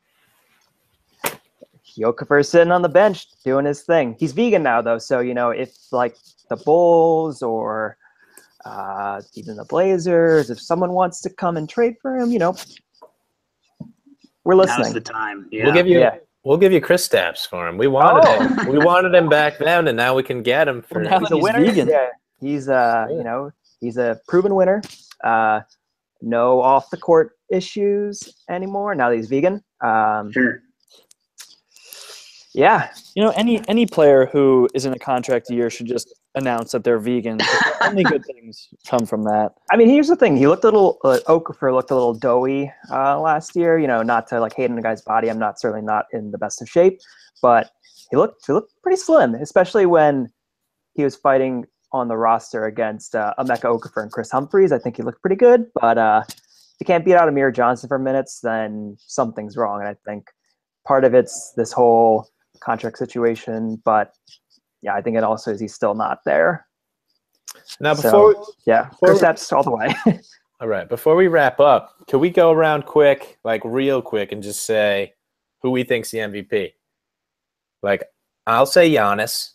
Okafor's 1.99 2.51
sitting 2.51 2.73
on 2.73 2.83
the 2.83 2.91
bench 2.91 3.27
doing 3.43 3.65
his 3.65 3.81
thing. 3.81 4.17
He's 4.19 4.33
vegan 4.33 4.63
now 4.63 4.83
though, 4.83 4.99
so 4.99 5.21
you 5.21 5.33
know 5.33 5.49
if 5.49 5.75
like 5.93 6.19
the 6.51 6.57
Bulls 6.57 7.43
or 7.43 7.97
uh, 8.65 9.21
even 9.35 9.57
the 9.57 9.65
Blazers, 9.65 10.51
if 10.51 10.61
someone 10.61 10.93
wants 10.93 11.21
to 11.23 11.31
come 11.31 11.57
and 11.57 11.69
trade 11.69 11.95
for 12.01 12.17
him, 12.17 12.31
you 12.33 12.39
know, 12.39 12.57
we're 14.45 14.55
listening. 14.55 14.85
Now's 14.87 14.95
the 14.95 15.01
time. 15.01 15.49
Yeah. 15.51 15.65
We'll 15.65 15.75
give 15.75 15.87
you. 15.87 15.99
Yeah. 16.01 16.17
we'll 16.45 16.59
give 16.59 16.73
you 16.73 16.81
Kristaps 16.81 17.47
for 17.49 17.67
him. 17.69 17.79
We 17.79 17.87
wanted 17.87 18.25
Oh. 18.29 18.47
him. 18.65 18.69
We 18.73 18.79
wanted 18.79 19.15
him 19.15 19.29
back 19.29 19.59
then, 19.59 19.89
and 19.89 19.97
now 19.97 20.15
we 20.15 20.23
can 20.23 20.43
get 20.43 20.69
him 20.69 20.83
for. 20.83 21.03
now 21.03 21.19
He's 21.21 21.31
a 21.31 21.35
he's 21.37 21.43
winner. 21.43 21.61
vegan. 21.65 21.89
Yeah, 21.89 22.09
he's 22.41 22.69
uh, 22.69 23.07
Yeah. 23.11 23.17
you 23.17 23.25
know, 23.25 23.51
he's 23.81 23.97
a 23.97 24.21
proven 24.29 24.55
winner. 24.55 24.83
Uh, 25.23 25.61
no 26.21 26.61
off 26.61 26.89
the 26.91 26.97
court 26.97 27.33
issues 27.51 28.35
anymore 28.49 28.95
now 28.95 29.11
that 29.11 29.17
he's 29.17 29.29
vegan. 29.29 29.63
Um, 29.83 30.33
Sure. 30.33 30.61
yeah, 32.55 32.91
You 33.15 33.23
know, 33.25 33.31
any 33.31 33.67
any 33.69 33.87
player 33.87 34.27
who 34.27 34.69
is 34.75 34.85
in 34.87 34.93
a 34.93 34.99
contract 34.99 35.51
year 35.51 35.71
should 35.71 35.87
just 35.87 36.13
announce 36.35 36.73
that 36.73 36.85
they're 36.85 36.99
vegan. 36.99 37.39
Only 37.81 38.03
good 38.03 38.25
things 38.25 38.69
come 38.87 39.07
from 39.07 39.23
that. 39.25 39.53
I 39.71 39.77
mean, 39.77 39.89
here's 39.89 40.09
the 40.09 40.17
thing. 40.17 40.37
He 40.37 40.47
looked 40.47 40.65
a 40.65 40.67
little, 40.67 40.99
uh, 41.05 41.19
Okafor 41.27 41.73
looked 41.73 41.91
a 41.91 41.95
little 41.95 42.15
doughy 42.15 42.73
uh, 42.91 43.21
last 43.21 43.55
year. 43.57 43.79
You 43.79 43.87
know, 43.87 44.03
not 44.03 44.27
to 44.29 44.41
like 44.41 44.55
hate 44.55 44.71
on 44.71 44.77
the 44.77 44.83
guy's 44.83 45.03
body. 45.03 45.31
I'm 45.31 45.39
not 45.39 45.61
certainly 45.61 45.85
not 45.85 46.07
in 46.13 46.31
the 46.31 46.39
best 46.39 46.61
of 46.61 46.69
shape, 46.69 47.01
but 47.41 47.71
he 48.11 48.17
looked 48.17 48.47
he 48.47 48.53
looked 48.53 48.73
pretty 48.83 48.97
slim, 48.97 49.35
especially 49.35 49.87
when 49.87 50.31
he 50.95 51.05
was 51.05 51.17
fighting 51.17 51.67
on 51.93 52.09
the 52.09 52.17
roster 52.17 52.67
against 52.67 53.15
uh, 53.15 53.33
Emeka 53.39 53.63
Okafor 53.63 54.03
and 54.03 54.11
Kris 54.11 54.31
Humphries. 54.31 54.73
I 54.73 54.79
think 54.79 54.97
he 54.97 55.03
looked 55.03 55.21
pretty 55.21 55.37
good, 55.37 55.67
but 55.81 55.97
uh, 55.97 56.25
if 56.29 56.37
you 56.81 56.87
can't 56.87 57.05
beat 57.05 57.15
out 57.15 57.29
Amir 57.29 57.53
Johnson 57.53 57.89
for 57.89 58.01
minutes, 58.01 58.41
then 58.41 58.97
something's 58.99 59.57
wrong. 59.57 59.81
And 59.81 59.89
I 59.89 59.95
think 60.05 60.27
part 60.85 61.05
of 61.05 61.15
it's 61.15 61.53
this 61.57 61.71
whole 61.71 62.29
contract 62.61 62.99
situation, 62.99 63.81
but 63.85 64.13
yeah, 64.85 64.95
I 64.95 65.01
think 65.03 65.17
it 65.17 65.25
also 65.25 65.51
is 65.51 65.59
he's 65.59 65.75
still 65.75 65.95
not 65.95 66.21
there. 66.25 66.67
Now, 67.81 67.95
So- 67.95 68.47
Yeah, 68.67 68.91
Before- 68.91 69.17
Chris 69.19 69.53
all 69.53 69.63
the 69.63 69.71
way. 69.71 69.95
all 70.61 70.69
right, 70.69 70.89
before 70.89 71.17
we 71.17 71.27
wrap 71.29 71.59
up, 71.59 71.95
can 72.07 72.21
we 72.21 72.31
go 72.31 72.51
around 72.53 72.85
quick, 72.87 73.39
like 73.45 73.63
real 73.65 74.03
quick, 74.03 74.31
and 74.33 74.43
just 74.43 74.65
say 74.67 75.15
who 75.63 75.71
we 75.71 75.83
think's 75.85 76.11
the 76.11 76.19
MVP? 76.19 76.73
Like, 77.83 78.05
I'll 78.47 78.67
say 78.67 78.91
Giannis, 78.91 79.53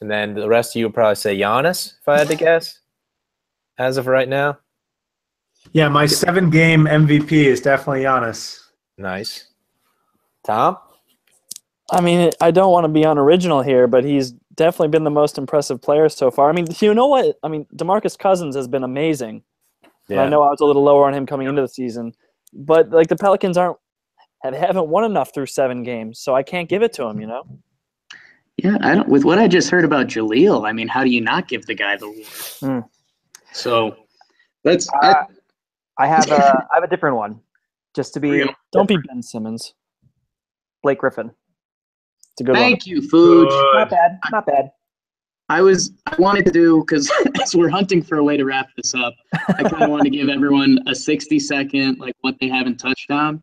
and 0.00 0.10
then 0.10 0.34
the 0.34 0.48
rest 0.48 0.72
of 0.74 0.80
you 0.80 0.86
will 0.86 0.92
probably 0.92 1.14
say 1.14 1.38
Giannis. 1.38 1.94
If 2.00 2.08
I 2.08 2.18
had 2.18 2.28
to 2.28 2.36
guess, 2.36 2.80
as 3.78 3.96
of 3.96 4.06
right 4.08 4.28
now, 4.28 4.58
Yeah, 5.72 5.88
my 5.88 6.06
seven 6.06 6.50
game 6.50 6.86
MVP 6.86 7.30
is 7.32 7.60
definitely 7.60 8.02
Giannis. 8.02 8.58
nice. 8.96 9.44
Tom, 10.44 10.78
I 11.90 12.00
mean, 12.00 12.30
I 12.40 12.50
don't 12.50 12.70
want 12.70 12.84
to 12.84 12.88
be 12.88 13.02
unoriginal 13.02 13.62
here, 13.62 13.86
but 13.86 14.04
he's 14.04 14.32
definitely 14.54 14.88
been 14.88 15.04
the 15.04 15.10
most 15.10 15.38
impressive 15.38 15.80
player 15.80 16.08
so 16.08 16.30
far. 16.30 16.50
I 16.50 16.52
mean, 16.52 16.66
you 16.80 16.92
know 16.94 17.06
what? 17.06 17.38
I 17.42 17.48
mean, 17.48 17.66
Demarcus 17.74 18.18
Cousins 18.18 18.54
has 18.56 18.68
been 18.68 18.84
amazing. 18.84 19.42
And 20.10 20.20
I 20.20 20.28
know 20.28 20.42
I 20.42 20.50
was 20.50 20.60
a 20.60 20.64
little 20.64 20.82
lower 20.82 21.04
on 21.06 21.14
him 21.14 21.26
coming 21.26 21.48
into 21.48 21.60
the 21.60 21.68
season, 21.68 22.14
but 22.52 22.90
like 22.90 23.08
the 23.08 23.16
Pelicans 23.16 23.56
aren't 23.56 23.76
have, 24.42 24.54
haven't 24.54 24.88
won 24.88 25.04
enough 25.04 25.34
through 25.34 25.46
seven 25.46 25.82
games, 25.82 26.18
so 26.20 26.34
I 26.34 26.42
can't 26.42 26.68
give 26.68 26.82
it 26.82 26.92
to 26.94 27.04
him. 27.04 27.20
You 27.20 27.26
know, 27.26 27.60
Yeah, 28.56 28.78
I 28.80 28.94
don't. 28.94 29.08
With 29.08 29.24
what 29.24 29.38
I 29.38 29.48
just 29.48 29.70
heard 29.70 29.84
about 29.84 30.06
Jahlil, 30.06 30.66
I 30.66 30.72
mean, 30.72 30.88
how 30.88 31.04
do 31.04 31.10
you 31.10 31.20
not 31.20 31.48
give 31.48 31.66
the 31.66 31.74
guy 31.74 31.96
the 31.96 32.06
award? 32.06 32.26
Hmm. 32.60 32.80
So 33.52 33.96
that's 34.64 34.88
Uh, 35.02 35.24
I 35.98 36.06
have 36.06 36.30
a 36.30 36.66
I 36.70 36.74
have 36.74 36.84
a 36.84 36.88
different 36.88 37.16
one, 37.16 37.40
just 37.94 38.14
to 38.14 38.20
be 38.20 38.30
Real. 38.42 38.54
don't 38.72 38.88
be 38.88 38.96
Ben 38.96 39.22
Simmons. 39.22 39.74
Blake 40.82 40.98
Griffin. 40.98 41.32
It's 42.38 42.42
a 42.42 42.44
good 42.44 42.54
thank 42.54 42.86
you, 42.86 43.02
Food. 43.02 43.48
Not 43.48 43.90
bad, 43.90 44.20
not 44.30 44.46
bad. 44.46 44.70
I 45.48 45.60
was 45.60 45.90
I 46.06 46.14
wanted 46.20 46.44
to 46.44 46.52
do 46.52 46.84
because 46.86 47.10
as 47.42 47.56
we're 47.56 47.68
hunting 47.68 48.00
for 48.00 48.18
a 48.18 48.22
way 48.22 48.36
to 48.36 48.44
wrap 48.44 48.68
this 48.76 48.94
up, 48.94 49.14
I 49.48 49.64
kind 49.68 49.82
of 49.82 49.90
wanted 49.90 50.04
to 50.04 50.10
give 50.10 50.28
everyone 50.28 50.78
a 50.86 50.94
60 50.94 51.36
second 51.40 51.98
like 51.98 52.14
what 52.20 52.36
they 52.40 52.48
haven't 52.48 52.76
touched 52.76 53.10
on, 53.10 53.42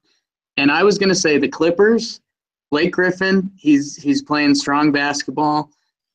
and 0.56 0.72
I 0.72 0.84
was 0.84 0.98
gonna 0.98 1.14
say 1.14 1.38
the 1.38 1.50
Clippers, 1.50 2.22
Blake 2.72 2.94
Griffin, 2.94 3.52
he's 3.58 3.98
he's 3.98 4.22
playing 4.22 4.56
strong 4.56 4.94
basketball, 4.94 5.72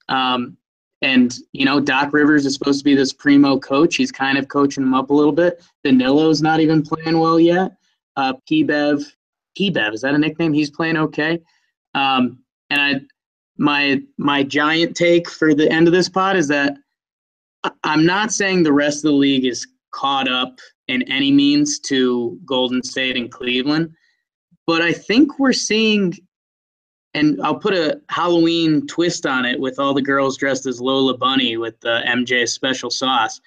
um, 0.09 0.57
and 1.03 1.37
you 1.53 1.67
know 1.67 1.81
Doc 1.81 2.15
Rivers 2.15 2.47
is 2.47 2.55
supposed 2.55 2.79
to 2.79 2.85
be 2.85 2.95
this 2.95 3.13
primo 3.13 3.59
coach. 3.59 3.97
He's 3.97 4.11
kind 4.11 4.39
of 4.39 4.49
coaching 4.49 4.85
him 4.85 4.95
up 4.95 5.11
a 5.11 5.15
little 5.15 5.33
bit. 5.33 5.63
Danilo's 5.85 6.41
not 6.41 6.61
even 6.61 6.83
playing 6.83 7.19
well 7.19 7.39
yet. 7.39 7.73
Uh, 8.17 8.33
P-Bev, 8.49 9.03
P-Bev 9.55 9.93
is 9.93 10.01
that 10.01 10.15
a 10.15 10.19
nickname? 10.19 10.55
He's 10.55 10.71
playing 10.71 10.97
okay, 10.97 11.43
um, 11.95 12.39
and 12.71 12.81
I 12.81 13.01
my 13.59 14.03
my 14.17 14.43
giant 14.43 14.97
take 14.97 15.29
for 15.29 15.55
the 15.55 15.71
end 15.71 15.87
of 15.87 15.93
this 15.93 16.09
pod 16.09 16.37
is 16.37 16.49
that 16.49 16.77
I'm 17.85 18.07
not 18.07 18.33
saying 18.33 18.63
the 18.63 18.73
rest 18.73 19.05
of 19.05 19.11
the 19.11 19.17
league 19.17 19.45
is 19.45 19.67
caught 19.93 20.29
up 20.29 20.59
in 20.89 21.03
any 21.11 21.31
means 21.31 21.79
to 21.81 22.39
Golden 22.47 22.83
State 22.83 23.17
and 23.17 23.31
Cleveland, 23.31 23.93
but 24.67 24.83
I 24.83 24.93
think 24.93 25.39
we're 25.39 25.53
seeing, 25.53 26.15
and 27.15 27.41
I'll 27.43 27.59
put 27.59 27.75
a 27.75 28.01
Halloween 28.09 28.87
twist 28.87 29.27
on 29.27 29.45
it 29.45 29.61
with 29.61 29.79
all 29.79 29.95
the 29.95 30.03
girls 30.03 30.37
dressed 30.37 30.67
as 30.67 30.81
Lola 30.81 31.17
Bunny 31.17 31.57
with 31.57 31.79
the 31.81 32.03
MJ 32.07 32.49
special 32.49 32.91
sauce. 32.91 33.41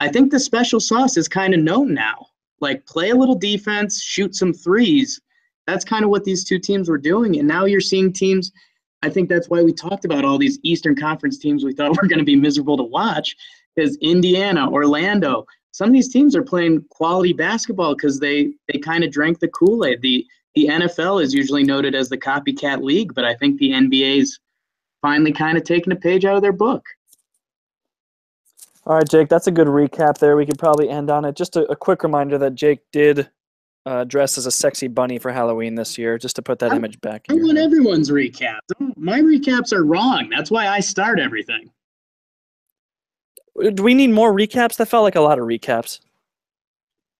I 0.00 0.08
think 0.08 0.30
the 0.30 0.40
special 0.40 0.80
sauce 0.80 1.16
is 1.16 1.28
kind 1.28 1.54
of 1.54 1.60
known 1.60 1.94
now. 1.94 2.26
Like 2.60 2.86
play 2.86 3.10
a 3.10 3.14
little 3.14 3.34
defense, 3.34 4.02
shoot 4.02 4.34
some 4.34 4.52
threes. 4.52 5.20
That's 5.66 5.84
kind 5.84 6.04
of 6.04 6.10
what 6.10 6.24
these 6.24 6.44
two 6.44 6.58
teams 6.58 6.88
were 6.88 6.98
doing, 6.98 7.38
and 7.38 7.46
now 7.46 7.64
you're 7.64 7.80
seeing 7.80 8.12
teams 8.12 8.52
I 9.02 9.10
think 9.10 9.28
that's 9.28 9.48
why 9.48 9.62
we 9.62 9.72
talked 9.72 10.04
about 10.04 10.24
all 10.24 10.38
these 10.38 10.58
Eastern 10.62 10.94
Conference 10.94 11.38
teams 11.38 11.64
we 11.64 11.74
thought 11.74 11.90
were 12.02 12.08
going 12.08 12.20
to 12.20 12.24
be 12.24 12.36
miserable 12.36 12.76
to 12.76 12.84
watch 12.84 13.36
because 13.74 13.96
Indiana, 13.96 14.70
Orlando, 14.70 15.46
some 15.72 15.88
of 15.88 15.92
these 15.92 16.12
teams 16.12 16.36
are 16.36 16.42
playing 16.42 16.84
quality 16.90 17.32
basketball 17.32 17.94
because 17.94 18.20
they 18.20 18.52
they 18.72 18.78
kind 18.78 19.04
of 19.04 19.10
drank 19.10 19.40
the 19.40 19.48
Kool-Aid. 19.48 20.00
The 20.02 20.26
the 20.54 20.66
NFL 20.66 21.22
is 21.22 21.32
usually 21.32 21.64
noted 21.64 21.94
as 21.94 22.10
the 22.10 22.18
copycat 22.18 22.82
league, 22.82 23.14
but 23.14 23.24
I 23.24 23.34
think 23.34 23.58
the 23.58 23.70
NBA's 23.70 24.38
finally 25.00 25.32
kind 25.32 25.56
of 25.56 25.64
taken 25.64 25.92
a 25.92 25.96
page 25.96 26.26
out 26.26 26.36
of 26.36 26.42
their 26.42 26.52
book. 26.52 26.84
All 28.84 28.96
right, 28.96 29.08
Jake, 29.08 29.28
that's 29.28 29.46
a 29.46 29.50
good 29.50 29.68
recap 29.68 30.18
there. 30.18 30.36
We 30.36 30.44
could 30.44 30.58
probably 30.58 30.90
end 30.90 31.08
on 31.08 31.24
it. 31.24 31.36
Just 31.36 31.56
a, 31.56 31.64
a 31.70 31.76
quick 31.76 32.02
reminder 32.02 32.36
that 32.38 32.54
Jake 32.54 32.80
did 32.92 33.30
uh, 33.86 34.04
dress 34.04 34.38
as 34.38 34.46
a 34.46 34.50
sexy 34.50 34.88
bunny 34.88 35.18
for 35.18 35.32
Halloween 35.32 35.74
this 35.74 35.98
year, 35.98 36.18
just 36.18 36.36
to 36.36 36.42
put 36.42 36.58
that 36.60 36.72
I- 36.72 36.76
image 36.76 37.00
back. 37.00 37.24
I 37.28 37.34
in 37.34 37.42
want 37.42 37.58
head. 37.58 37.64
everyone's 37.66 38.10
recap. 38.10 38.58
My 38.96 39.20
recaps 39.20 39.72
are 39.72 39.84
wrong. 39.84 40.28
That's 40.30 40.50
why 40.50 40.68
I 40.68 40.80
start 40.80 41.18
everything. 41.18 41.70
Do 43.74 43.82
we 43.82 43.94
need 43.94 44.10
more 44.10 44.32
recaps? 44.32 44.76
That 44.76 44.86
felt 44.86 45.02
like 45.04 45.16
a 45.16 45.20
lot 45.20 45.38
of 45.38 45.44
recaps. 45.46 46.00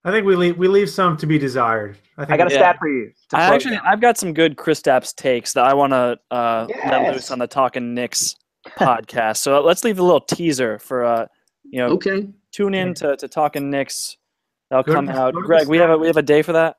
I 0.05 0.11
think 0.11 0.27
we 0.27 0.35
leave 0.35 0.57
we 0.57 0.67
leave 0.67 0.91
some 0.91 1.17
to 1.19 1.27
be 1.27 1.39
desired. 1.39 1.97
I 2.19 2.25
think 2.25 2.33
I 2.33 2.37
got 2.39 2.51
a 2.51 2.55
yeah. 2.55 2.59
stat 2.61 2.77
for 2.79 2.89
you. 2.89 3.13
I 3.33 3.43
actually 3.55 3.77
down. 3.77 3.87
I've 3.87 4.01
got 4.01 4.19
some 4.19 4.33
good 4.35 4.57
Kristaps 4.57 5.15
takes 5.15 5.53
that 5.53 5.65
I 5.65 5.75
want 5.75 5.93
to 5.93 6.19
uh, 6.31 6.67
let 6.87 7.13
loose 7.13 7.31
on 7.31 7.39
the 7.39 7.47
Talking 7.47 7.95
Knicks 7.95 8.35
podcast. 8.79 9.37
So 9.39 9.61
let's 9.61 9.85
leave 9.85 9.99
a 9.99 10.03
little 10.03 10.21
teaser 10.21 10.79
for 10.79 11.05
uh, 11.05 11.27
you 11.65 11.79
know, 11.79 11.89
Okay. 11.91 12.29
tune 12.51 12.75
in 12.75 12.95
to, 12.95 13.17
to 13.17 13.29
Talking 13.29 13.71
Knicks. 13.71 14.17
That'll 14.73 14.95
come 14.95 15.05
the- 15.07 15.13
out. 15.13 15.35
go 15.35 15.43
Greg, 15.43 15.69
we 15.69 15.77
have 15.77 15.91
a 15.91 15.99
we 15.99 16.07
have 16.07 16.17
a 16.17 16.23
day 16.23 16.41
for 16.41 16.53
that. 16.55 16.77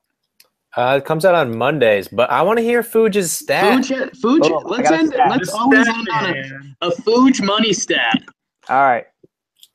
uh, 0.76 0.98
it 1.00 1.04
comes 1.04 1.24
out 1.24 1.36
on 1.36 1.56
Mondays, 1.56 2.08
but 2.08 2.28
I 2.28 2.42
want 2.42 2.58
to 2.58 2.64
hear 2.64 2.82
Fuji's 2.82 3.30
stat. 3.30 3.82
Fuj, 3.84 4.10
Fuj, 4.20 4.50
Oh, 4.50 4.58
let's 4.68 4.90
a 4.90 4.94
end. 4.96 5.08
stat. 5.10 5.30
Let's 5.30 5.52
The 5.52 5.56
always 5.56 5.86
end 5.86 6.08
on 6.12 6.24
a, 6.26 6.32
man. 6.32 6.76
a 6.80 6.90
Fuj 6.90 7.40
money 7.40 7.72
stat. 7.72 8.20
All 8.68 8.82
right. 8.82 9.06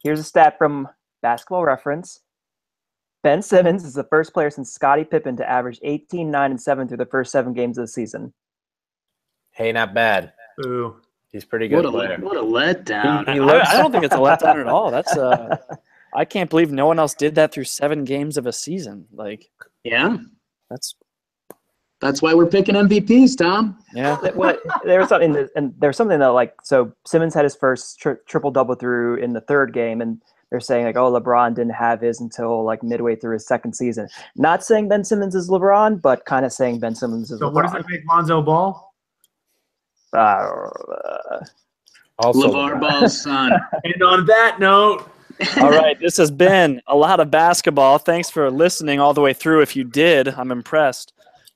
Here's 0.03 0.19
a 0.19 0.23
stat 0.23 0.57
from 0.57 0.89
Basketball 1.21 1.63
Reference. 1.63 2.19
Ben 3.23 3.41
Simmons 3.41 3.85
is 3.85 3.93
the 3.93 4.03
first 4.05 4.33
player 4.33 4.49
since 4.49 4.71
Scottie 4.73 5.05
Pippen 5.05 5.37
to 5.37 5.49
average 5.49 5.79
18, 5.83 6.29
9, 6.29 6.51
and 6.51 6.61
7 6.61 6.87
through 6.89 6.97
the 6.97 7.05
first 7.05 7.31
seven 7.31 7.53
games 7.53 7.77
of 7.77 7.83
the 7.83 7.87
season. 7.87 8.33
Hey, 9.51 9.71
not 9.71 9.93
bad. 9.93 10.33
Ooh. 10.65 10.97
He's 11.31 11.43
a 11.43 11.47
pretty 11.47 11.73
What 11.73 11.83
good 11.83 11.89
a 11.89 11.91
player. 11.91 12.17
what 12.21 12.35
a 12.37 12.41
letdown. 12.41 13.27
I, 13.27 13.37
I- 13.37 13.71
I 13.71 13.77
don't 13.77 13.91
think 13.91 14.03
it's 14.03 14.15
a 14.15 14.17
letdown 14.17 14.59
at 14.59 14.67
all. 14.67 14.89
That's 14.91 15.15
uh, 15.15 15.57
I 16.19 16.25
can't 16.25 16.49
believe 16.49 16.69
no 16.71 16.85
one 16.85 16.99
else 16.99 17.13
did 17.13 17.35
that 17.35 17.53
through 17.53 17.63
seven 17.63 18.03
games 18.03 18.35
of 18.37 18.45
a 18.45 18.51
season. 18.51 19.05
Like 19.13 19.49
Yeah, 19.85 20.17
that's 20.69 20.95
that's 22.01 22.21
why 22.21 22.33
we're 22.33 22.45
picking 22.47 22.75
MVPs, 22.75 23.37
Tom. 23.37 23.77
yeah. 23.93 24.17
That- 24.21 24.35
what- 24.35 24.59
there 24.83 24.99
was 24.99 25.07
something, 25.09 25.31
that, 25.33 25.49
and 25.55 25.73
there 25.79 25.89
was 25.89 25.97
something 25.97 26.19
that 26.19 26.27
like 26.27 26.53
so 26.63 26.91
Simmons 27.05 27.33
had 27.33 27.45
his 27.45 27.55
first 27.55 27.99
tri- 28.01 28.15
triple 28.25 28.51
double 28.51 28.75
through 28.75 29.15
in 29.15 29.31
the 29.33 29.41
third 29.41 29.73
game, 29.73 30.01
and 30.01 30.21
they're 30.49 30.59
saying 30.59 30.85
like, 30.85 30.97
oh, 30.97 31.11
LeBron 31.11 31.55
didn't 31.55 31.73
have 31.73 32.01
his 32.01 32.19
until 32.21 32.63
like 32.65 32.83
midway 32.83 33.15
through 33.15 33.33
his 33.33 33.45
second 33.47 33.73
season. 33.73 34.07
Not 34.35 34.63
saying 34.63 34.89
Ben 34.89 35.03
Simmons 35.05 35.35
is 35.35 35.49
LeBron, 35.49 36.01
but 36.01 36.25
kind 36.25 36.45
of 36.45 36.51
saying 36.51 36.79
Ben 36.79 36.95
Simmons 36.95 37.31
is 37.31 37.39
So 37.39 37.49
what 37.49 37.61
does 37.63 37.71
LeBron. 37.71 37.75
that 37.83 37.89
make 37.89 38.01
Lonzo 38.09 38.41
Ball? 38.41 38.93
Uh, 40.11 40.69
Also, 42.21 42.51
LeVar 42.51 42.79
Ball's 42.81 43.21
son. 43.21 43.51
And 43.85 44.03
on 44.03 44.25
that 44.25 44.59
note, 44.59 45.09
All 45.57 45.71
right, 45.71 45.97
this 45.99 46.17
has 46.17 46.31
been 46.31 46.81
a 46.87 46.95
lot 46.95 47.19
of 47.19 47.31
basketball. 47.31 47.97
Thanks 47.97 48.29
for 48.29 48.51
listening 48.51 48.99
all 48.99 49.13
the 49.13 49.21
way 49.21 49.33
through. 49.33 49.61
If 49.61 49.75
you 49.75 49.83
did, 49.83 50.27
I'm 50.27 50.51
impressed. 50.51 51.13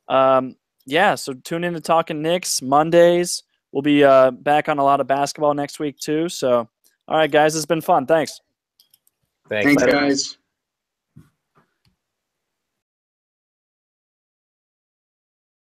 Um, 0.07 0.55
yeah, 0.85 1.15
so 1.15 1.33
tune 1.33 1.63
in 1.63 1.73
to 1.73 1.81
Talking 1.81 2.21
Knicks 2.21 2.61
Mondays. 2.61 3.43
We'll 3.71 3.81
be 3.81 4.03
uh, 4.03 4.31
back 4.31 4.69
on 4.69 4.77
a 4.77 4.83
lot 4.83 5.01
of 5.01 5.07
basketball 5.07 5.53
next 5.53 5.79
week 5.79 5.97
too. 5.97 6.29
So, 6.29 6.69
all 7.07 7.17
right, 7.17 7.31
guys, 7.31 7.55
it's 7.55 7.65
been 7.65 7.81
fun. 7.81 8.05
Thanks. 8.05 8.39
thanks. 9.49 9.65
Thanks, 9.65 9.83
man. 9.83 9.91
guys. 9.91 10.37